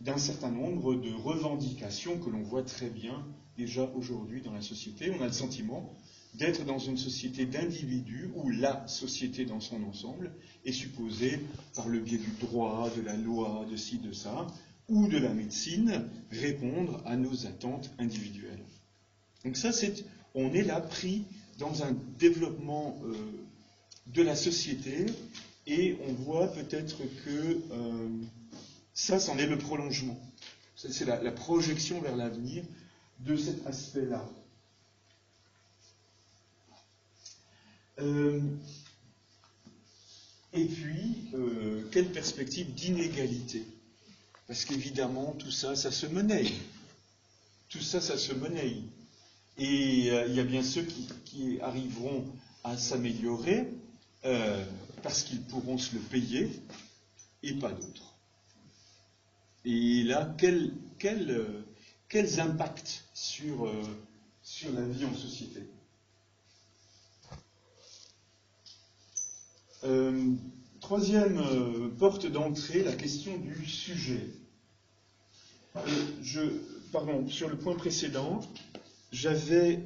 d'un 0.00 0.18
certain 0.18 0.50
nombre 0.50 0.94
de 0.94 1.12
revendications 1.12 2.18
que 2.18 2.30
l'on 2.30 2.42
voit 2.42 2.62
très 2.62 2.90
bien 2.90 3.24
déjà 3.56 3.90
aujourd'hui 3.96 4.42
dans 4.42 4.52
la 4.52 4.62
société. 4.62 5.10
On 5.18 5.22
a 5.22 5.26
le 5.26 5.32
sentiment 5.32 5.92
d'être 6.34 6.64
dans 6.64 6.78
une 6.78 6.98
société 6.98 7.46
d'individus 7.46 8.30
où 8.34 8.50
la 8.50 8.86
société 8.86 9.44
dans 9.44 9.60
son 9.60 9.82
ensemble 9.84 10.32
est 10.64 10.72
supposée, 10.72 11.40
par 11.74 11.88
le 11.88 11.98
biais 11.98 12.18
du 12.18 12.30
droit, 12.40 12.90
de 12.96 13.02
la 13.02 13.16
loi, 13.16 13.66
de 13.70 13.76
ci, 13.76 13.98
de 13.98 14.12
ça, 14.12 14.46
ou 14.88 15.08
de 15.08 15.18
la 15.18 15.32
médecine 15.32 16.04
répondre 16.30 17.02
à 17.04 17.16
nos 17.16 17.46
attentes 17.46 17.90
individuelles. 17.98 18.62
Donc 19.44 19.56
ça, 19.56 19.70
on 20.34 20.52
est 20.52 20.62
là 20.62 20.80
pris 20.80 21.24
dans 21.58 21.82
un 21.82 21.96
développement 22.18 22.98
euh, 23.04 23.14
de 24.06 24.22
la 24.22 24.36
société 24.36 25.06
et 25.68 25.96
on 26.08 26.12
voit 26.14 26.48
peut-être 26.48 26.98
que 27.24 27.60
euh, 27.70 28.08
ça, 28.94 29.20
c'en 29.20 29.38
est 29.38 29.46
le 29.46 29.58
prolongement. 29.58 30.18
C'est 30.74 31.04
la, 31.04 31.32
projection 31.32 32.00
vers 32.00 32.16
l'avenir 32.16 32.64
de 33.20 33.36
cet 33.36 33.66
aspect-là. 33.66 34.28
Euh, 38.00 38.40
et 40.52 40.64
puis, 40.64 41.30
quelle 41.90 42.10
perspective 42.12 42.72
d'inégalité? 42.74 43.64
Parce 44.48 44.64
qu'évidemment, 44.64 45.32
tout 45.38 45.50
ça, 45.50 45.76
ça 45.76 45.90
se 45.90 46.06
monnaie. 46.06 46.50
Tout 47.68 47.82
ça, 47.82 48.00
ça 48.00 48.16
se 48.16 48.32
monnaie. 48.32 48.78
Et 49.58 50.10
euh, 50.10 50.26
il 50.26 50.34
y 50.34 50.40
a 50.40 50.44
bien 50.44 50.62
ceux 50.62 50.82
qui, 50.82 51.60
arriveront 51.60 52.24
à 52.64 52.76
s'améliorer 52.76 53.68
euh, 54.24 54.64
parce 55.02 55.22
qu'ils 55.22 55.42
pourront 55.42 55.78
se 55.78 55.94
le 55.94 56.00
payer 56.00 56.50
et 57.42 57.54
pas 57.54 57.70
d'autres. 57.72 58.14
Et 59.64 60.02
là, 60.04 60.34
quel, 60.38 60.72
quels 60.98 62.40
impacts 62.40 63.04
sur, 63.14 63.70
sur 64.42 64.72
la 64.72 64.82
vie 64.82 65.04
en 65.04 65.14
société 65.14 65.68
Euh, 69.84 70.32
troisième 70.80 71.38
euh, 71.38 71.88
porte 71.98 72.26
d'entrée, 72.26 72.82
la 72.82 72.94
question 72.94 73.36
du 73.36 73.64
sujet. 73.64 74.26
Euh, 75.76 75.80
je, 76.20 76.40
pardon, 76.92 77.28
sur 77.28 77.48
le 77.48 77.56
point 77.56 77.76
précédent, 77.76 78.40
j'avais 79.12 79.84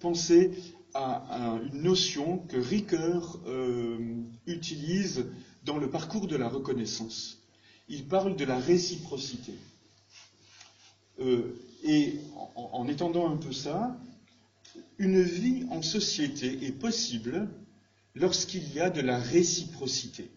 pensé 0.00 0.50
à, 0.94 1.58
une 1.72 1.82
notion 1.82 2.38
que 2.48 2.56
Ricoeur 2.56 3.38
utilise 4.46 5.26
dans 5.64 5.78
le 5.78 5.90
parcours 5.90 6.26
de 6.26 6.36
la 6.36 6.48
reconnaissance. 6.48 7.38
Il 7.88 8.06
parle 8.06 8.36
de 8.36 8.44
la 8.44 8.58
réciprocité. 8.58 9.54
et 11.84 12.18
en, 12.54 12.86
étendant 12.88 13.30
un 13.30 13.36
peu 13.36 13.52
ça, 13.52 13.96
une 14.98 15.22
vie 15.22 15.66
en 15.70 15.82
société 15.82 16.64
est 16.64 16.72
possible 16.72 17.48
lorsqu'il 18.14 18.72
y 18.72 18.80
a 18.80 18.90
de 18.90 19.00
la 19.00 19.18
réciprocité, 19.18 20.30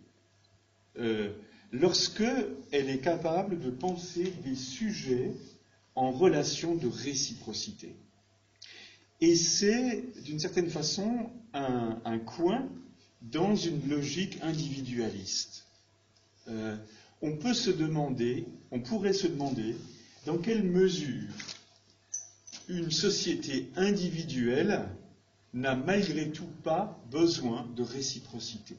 euh, 0.98 1.32
lorsque 1.72 2.24
elle 2.72 2.90
est 2.90 3.00
capable 3.00 3.60
de 3.60 3.70
penser 3.70 4.34
des 4.44 4.56
sujets 4.56 5.32
en 5.96 6.12
relation 6.12 6.76
de 6.76 6.88
réciprocité. 6.88 7.96
Et 9.20 9.36
c'est, 9.36 10.04
d'une 10.24 10.40
certaine 10.40 10.70
façon, 10.70 11.32
un, 11.54 12.20
coin 12.20 12.70
dans 13.22 13.56
une 13.56 13.90
logique 13.90 14.38
individualiste. 14.44 15.66
Euh, 16.48 16.78
on 17.22 17.36
peut 17.36 17.56
se 17.56 17.72
demander, 17.72 18.46
on 18.70 18.80
pourrait 18.80 19.14
se 19.14 19.28
demander, 19.28 19.76
dans 20.26 20.38
quelle 20.38 20.64
mesure 20.64 21.34
une 22.70 22.92
société 22.92 23.72
individuelle 23.76 24.88
n'a 25.54 25.76
malgré 25.76 26.30
tout 26.30 26.50
pas 26.64 27.02
besoin 27.10 27.68
de 27.76 27.82
réciprocité. 27.82 28.78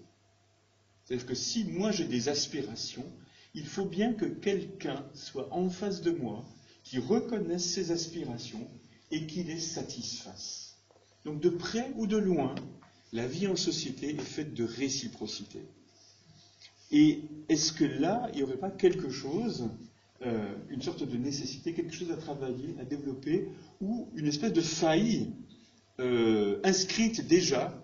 C'est-à-dire 1.05 1.26
que 1.26 1.34
si 1.34 1.64
moi 1.64 1.91
j'ai 1.91 2.05
des 2.05 2.28
aspirations, 2.28 3.07
il 3.55 3.66
faut 3.66 3.86
bien 3.86 4.12
que 4.12 4.26
quelqu'un 4.26 5.05
soit 5.14 5.53
en 5.53 5.70
face 5.70 6.03
de 6.03 6.11
moi 6.11 6.45
qui 6.84 6.99
reconnaisse 6.99 7.64
ces 7.64 7.91
aspirations 7.91 8.68
et 9.11 9.26
qui 9.26 9.42
les 9.42 9.61
satisfasse. 9.61 10.76
Donc 11.24 11.40
de 11.40 11.48
près 11.48 11.92
ou 11.96 12.06
de 12.06 12.16
loin, 12.16 12.54
la 13.12 13.26
vie 13.26 13.46
en 13.46 13.56
société 13.56 14.11
est 14.11 14.20
faite 14.20 14.54
de 14.54 14.64
réciprocité. 14.64 15.61
Et 16.90 17.20
est-ce 17.48 17.72
que 17.72 17.84
là, 17.84 18.28
il 18.32 18.36
n'y 18.36 18.42
aurait 18.42 18.56
pas 18.56 18.70
quelque 18.70 19.11
chose, 19.11 19.68
euh, 20.22 20.54
une 20.70 20.82
sorte 20.82 21.02
de 21.02 21.16
nécessité, 21.16 21.74
quelque 21.74 21.94
chose 21.94 22.11
à 22.11 22.16
travailler, 22.16 22.74
à 22.80 22.84
développer, 22.84 23.48
ou 23.80 24.09
une 24.14 24.26
espèce 24.26 24.52
de 24.52 24.61
faille 24.61 25.30
euh, 26.00 26.61
inscrite 26.64 27.26
déjà 27.26 27.74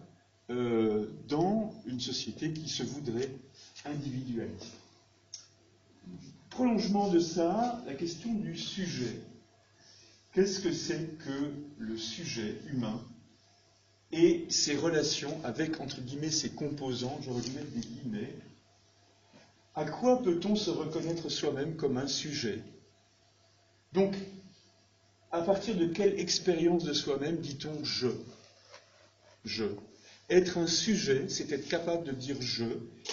euh, 0.50 1.06
dans 1.28 1.74
une 1.86 2.00
société 2.00 2.52
qui 2.52 2.68
se 2.68 2.82
voudrait 2.82 3.30
individualiste? 3.84 4.72
Prolongement 6.50 7.10
de 7.10 7.18
ça, 7.18 7.82
la 7.86 7.94
question 7.94 8.32
du 8.32 8.56
sujet. 8.56 9.20
Qu'est-ce 10.34 10.58
que 10.58 10.72
c'est 10.72 11.16
que 11.18 11.52
le 11.78 11.96
sujet 11.96 12.56
humain 12.66 13.00
et 14.10 14.46
ses 14.48 14.76
relations 14.76 15.40
avec, 15.44 15.80
entre 15.80 16.00
guillemets, 16.00 16.30
ses 16.30 16.50
composants, 16.50 17.20
je 17.22 17.30
mettre 17.30 17.70
des 17.70 17.80
guillemets. 17.80 18.34
À 19.76 19.84
quoi 19.84 20.20
peut-on 20.22 20.56
se 20.56 20.70
reconnaître 20.70 21.28
soi-même 21.28 21.76
comme 21.76 21.98
un 21.98 22.08
sujet? 22.08 22.62
Donc, 23.92 24.16
à 25.30 25.40
partir 25.40 25.76
de 25.76 25.86
quelle 25.86 26.18
expérience 26.18 26.82
de 26.82 26.92
soi-même 26.92 27.36
dit-on 27.36 27.84
je 27.84 28.08
Je. 29.44 29.66
Être 30.30 30.58
un 30.58 30.66
sujet, 30.66 31.28
c'est 31.28 31.52
être 31.52 31.68
capable 31.68 32.04
de 32.04 32.12
dire 32.12 32.40
je 32.40 32.66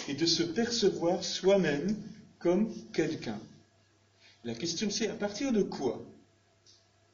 et 0.08 0.16
de 0.16 0.26
se 0.26 0.42
percevoir 0.42 1.24
soi-même 1.24 1.96
comme 2.40 2.74
quelqu'un. 2.94 3.40
La 4.44 4.56
question 4.56 4.90
c'est 4.90 5.08
à 5.08 5.16
partir 5.16 5.52
de 5.52 5.62
quoi? 5.62 6.04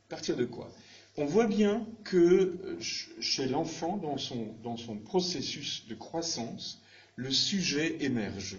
Partir 0.09 0.35
de 0.35 0.45
quoi? 0.45 0.71
On 1.17 1.25
voit 1.25 1.47
bien 1.47 1.85
que 2.03 2.17
euh, 2.63 2.77
chez 2.79 3.47
l'enfant, 3.47 3.97
dans 3.97 4.17
son, 4.17 4.53
dans 4.63 4.77
son 4.77 4.97
processus 4.97 5.85
de 5.87 5.95
croissance, 5.95 6.81
le 7.15 7.31
sujet 7.31 7.97
émerge. 8.01 8.57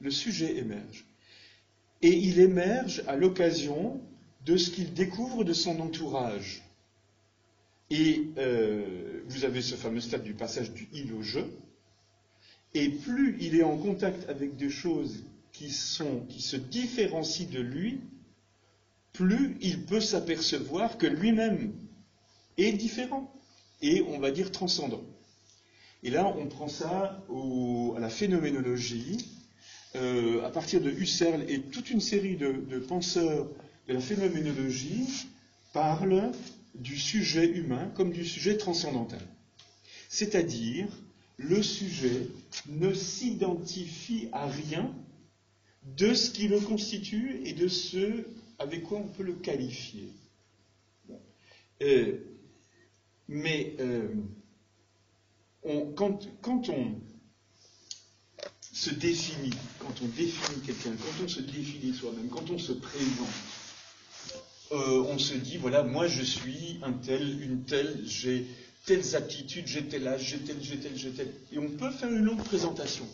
Le 0.00 0.10
sujet 0.10 0.56
émerge. 0.58 1.06
Et 2.02 2.12
il 2.12 2.38
émerge 2.38 3.02
à 3.06 3.16
l'occasion 3.16 4.00
de 4.44 4.56
ce 4.56 4.70
qu'il 4.70 4.92
découvre 4.92 5.42
de 5.42 5.54
son 5.54 5.80
entourage. 5.80 6.62
Et 7.90 8.28
euh, 8.36 9.22
vous 9.26 9.44
avez 9.44 9.62
ce 9.62 9.74
fameux 9.74 10.00
stade 10.00 10.22
du 10.22 10.34
passage 10.34 10.72
du 10.72 10.88
il 10.92 11.12
au 11.14 11.22
je. 11.22 11.40
Et 12.74 12.90
plus 12.90 13.38
il 13.40 13.56
est 13.56 13.62
en 13.62 13.78
contact 13.78 14.28
avec 14.28 14.56
des 14.56 14.70
choses 14.70 15.24
qui, 15.52 15.70
sont, 15.70 16.26
qui 16.28 16.42
se 16.42 16.56
différencient 16.56 17.48
de 17.50 17.60
lui, 17.60 18.00
plus 19.16 19.56
il 19.60 19.84
peut 19.84 20.00
s'apercevoir 20.00 20.98
que 20.98 21.06
lui-même 21.06 21.72
est 22.58 22.72
différent 22.72 23.32
et, 23.82 24.02
on 24.02 24.18
va 24.18 24.30
dire, 24.30 24.52
transcendant. 24.52 25.02
Et 26.02 26.10
là, 26.10 26.32
on 26.38 26.46
prend 26.46 26.68
ça 26.68 27.22
à 27.96 28.00
la 28.00 28.08
phénoménologie, 28.08 29.28
euh, 29.96 30.44
à 30.44 30.50
partir 30.50 30.80
de 30.80 30.90
Husserl 30.90 31.44
et 31.48 31.60
toute 31.60 31.90
une 31.90 32.00
série 32.00 32.36
de 32.36 32.78
penseurs 32.78 33.48
la 33.88 34.00
phénoménologie 34.00 35.28
parle 35.72 36.32
du 36.74 36.98
sujet 36.98 37.46
humain 37.46 37.90
comme 37.94 38.12
du 38.12 38.24
sujet 38.24 38.56
transcendantal. 38.56 39.20
C'est-à-dire, 40.08 40.88
le 41.36 41.62
sujet 41.62 42.28
ne 42.68 42.92
s'identifie 42.92 44.28
à 44.32 44.46
rien 44.46 44.92
de 45.96 46.14
ce 46.14 46.30
qui 46.30 46.48
le 46.48 46.58
constitue 46.58 47.42
et 47.44 47.52
de 47.52 47.68
ce 47.68 48.24
avec 48.58 48.84
quoi 48.84 48.98
on 48.98 49.08
peut 49.08 49.22
le 49.22 49.34
qualifier. 49.34 50.12
Euh, 51.82 52.18
mais 53.28 53.76
euh, 53.80 54.08
quand, 55.94 56.28
quand, 56.40 56.68
on 56.70 56.94
se 58.60 58.90
définit, 58.90 59.50
quand 59.80 59.94
on 60.02 60.06
définit 60.06 60.60
quelqu'un, 60.64 60.92
quand 60.92 61.24
on 61.24 61.28
se 61.28 61.40
définit 61.40 61.94
soi-même, 61.94 62.28
quand 62.28 62.50
on 62.50 62.58
se 62.58 62.72
présente, 62.72 63.28
euh, 64.72 65.04
on 65.08 65.18
se 65.18 65.34
dit, 65.34 65.58
voilà, 65.58 65.82
moi 65.82 66.06
je 66.06 66.22
suis 66.22 66.78
un 66.82 66.92
tel, 66.92 67.42
une 67.42 67.64
telle, 67.64 68.02
j'ai 68.04 68.46
telles 68.84 69.16
aptitudes, 69.16 69.66
j'ai 69.66 69.86
tel 69.86 70.06
âge, 70.08 70.22
j'ai 70.22 70.38
tel, 70.38 70.56
j'ai 70.60 70.78
tel, 70.78 70.96
j'ai 70.96 71.10
tel. 71.10 71.32
Et 71.52 71.58
on 71.58 71.68
peut 71.68 71.90
faire 71.90 72.08
une 72.08 72.24
longue 72.24 72.42
présentation. 72.42 73.06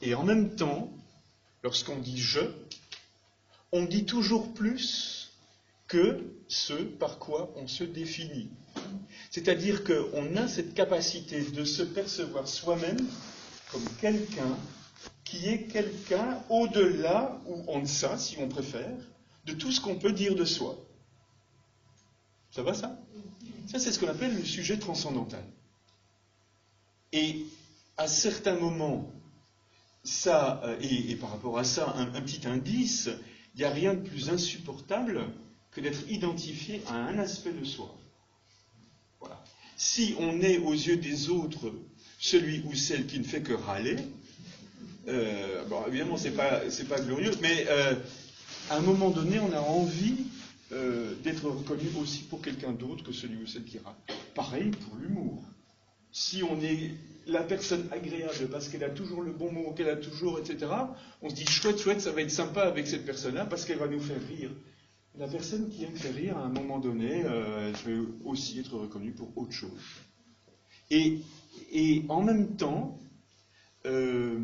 Et 0.00 0.14
en 0.14 0.24
même 0.24 0.54
temps, 0.54 0.90
lorsqu'on 1.62 1.96
dit 1.96 2.18
je, 2.18 2.40
on 3.72 3.84
dit 3.84 4.04
toujours 4.04 4.52
plus 4.52 5.32
que 5.86 6.24
ce 6.48 6.74
par 6.74 7.18
quoi 7.18 7.52
on 7.56 7.66
se 7.66 7.84
définit. 7.84 8.48
C'est-à-dire 9.30 9.84
qu'on 9.84 10.36
a 10.36 10.48
cette 10.48 10.74
capacité 10.74 11.42
de 11.42 11.64
se 11.64 11.82
percevoir 11.82 12.46
soi-même 12.48 12.98
comme 13.70 13.84
quelqu'un 14.00 14.56
qui 15.24 15.48
est 15.48 15.64
quelqu'un 15.64 16.42
au-delà 16.48 17.40
ou 17.46 17.62
en 17.70 17.80
deçà, 17.80 18.18
si 18.18 18.36
on 18.38 18.48
préfère, 18.48 18.96
de 19.46 19.52
tout 19.52 19.70
ce 19.70 19.80
qu'on 19.80 19.96
peut 19.96 20.12
dire 20.12 20.34
de 20.34 20.44
soi. 20.44 20.76
Ça 22.50 22.62
va 22.62 22.74
ça? 22.74 22.98
Ça, 23.68 23.78
c'est 23.78 23.92
ce 23.92 24.00
qu'on 24.00 24.08
appelle 24.08 24.34
le 24.34 24.44
sujet 24.44 24.78
transcendantal. 24.78 25.44
Et 27.12 27.46
à 27.96 28.08
certains 28.08 28.56
moments, 28.56 29.08
ça, 30.02 30.60
euh, 30.64 30.76
et, 30.80 31.14
par 31.16 31.30
rapport 31.30 31.58
à 31.58 31.64
ça, 31.64 31.94
un, 31.96 32.20
petit 32.22 32.46
indice, 32.46 33.08
il 33.54 33.58
n'y 33.58 33.64
a 33.64 33.70
rien 33.70 33.94
de 33.94 34.00
plus 34.00 34.30
insupportable 34.30 35.20
que 35.72 35.80
d'être 35.80 36.08
identifié 36.10 36.82
à 36.88 36.94
un 36.94 37.18
aspect 37.18 37.52
de 37.52 37.64
soi. 37.64 37.94
Voilà. 39.20 39.42
Si 39.76 40.14
on 40.18 40.40
est 40.40 40.58
aux 40.58 40.72
yeux 40.72 40.96
des 40.96 41.30
autres 41.30 41.72
celui 42.18 42.62
ou 42.66 42.74
celle 42.74 43.06
qui 43.06 43.18
ne 43.18 43.24
fait 43.24 43.42
que 43.42 43.54
râler, 43.54 43.96
euh, 45.08 45.64
évidemment, 45.88 46.16
c'est 46.16 46.36
pas, 46.36 46.60
pas 46.88 47.00
glorieux, 47.00 47.32
mais 47.40 47.66
euh, 47.68 47.94
à 48.68 48.76
un 48.76 48.80
moment 48.80 49.10
donné, 49.10 49.38
on 49.40 49.52
a 49.52 49.60
envie 49.60 50.26
euh, 50.72 51.14
d'être 51.24 51.48
reconnu 51.48 51.88
aussi 52.00 52.22
pour 52.22 52.40
quelqu'un 52.42 52.72
d'autre 52.72 53.02
que 53.02 53.12
celui 53.12 53.42
ou 53.42 53.46
celle 53.46 53.64
qui 53.64 53.78
rate. 53.78 53.96
Pareil 54.34 54.70
pour 54.70 54.96
l'humour. 54.96 55.42
Si 56.12 56.42
on 56.42 56.60
est 56.60 56.92
la 57.26 57.42
personne 57.42 57.86
agréable 57.92 58.48
parce 58.50 58.68
qu'elle 58.68 58.84
a 58.84 58.90
toujours 58.90 59.22
le 59.22 59.32
bon 59.32 59.52
mot, 59.52 59.72
qu'elle 59.72 59.88
a 59.88 59.96
toujours, 59.96 60.38
etc., 60.38 60.70
on 61.22 61.30
se 61.30 61.34
dit 61.34 61.46
chouette, 61.46 61.78
chouette, 61.78 62.00
ça 62.00 62.12
va 62.12 62.22
être 62.22 62.30
sympa 62.30 62.62
avec 62.62 62.86
cette 62.86 63.04
personne-là 63.04 63.46
parce 63.46 63.64
qu'elle 63.64 63.78
va 63.78 63.88
nous 63.88 64.00
faire 64.00 64.20
rire. 64.28 64.50
La 65.18 65.26
personne 65.26 65.68
qui 65.68 65.84
aime 65.84 65.96
faire 65.96 66.14
rire, 66.14 66.38
à 66.38 66.44
un 66.44 66.48
moment 66.48 66.78
donné, 66.78 67.24
euh, 67.24 67.68
elle 67.68 67.92
veut 67.92 68.08
aussi 68.24 68.60
être 68.60 68.76
reconnue 68.78 69.12
pour 69.12 69.36
autre 69.36 69.52
chose. 69.52 69.80
Et, 70.90 71.20
en 72.08 72.22
même 72.22 72.56
temps, 72.56 72.98
euh, 73.86 74.38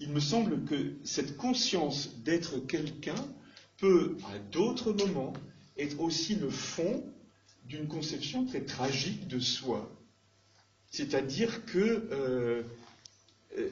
il 0.00 0.10
me 0.10 0.20
semble 0.20 0.64
que 0.64 0.96
cette 1.04 1.36
conscience 1.36 2.16
d'être 2.24 2.58
quelqu'un 2.66 3.14
peut, 3.78 4.16
à 4.32 4.38
d'autres 4.38 4.92
moments, 4.92 5.32
être 5.76 6.00
aussi 6.00 6.34
le 6.34 6.50
fond 6.50 7.04
d'une 7.64 7.88
conception 7.88 8.44
très 8.46 8.64
tragique 8.64 9.28
de 9.28 9.38
soi. 9.38 9.90
C'est-à-dire 10.92 11.64
que 11.64 12.06
euh, 12.12 12.62
euh, 13.58 13.70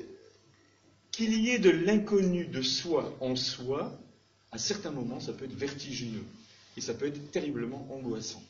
qu'il 1.11 1.35
y 1.35 1.51
ait 1.51 1.59
de 1.59 1.69
l'inconnu 1.69 2.47
de 2.47 2.63
soi 2.63 3.15
en 3.21 3.37
soi, 3.37 4.01
à 4.53 4.59
certains 4.59 4.91
moments, 4.91 5.21
ça 5.21 5.35
peut 5.35 5.45
être 5.45 5.55
vertigineux 5.55 6.25
et 6.77 6.81
ça 6.81 6.95
peut 6.95 7.07
être 7.07 7.31
terriblement 7.31 7.87
angoissant. 7.93 8.43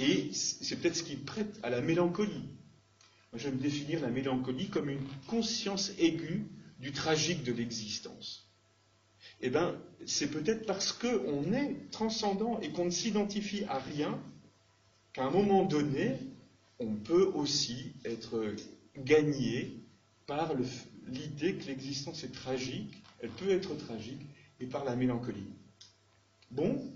Et 0.00 0.32
c'est 0.32 0.76
peut-être 0.76 0.96
ce 0.96 1.04
qui 1.04 1.14
prête 1.14 1.60
à 1.62 1.70
la 1.70 1.80
mélancolie. 1.80 2.48
Moi, 3.32 3.36
je 3.36 3.48
vais 3.48 3.54
me 3.54 3.62
définir 3.62 4.00
la 4.00 4.10
mélancolie 4.10 4.68
comme 4.68 4.90
une 4.90 5.06
conscience 5.28 5.92
aiguë 5.98 6.46
du 6.80 6.90
tragique 6.90 7.44
de 7.44 7.52
l'existence. 7.52 8.48
Eh 9.40 9.50
bien, 9.50 9.80
c'est 10.06 10.28
peut-être 10.28 10.66
parce 10.66 10.92
qu'on 10.92 11.52
est 11.52 11.90
transcendant 11.92 12.58
et 12.60 12.70
qu'on 12.70 12.86
ne 12.86 12.90
s'identifie 12.90 13.64
à 13.68 13.78
rien 13.78 14.20
qu'à 15.12 15.24
un 15.24 15.30
moment 15.30 15.64
donné, 15.64 16.16
on 16.78 16.94
peut 16.94 17.30
aussi 17.34 17.92
être 18.04 18.54
gagné 18.96 19.80
par 20.26 20.52
l'idée 21.06 21.56
que 21.56 21.66
l'existence 21.66 22.24
est 22.24 22.32
tragique, 22.32 23.02
elle 23.20 23.30
peut 23.30 23.50
être 23.50 23.74
tragique, 23.76 24.20
et 24.60 24.66
par 24.66 24.84
la 24.84 24.96
mélancolie. 24.96 25.46
Bon, 26.50 26.92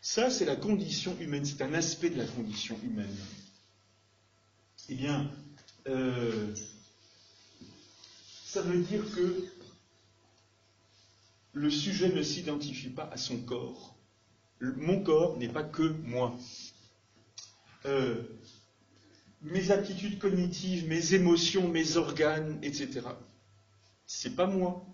ça 0.00 0.30
c'est 0.30 0.44
la 0.44 0.56
condition 0.56 1.16
humaine, 1.20 1.44
c'est 1.44 1.62
un 1.62 1.74
aspect 1.74 2.10
de 2.10 2.16
la 2.16 2.26
condition 2.26 2.78
humaine. 2.82 3.16
Eh 4.88 4.94
bien, 4.94 5.30
euh, 5.88 6.54
ça 8.44 8.62
veut 8.62 8.82
dire 8.82 9.04
que 9.14 9.44
le 11.52 11.70
sujet 11.70 12.10
ne 12.12 12.22
s'identifie 12.22 12.90
pas 12.90 13.08
à 13.12 13.16
son 13.16 13.38
corps. 13.38 13.96
Mon 14.60 15.02
corps 15.02 15.36
n'est 15.38 15.48
pas 15.48 15.64
que 15.64 15.82
moi. 15.82 16.36
Euh, 17.84 18.22
mes 19.46 19.70
aptitudes 19.70 20.18
cognitives, 20.18 20.88
mes 20.88 21.14
émotions, 21.14 21.68
mes 21.68 21.96
organes, 21.96 22.58
etc. 22.62 23.02
C'est 24.04 24.34
pas 24.34 24.46
moi. 24.46 24.84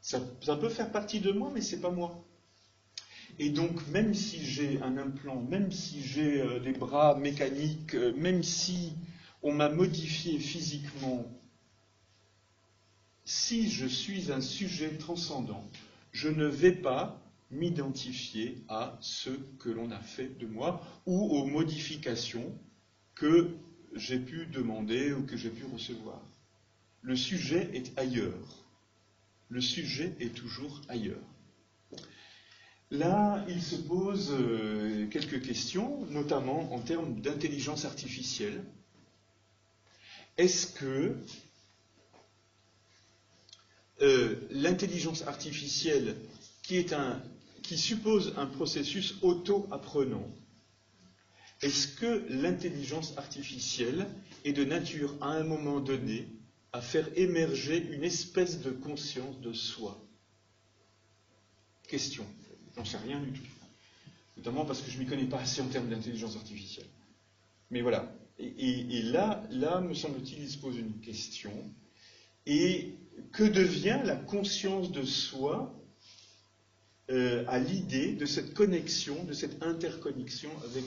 Ça, 0.00 0.20
peut 0.56 0.68
faire 0.68 0.90
partie 0.90 1.20
de 1.20 1.32
moi, 1.32 1.50
mais 1.52 1.60
c'est 1.60 1.80
pas 1.80 1.90
moi. 1.90 2.24
Et 3.38 3.50
donc, 3.50 3.86
même 3.88 4.14
si 4.14 4.44
j'ai 4.44 4.80
un 4.82 4.96
implant, 4.96 5.40
même 5.42 5.70
si 5.70 6.02
j'ai 6.02 6.40
euh, 6.40 6.60
des 6.60 6.72
bras 6.72 7.14
mécaniques, 7.14 7.94
euh, 7.94 8.12
même 8.16 8.42
si 8.42 8.92
on 9.42 9.52
m'a 9.52 9.68
modifié 9.68 10.38
physiquement, 10.38 11.24
si 13.24 13.70
je 13.70 13.86
suis 13.86 14.32
un 14.32 14.40
sujet 14.40 14.96
transcendant, 14.96 15.64
je 16.12 16.28
ne 16.28 16.46
vais 16.46 16.72
pas 16.72 17.22
m'identifier 17.50 18.64
à 18.68 18.98
ce 19.00 19.30
que 19.58 19.68
l'on 19.68 19.90
a 19.90 20.00
fait 20.00 20.38
de 20.38 20.46
moi 20.46 20.82
ou 21.06 21.26
aux 21.30 21.46
modifications 21.46 22.58
que 23.14 23.54
j'ai 23.94 24.18
pu 24.18 24.46
demander 24.46 25.12
ou 25.12 25.24
que 25.24 25.36
j'ai 25.36 25.50
pu 25.50 25.64
recevoir. 25.64 26.20
Le 27.02 27.16
sujet 27.16 27.70
est 27.74 27.98
ailleurs. 27.98 28.64
Le 29.48 29.60
sujet 29.60 30.14
est 30.20 30.34
toujours 30.34 30.80
ailleurs. 30.88 31.18
Là, 32.90 33.44
il 33.48 33.62
se 33.62 33.76
pose 33.76 34.32
euh, 34.32 35.06
quelques 35.08 35.42
questions, 35.42 36.04
notamment 36.06 36.72
en 36.74 36.80
termes 36.80 37.20
d'intelligence 37.20 37.84
artificielle. 37.84 38.64
Est-ce 40.36 40.66
que 40.66 41.16
euh, 44.02 44.34
l'intelligence 44.50 45.22
artificielle, 45.26 46.16
qui, 46.62 47.76
suppose 47.76 48.32
un 48.36 48.46
processus 48.46 49.16
auto-apprenant, 49.22 50.26
est-ce 51.62 51.88
que 51.88 52.24
l'intelligence 52.30 53.16
artificielle 53.18 54.06
est 54.44 54.52
de 54.52 54.64
nature, 54.64 55.14
à 55.20 55.28
un 55.32 55.44
moment 55.44 55.80
donné, 55.80 56.28
à 56.72 56.80
faire 56.80 57.06
émerger 57.16 57.86
une 57.90 58.04
espèce 58.04 58.60
de 58.60 58.70
conscience 58.70 59.40
de 59.40 59.52
soi? 59.52 60.00
Question. 61.86 62.24
J'en 62.76 62.84
sais 62.84 62.96
rien 62.98 63.20
du 63.20 63.32
tout. 63.32 63.46
Notamment 64.38 64.64
parce 64.64 64.80
que 64.80 64.90
je 64.90 64.96
ne 64.96 65.02
m'y 65.02 65.08
connais 65.08 65.26
pas 65.26 65.40
assez 65.40 65.60
en 65.60 65.68
termes 65.68 65.88
d'intelligence 65.88 66.36
artificielle. 66.36 66.86
Mais 67.70 67.82
voilà. 67.82 68.10
Et, 68.38 69.02
là, 69.02 69.42
là, 69.50 69.82
me 69.82 69.92
semble-t-il, 69.92 70.44
il 70.44 70.50
se 70.50 70.56
pose 70.56 70.78
une 70.78 70.98
question. 71.00 71.52
Et 72.46 72.94
que 73.32 73.44
devient 73.44 74.00
la 74.04 74.16
conscience 74.16 74.90
de 74.92 75.04
soi 75.04 75.78
euh, 77.10 77.44
à 77.48 77.58
l'idée 77.58 78.12
de 78.12 78.24
cette 78.24 78.54
connexion, 78.54 79.24
de 79.24 79.34
cette 79.34 79.62
interconnexion 79.62 80.50
avec 80.64 80.84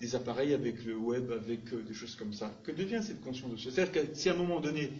des 0.00 0.14
appareils, 0.14 0.52
avec 0.52 0.84
le 0.84 0.96
web, 0.96 1.32
avec 1.32 1.72
euh, 1.72 1.82
des 1.82 1.94
choses 1.94 2.16
comme 2.16 2.32
ça. 2.32 2.54
Que 2.64 2.72
devient 2.72 3.00
cette 3.02 3.20
conscience 3.20 3.50
de 3.50 3.56
soi? 3.56 3.72
C'est-à-dire 3.72 4.02
que 4.02 4.14
si 4.14 4.28
à 4.28 4.34
un 4.34 4.36
moment 4.36 4.60
donné, 4.60 4.90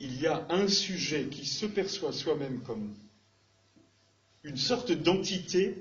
il 0.00 0.20
y 0.20 0.26
a 0.26 0.46
un 0.50 0.68
sujet 0.68 1.26
qui 1.30 1.44
se 1.44 1.66
perçoit 1.66 2.12
soi-même 2.12 2.60
comme 2.60 2.94
une 4.44 4.56
sorte 4.56 4.92
d'entité, 4.92 5.76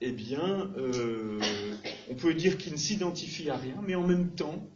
eh 0.00 0.12
bien, 0.12 0.72
euh, 0.76 1.40
on 2.08 2.14
peut 2.14 2.34
dire 2.34 2.58
qu'il 2.58 2.72
ne 2.72 2.78
s'identifie 2.78 3.50
à 3.50 3.56
rien, 3.56 3.80
mais 3.86 3.94
en 3.94 4.06
même 4.06 4.30
temps, 4.30 4.66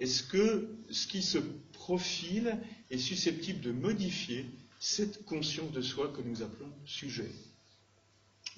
est-ce 0.00 0.22
que 0.22 0.68
ce 0.90 1.06
qui 1.06 1.22
se 1.22 1.38
profile 1.72 2.58
est 2.90 2.98
susceptible 2.98 3.60
de 3.60 3.72
modifier 3.72 4.46
cette 4.80 5.24
conscience 5.24 5.72
de 5.72 5.80
soi 5.80 6.12
que 6.14 6.20
nous 6.20 6.42
appelons 6.42 6.70
sujet? 6.84 7.30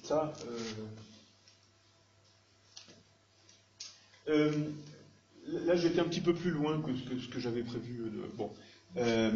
Ça, 0.03 0.33
euh, 0.47 0.59
Euh, 4.29 4.51
là, 5.47 5.75
j'étais 5.75 5.99
un 5.99 6.05
petit 6.05 6.21
peu 6.21 6.33
plus 6.33 6.51
loin 6.51 6.81
que 6.81 6.91
ce 6.95 7.27
que, 7.27 7.39
j'avais 7.39 7.63
prévu. 7.63 8.11
bon. 8.35 8.51
Euh, 8.97 9.31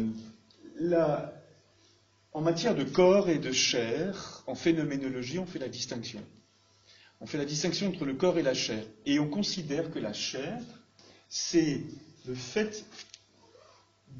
en 2.34 2.40
matière 2.40 2.74
de 2.74 2.84
corps 2.84 3.28
et 3.28 3.38
de 3.38 3.52
chair, 3.52 4.42
en 4.46 4.54
phénoménologie, 4.54 5.38
on 5.38 5.46
fait 5.46 5.58
la 5.58 5.68
distinction. 5.68 6.20
On 7.20 7.26
fait 7.26 7.38
la 7.38 7.44
distinction 7.44 7.88
entre 7.88 8.04
le 8.04 8.14
corps 8.14 8.38
et 8.38 8.42
la 8.42 8.54
chair. 8.54 8.84
Et 9.06 9.18
on 9.18 9.28
considère 9.28 9.90
que 9.90 9.98
la 9.98 10.12
chair, 10.12 10.60
c'est 11.28 11.82
le 12.26 12.34
fait 12.34 12.84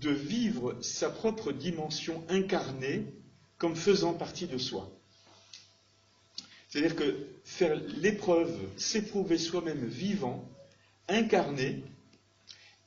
de 0.01 0.11
vivre 0.11 0.77
sa 0.83 1.11
propre 1.11 1.53
dimension 1.53 2.25
incarnée 2.29 3.07
comme 3.59 3.77
faisant 3.77 4.15
partie 4.15 4.47
de 4.47 4.59
soi. 4.59 4.91
C'est-à-dire 6.69 6.97
que 6.97 7.27
faire 7.45 7.79
l'épreuve, 7.99 8.57
s'éprouver 8.77 9.37
soi-même 9.37 9.85
vivant, 9.85 10.43
incarner, 11.09 11.83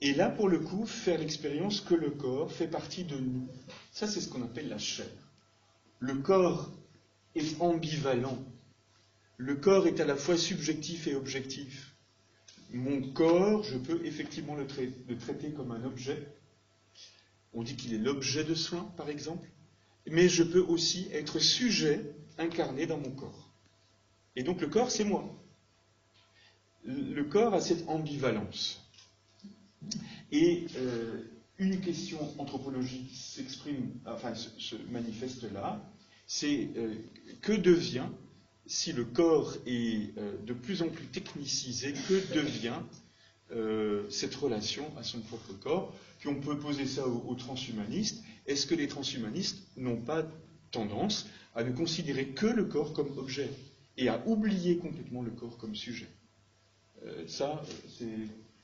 et 0.01 0.13
là, 0.13 0.29
pour 0.29 0.49
le 0.49 0.59
coup, 0.59 0.85
faire 0.85 1.19
l'expérience 1.19 1.81
que 1.81 1.95
le 1.95 2.11
corps 2.11 2.51
fait 2.51 2.67
partie 2.67 3.05
de 3.05 3.17
nous. 3.17 3.47
Ça, 3.91 4.07
c'est 4.07 4.21
ce 4.21 4.29
qu'on 4.29 4.43
appelle 4.43 4.67
la 4.67 4.77
chair. 4.77 5.07
Le 5.99 6.15
corps 6.15 6.71
est 7.33 7.59
ambivalent. 7.61 8.37
Le 9.37 9.55
corps 9.55 9.87
est 9.87 9.99
à 9.99 10.05
la 10.05 10.15
fois 10.15 10.37
subjectif 10.37 11.07
et 11.07 11.15
objectif. 11.15 11.95
Mon 12.71 13.13
corps, 13.13 13.63
je 13.63 13.77
peux 13.77 14.05
effectivement 14.05 14.55
le, 14.55 14.67
traiter 15.17 15.51
comme 15.51 15.71
un 15.71 15.83
objet. 15.85 16.27
On 17.53 17.63
dit 17.63 17.75
qu'il 17.75 17.93
est 17.93 17.97
l'objet 17.97 18.43
de 18.43 18.53
soins, 18.53 18.93
par 18.97 19.09
exemple. 19.09 19.49
Mais 20.07 20.27
je 20.27 20.43
peux 20.43 20.61
aussi 20.61 21.07
être 21.13 21.39
sujet 21.39 22.15
incarné 22.37 22.85
dans 22.85 22.97
mon 22.97 23.11
corps. 23.11 23.49
Et 24.35 24.43
donc 24.43 24.59
le 24.59 24.67
corps, 24.67 24.91
c'est 24.91 25.05
moi 25.05 25.33
le 26.85 27.23
corps 27.23 27.53
a 27.53 27.61
cette 27.61 27.87
ambivalence. 27.87 28.81
Et 30.31 30.65
euh, 30.77 31.21
une 31.57 31.79
question 31.79 32.19
anthropologique 32.37 33.09
s'exprime, 33.13 33.91
enfin 34.05 34.33
se, 34.35 34.75
manifeste 34.91 35.51
là, 35.51 35.81
c'est 36.27 36.69
euh, 36.77 36.95
que 37.41 37.53
devient, 37.53 38.07
si 38.65 38.93
le 38.93 39.05
corps 39.05 39.55
est 39.65 40.17
euh, 40.17 40.37
de 40.45 40.53
plus 40.53 40.81
en 40.81 40.89
plus 40.89 41.05
technicisé, 41.05 41.93
que 42.07 42.33
devient 42.33 42.79
cette 44.09 44.33
relation 44.33 44.91
à 44.97 45.03
son 45.03 45.19
propre 45.19 45.53
corps? 45.53 45.93
Puis 46.17 46.29
on 46.29 46.41
peut 46.41 46.57
poser 46.57 46.87
ça 46.87 47.07
aux 47.07 47.35
transhumanistes. 47.35 48.23
Est-ce 48.47 48.65
que 48.65 48.73
les 48.73 48.87
transhumanistes 48.87 49.59
n'ont 49.77 50.01
pas 50.01 50.25
tendance 50.71 51.27
à 51.53 51.63
ne 51.63 51.71
considérer 51.71 52.29
que 52.29 52.47
le 52.47 52.65
corps 52.65 52.91
comme 52.93 53.15
objet 53.19 53.51
et 53.97 54.09
à 54.09 54.19
oublier 54.25 54.77
complètement 54.77 55.21
le 55.21 55.29
corps 55.29 55.59
comme 55.59 55.75
sujet? 55.75 56.07
Euh, 57.05 57.27
ça, 57.27 57.61
c'est 57.97 58.05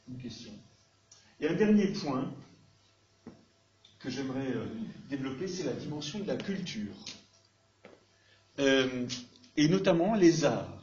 une 0.09 0.18
question. 0.18 0.51
Et 1.39 1.47
un 1.47 1.55
dernier 1.55 1.88
point 1.88 2.31
que 3.99 4.09
j'aimerais 4.09 4.51
euh, 4.51 4.65
développer, 5.09 5.47
c'est 5.47 5.63
la 5.63 5.73
dimension 5.73 6.19
de 6.19 6.27
la 6.27 6.38
culture. 6.38 6.93
Euh, 8.59 9.05
et 9.57 9.68
notamment 9.68 10.15
les 10.15 10.45
arts. 10.45 10.77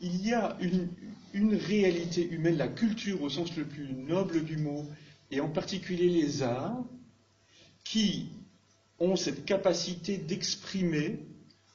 Il 0.00 0.26
y 0.26 0.32
a 0.34 0.56
une, 0.60 1.54
réalité 1.54 2.28
humaine, 2.28 2.56
la 2.56 2.68
culture 2.68 3.22
au 3.22 3.28
sens 3.28 3.56
le 3.56 3.64
plus 3.64 3.92
noble 3.92 4.44
du 4.44 4.56
mot, 4.56 4.86
et 5.30 5.40
en 5.40 5.48
particulier 5.48 6.08
les 6.08 6.42
arts, 6.42 6.84
qui 7.84 8.30
ont 8.98 9.16
cette 9.16 9.44
capacité 9.44 10.18
d'exprimer 10.18 11.20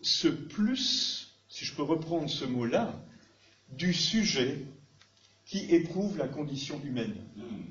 ce 0.02 0.28
plus, 0.28 1.34
si 1.48 1.64
je 1.64 1.74
peux 1.74 1.84
reprendre 1.84 2.30
ce 2.30 2.46
mot-là, 2.46 3.02
du 3.78 3.94
sujet 3.94 4.66
qui 5.46 5.60
éprouve 5.74 6.18
la 6.18 6.28
condition 6.28 6.82
humaine. 6.84 7.16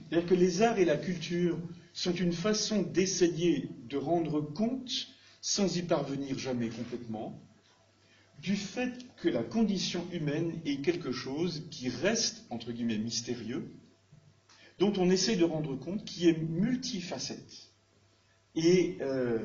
C'est-à-dire 0.09 0.29
que 0.29 0.35
les 0.35 0.63
arts 0.63 0.79
et 0.79 0.85
la 0.85 0.97
culture 0.97 1.59
sont 1.93 2.13
une 2.13 2.33
façon 2.33 2.83
d'essayer 2.83 3.71
de 3.89 3.97
rendre 3.97 4.41
compte, 4.41 5.09
sans 5.41 5.77
y 5.77 5.83
parvenir 5.83 6.39
jamais 6.39 6.69
complètement, 6.69 7.41
du 8.41 8.57
fait 8.57 8.93
que 9.17 9.29
la 9.29 9.43
condition 9.43 10.07
humaine 10.13 10.61
est 10.65 10.81
quelque 10.83 11.13
chose 11.13 11.67
qui 11.71 11.89
reste, 11.89 12.45
entre 12.51 12.73
guillemets, 12.73 12.99
mystérieux, 12.99 13.71
dont 14.79 14.93
on 14.97 15.11
essaie 15.11 15.37
de 15.37 15.45
rendre 15.45 15.77
compte, 15.77 16.05
qui 16.05 16.29
est 16.29 16.39
multifacette 16.39 17.71
et 18.55 18.97
euh, 19.01 19.39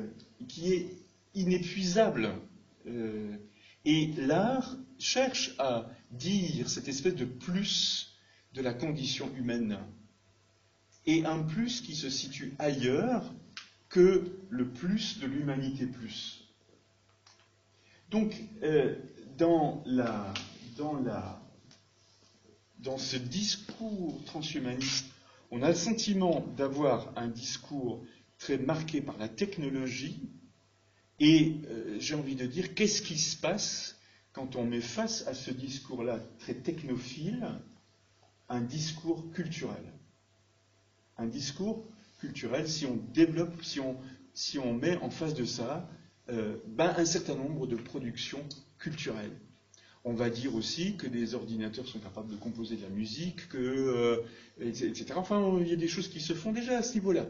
qui 0.48 0.72
est 0.72 0.88
inépuisable. 1.34 2.30
Euh, 2.86 3.36
et 3.84 4.08
l'art 4.16 4.76
cherche 4.98 5.54
à 5.58 5.86
dire 6.10 6.68
cette 6.68 6.88
espèce 6.88 7.14
de 7.14 7.24
plus 7.24 8.14
de 8.54 8.62
la 8.62 8.72
condition 8.72 9.30
humaine, 9.36 9.78
et 11.04 11.24
un 11.24 11.42
plus 11.42 11.80
qui 11.80 11.94
se 11.94 12.10
situe 12.10 12.54
ailleurs 12.58 13.32
que 13.88 14.24
le 14.50 14.68
plus 14.68 15.18
de 15.20 15.26
l'humanité 15.26 15.86
plus. 15.86 16.42
Donc, 18.10 18.34
euh, 18.62 18.96
dans, 19.36 19.82
la, 19.86 20.32
dans, 20.76 20.94
la, 20.94 21.40
dans 22.78 22.98
ce 22.98 23.16
discours 23.16 24.22
transhumaniste, 24.24 25.06
on 25.50 25.62
a 25.62 25.68
le 25.68 25.74
sentiment 25.74 26.44
d'avoir 26.56 27.12
un 27.16 27.28
discours 27.28 28.04
très 28.38 28.58
marqué 28.58 29.00
par 29.00 29.16
la 29.18 29.28
technologie, 29.28 30.28
et 31.18 31.56
euh, 31.68 31.96
j'ai 31.98 32.14
envie 32.14 32.36
de 32.36 32.46
dire, 32.46 32.74
qu'est-ce 32.74 33.00
qui 33.02 33.18
se 33.18 33.36
passe 33.36 33.95
quand 34.36 34.54
on 34.54 34.66
met 34.66 34.82
face 34.82 35.26
à 35.26 35.32
ce 35.32 35.50
discours-là 35.50 36.20
très 36.40 36.52
technophile 36.52 37.48
un 38.50 38.60
discours 38.60 39.32
culturel 39.32 39.94
Un 41.16 41.26
discours 41.26 41.82
culturel, 42.20 42.68
si 42.68 42.84
on 42.84 42.96
développe, 43.14 43.64
si 43.64 43.80
on, 43.80 43.96
si 44.34 44.58
on 44.58 44.74
met 44.74 44.98
en 44.98 45.08
face 45.08 45.32
de 45.32 45.46
ça 45.46 45.88
euh, 46.28 46.58
ben, 46.66 46.92
un 46.98 47.06
certain 47.06 47.34
nombre 47.34 47.66
de 47.66 47.76
productions 47.76 48.46
culturelles. 48.78 49.32
On 50.04 50.12
va 50.12 50.28
dire 50.28 50.54
aussi 50.54 50.96
que 50.98 51.06
des 51.06 51.34
ordinateurs 51.34 51.88
sont 51.88 51.98
capables 51.98 52.30
de 52.30 52.36
composer 52.36 52.76
de 52.76 52.82
la 52.82 52.90
musique, 52.90 53.48
que, 53.48 53.56
euh, 53.56 54.18
etc. 54.60 55.14
Enfin, 55.16 55.58
il 55.62 55.68
y 55.68 55.72
a 55.72 55.76
des 55.76 55.88
choses 55.88 56.08
qui 56.08 56.20
se 56.20 56.34
font 56.34 56.52
déjà 56.52 56.76
à 56.76 56.82
ce 56.82 56.92
niveau-là. 56.92 57.26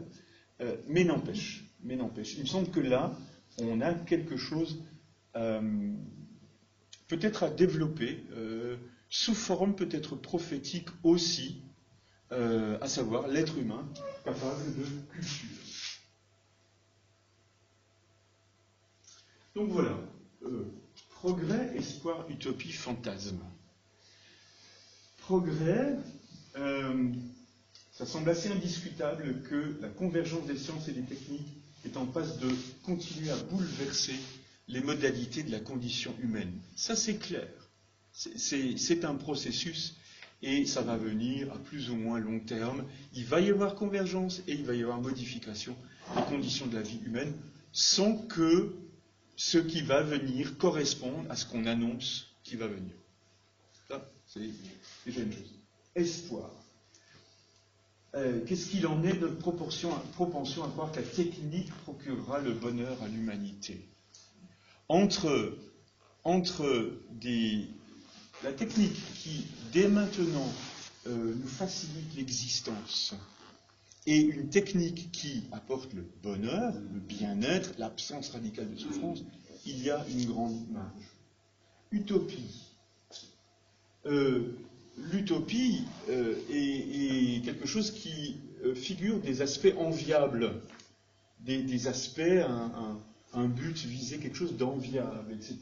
Euh, 0.59 0.75
mais 0.89 1.05
n'empêche, 1.05 1.63
mais 1.83 1.95
n'empêche. 1.95 2.35
Il 2.35 2.41
me 2.41 2.47
semble 2.47 2.69
que 2.69 2.81
là, 2.81 3.17
on 3.59 3.79
a 3.79 3.93
quelque 3.93 4.35
chose 4.35 4.83
peut-être 7.07 7.43
à 7.43 7.49
développer, 7.49 8.23
euh, 8.31 8.77
sous 9.09 9.33
forme 9.35 9.75
peut-être 9.75 10.15
prophétique 10.15 10.89
aussi, 11.03 11.61
à 12.29 12.87
savoir 12.89 13.29
l'être 13.29 13.57
humain 13.57 13.87
capable 14.25 14.75
de 14.75 14.83
culture. 15.13 15.47
Donc 19.55 19.69
voilà, 19.69 19.97
progrès, 21.09 21.73
espoir, 21.77 22.25
utopie, 22.29 22.73
fantasme. 22.73 23.39
Progrès, 25.19 25.95
ça 27.97 28.05
semble 28.05 28.29
assez 28.29 28.49
indiscutable 28.51 29.41
que 29.43 29.77
la 29.81 29.89
convergence 29.89 30.45
des 30.45 30.57
sciences 30.57 30.87
et 30.87 30.91
des 30.91 31.01
techniques 31.01 31.47
est 31.85 31.97
en 31.97 32.05
passe 32.05 32.37
de 32.37 32.49
continuer 32.83 33.31
à 33.31 33.37
bouleverser 33.37 34.15
les 34.67 34.81
modalités 34.81 35.43
de 35.43 35.51
la 35.51 35.59
condition 35.59 36.13
humaine. 36.21 36.51
Ça, 36.75 36.95
c'est 36.95 37.17
clair. 37.17 37.47
C'est 38.11 39.05
un 39.05 39.15
processus 39.15 39.95
et 40.41 40.65
ça 40.65 40.81
va 40.81 40.97
venir 40.97 41.51
à 41.51 41.57
plus 41.57 41.89
ou 41.89 41.95
moins 41.95 42.19
long 42.19 42.39
terme. 42.39 42.83
Il 43.13 43.25
va 43.25 43.41
y 43.41 43.49
avoir 43.49 43.75
convergence 43.75 44.41
et 44.47 44.53
il 44.53 44.65
va 44.65 44.73
y 44.73 44.81
avoir 44.83 44.99
modification 44.99 45.75
des 46.15 46.23
conditions 46.23 46.67
de 46.67 46.75
la 46.75 46.81
vie 46.81 46.99
humaine 47.05 47.33
sans 47.71 48.17
que 48.17 48.75
ce 49.35 49.57
qui 49.57 49.81
va 49.81 50.01
venir 50.01 50.57
corresponde 50.57 51.27
à 51.29 51.35
ce 51.35 51.45
qu'on 51.45 51.65
annonce 51.65 52.27
qui 52.43 52.55
va 52.55 52.67
venir. 52.67 52.93
Ça, 53.87 54.09
c'est 54.25 54.49
déjà 55.05 55.21
une 55.21 55.31
chose. 55.31 55.53
Espoir. 55.95 56.51
Euh, 58.15 58.43
qu'est-ce 58.45 58.69
qu'il 58.69 58.87
en 58.87 59.03
est 59.03 59.13
de 59.13 59.27
propension 59.27 59.93
à 59.93 60.69
croire 60.69 60.91
que 60.91 60.99
la 60.99 61.05
technique 61.05 61.71
procurera 61.83 62.39
le 62.39 62.53
bonheur 62.53 62.97
à 63.03 63.07
l'humanité? 63.07 63.79
Entre, 64.89 65.57
la 68.43 68.53
technique 68.53 68.95
qui, 69.15 69.45
dès 69.73 69.87
maintenant, 69.87 70.51
euh, 71.07 71.33
nous 71.35 71.47
facilite 71.47 72.15
l'existence 72.15 73.13
et 74.05 74.17
une 74.17 74.49
technique 74.49 75.11
qui 75.11 75.43
apporte 75.51 75.93
le 75.93 76.05
bonheur, 76.23 76.73
le 76.93 76.99
bien-être, 76.99 77.73
l'absence 77.77 78.29
radicale 78.29 78.71
de 78.73 78.77
souffrance, 78.77 79.23
il 79.65 79.83
y 79.83 79.89
a 79.89 80.05
une 80.09 80.25
grande 80.25 80.69
marge. 80.71 81.11
Utopie. 81.91 82.73
Euh, 84.05 84.57
l'utopie 85.11 85.83
euh, 86.09 86.35
est, 86.49 87.43
quelque 87.43 87.67
chose 87.67 87.91
qui 87.91 88.37
figure 88.75 89.19
des 89.19 89.41
aspects 89.41 89.73
enviables, 89.77 90.61
des, 91.41 91.87
aspects, 91.87 92.21
but 93.33 93.85
visé 93.85 94.17
quelque 94.19 94.37
chose 94.37 94.57
d'enviable, 94.57 95.33
etc. 95.33 95.57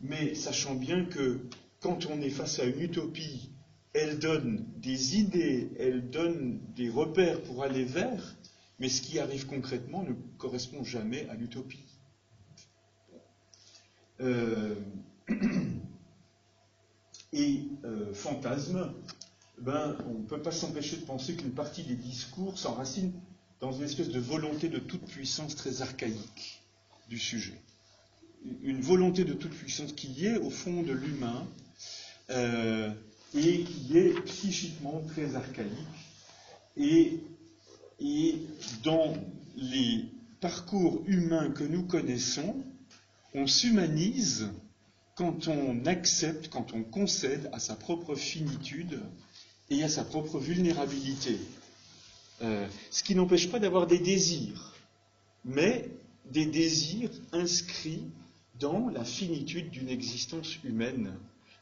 Mais 0.00 0.34
sachant 0.34 0.74
bien 0.74 1.04
que 1.04 1.40
quand 1.80 2.06
on 2.06 2.20
est 2.20 2.30
face 2.30 2.58
à 2.58 2.64
une 2.64 2.80
utopie, 2.80 3.50
elle 3.92 4.18
donne 4.18 4.66
des 4.76 5.18
idées, 5.18 5.70
elle 5.78 6.10
donne 6.10 6.60
des 6.74 6.88
repères 6.88 7.42
pour 7.42 7.62
aller 7.62 7.84
vers, 7.84 8.36
mais 8.78 8.88
ce 8.88 9.02
qui 9.02 9.18
arrive 9.18 9.46
concrètement 9.46 10.02
ne 10.02 10.12
correspond 10.38 10.84
jamais 10.84 11.28
à 11.28 11.34
l'utopie. 11.34 11.84
Euh, 14.20 14.76
et 17.32 17.64
euh, 17.84 18.12
fantasme, 18.14 18.92
ben, 19.58 19.96
on 20.08 20.20
ne 20.20 20.26
peut 20.26 20.40
pas 20.40 20.52
s'empêcher 20.52 20.96
de 20.96 21.04
penser 21.04 21.34
qu'une 21.34 21.52
partie 21.52 21.82
des 21.82 21.96
discours 21.96 22.58
s'enracine 22.58 23.12
dans 23.60 23.72
une 23.72 23.84
espèce 23.84 24.08
de 24.08 24.20
volonté 24.20 24.68
de 24.68 24.78
toute 24.78 25.04
puissance 25.06 25.54
très 25.56 25.82
archaïque 25.82 26.59
du 27.10 27.18
sujet. 27.18 27.60
Une 28.62 28.80
volonté 28.80 29.24
de 29.24 29.34
toute 29.34 29.52
puissance 29.52 29.92
qui 29.92 30.24
est 30.24 30.38
au 30.38 30.48
fond 30.48 30.82
de 30.82 30.92
l'humain 30.92 31.46
euh, 32.30 32.90
et 33.34 33.64
qui 33.64 33.98
est 33.98 34.18
psychiquement 34.24 35.02
très 35.08 35.34
archaïque. 35.34 35.68
Et, 36.76 37.18
et 38.00 38.36
dans 38.84 39.12
les 39.56 40.04
parcours 40.40 41.02
humains 41.06 41.50
que 41.50 41.64
nous 41.64 41.82
connaissons, 41.82 42.56
on 43.34 43.46
s'humanise 43.46 44.48
quand 45.16 45.48
on 45.48 45.84
accepte, 45.84 46.48
quand 46.48 46.72
on 46.72 46.82
concède 46.82 47.50
à 47.52 47.58
sa 47.58 47.74
propre 47.74 48.14
finitude 48.14 49.00
et 49.68 49.82
à 49.82 49.88
sa 49.88 50.04
propre 50.04 50.38
vulnérabilité. 50.38 51.38
Euh, 52.42 52.66
ce 52.90 53.02
qui 53.02 53.14
n'empêche 53.14 53.50
pas 53.50 53.58
d'avoir 53.58 53.86
des 53.86 53.98
désirs, 53.98 54.74
mais 55.44 55.90
des 56.30 56.46
désirs 56.46 57.10
inscrits 57.32 58.04
dans 58.58 58.88
la 58.90 59.04
finitude 59.04 59.70
d'une 59.70 59.88
existence 59.88 60.62
humaine 60.64 61.12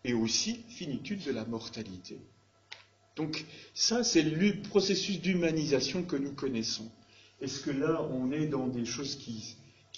et 0.04 0.14
aussi 0.14 0.60
finitude 0.68 1.24
de 1.24 1.32
la 1.32 1.44
mortalité. 1.44 2.18
Donc 3.16 3.44
ça, 3.74 4.04
c'est 4.04 4.22
le 4.22 4.62
processus 4.62 5.20
d'humanisation 5.20 6.04
que 6.04 6.16
nous 6.16 6.32
connaissons. 6.32 6.88
Est-ce 7.40 7.60
que 7.60 7.70
là, 7.70 8.02
on 8.12 8.30
est 8.32 8.46
dans 8.46 8.68
des 8.68 8.84
choses 8.84 9.16
qui, 9.16 9.56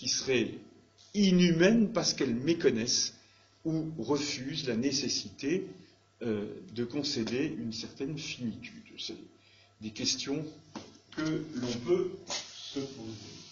seraient 0.09 0.55
inhumaines 1.15 1.93
parce 1.93 2.15
qu'elles 2.15 2.35
méconnaissent 2.35 3.15
ou 3.65 3.91
refuse 3.99 4.67
la 4.67 4.77
nécessité 4.77 5.67
euh, 6.23 6.47
de 6.75 6.85
concéder 6.85 7.55
une 7.59 7.73
certaine 7.73 8.17
finitude? 8.17 8.83
C'est 8.99 9.17
des 9.81 9.91
questions 9.91 10.45
que 11.17 11.45
l'on 11.55 11.73
peut 11.87 12.11
se 12.27 12.81
poser. 12.81 13.50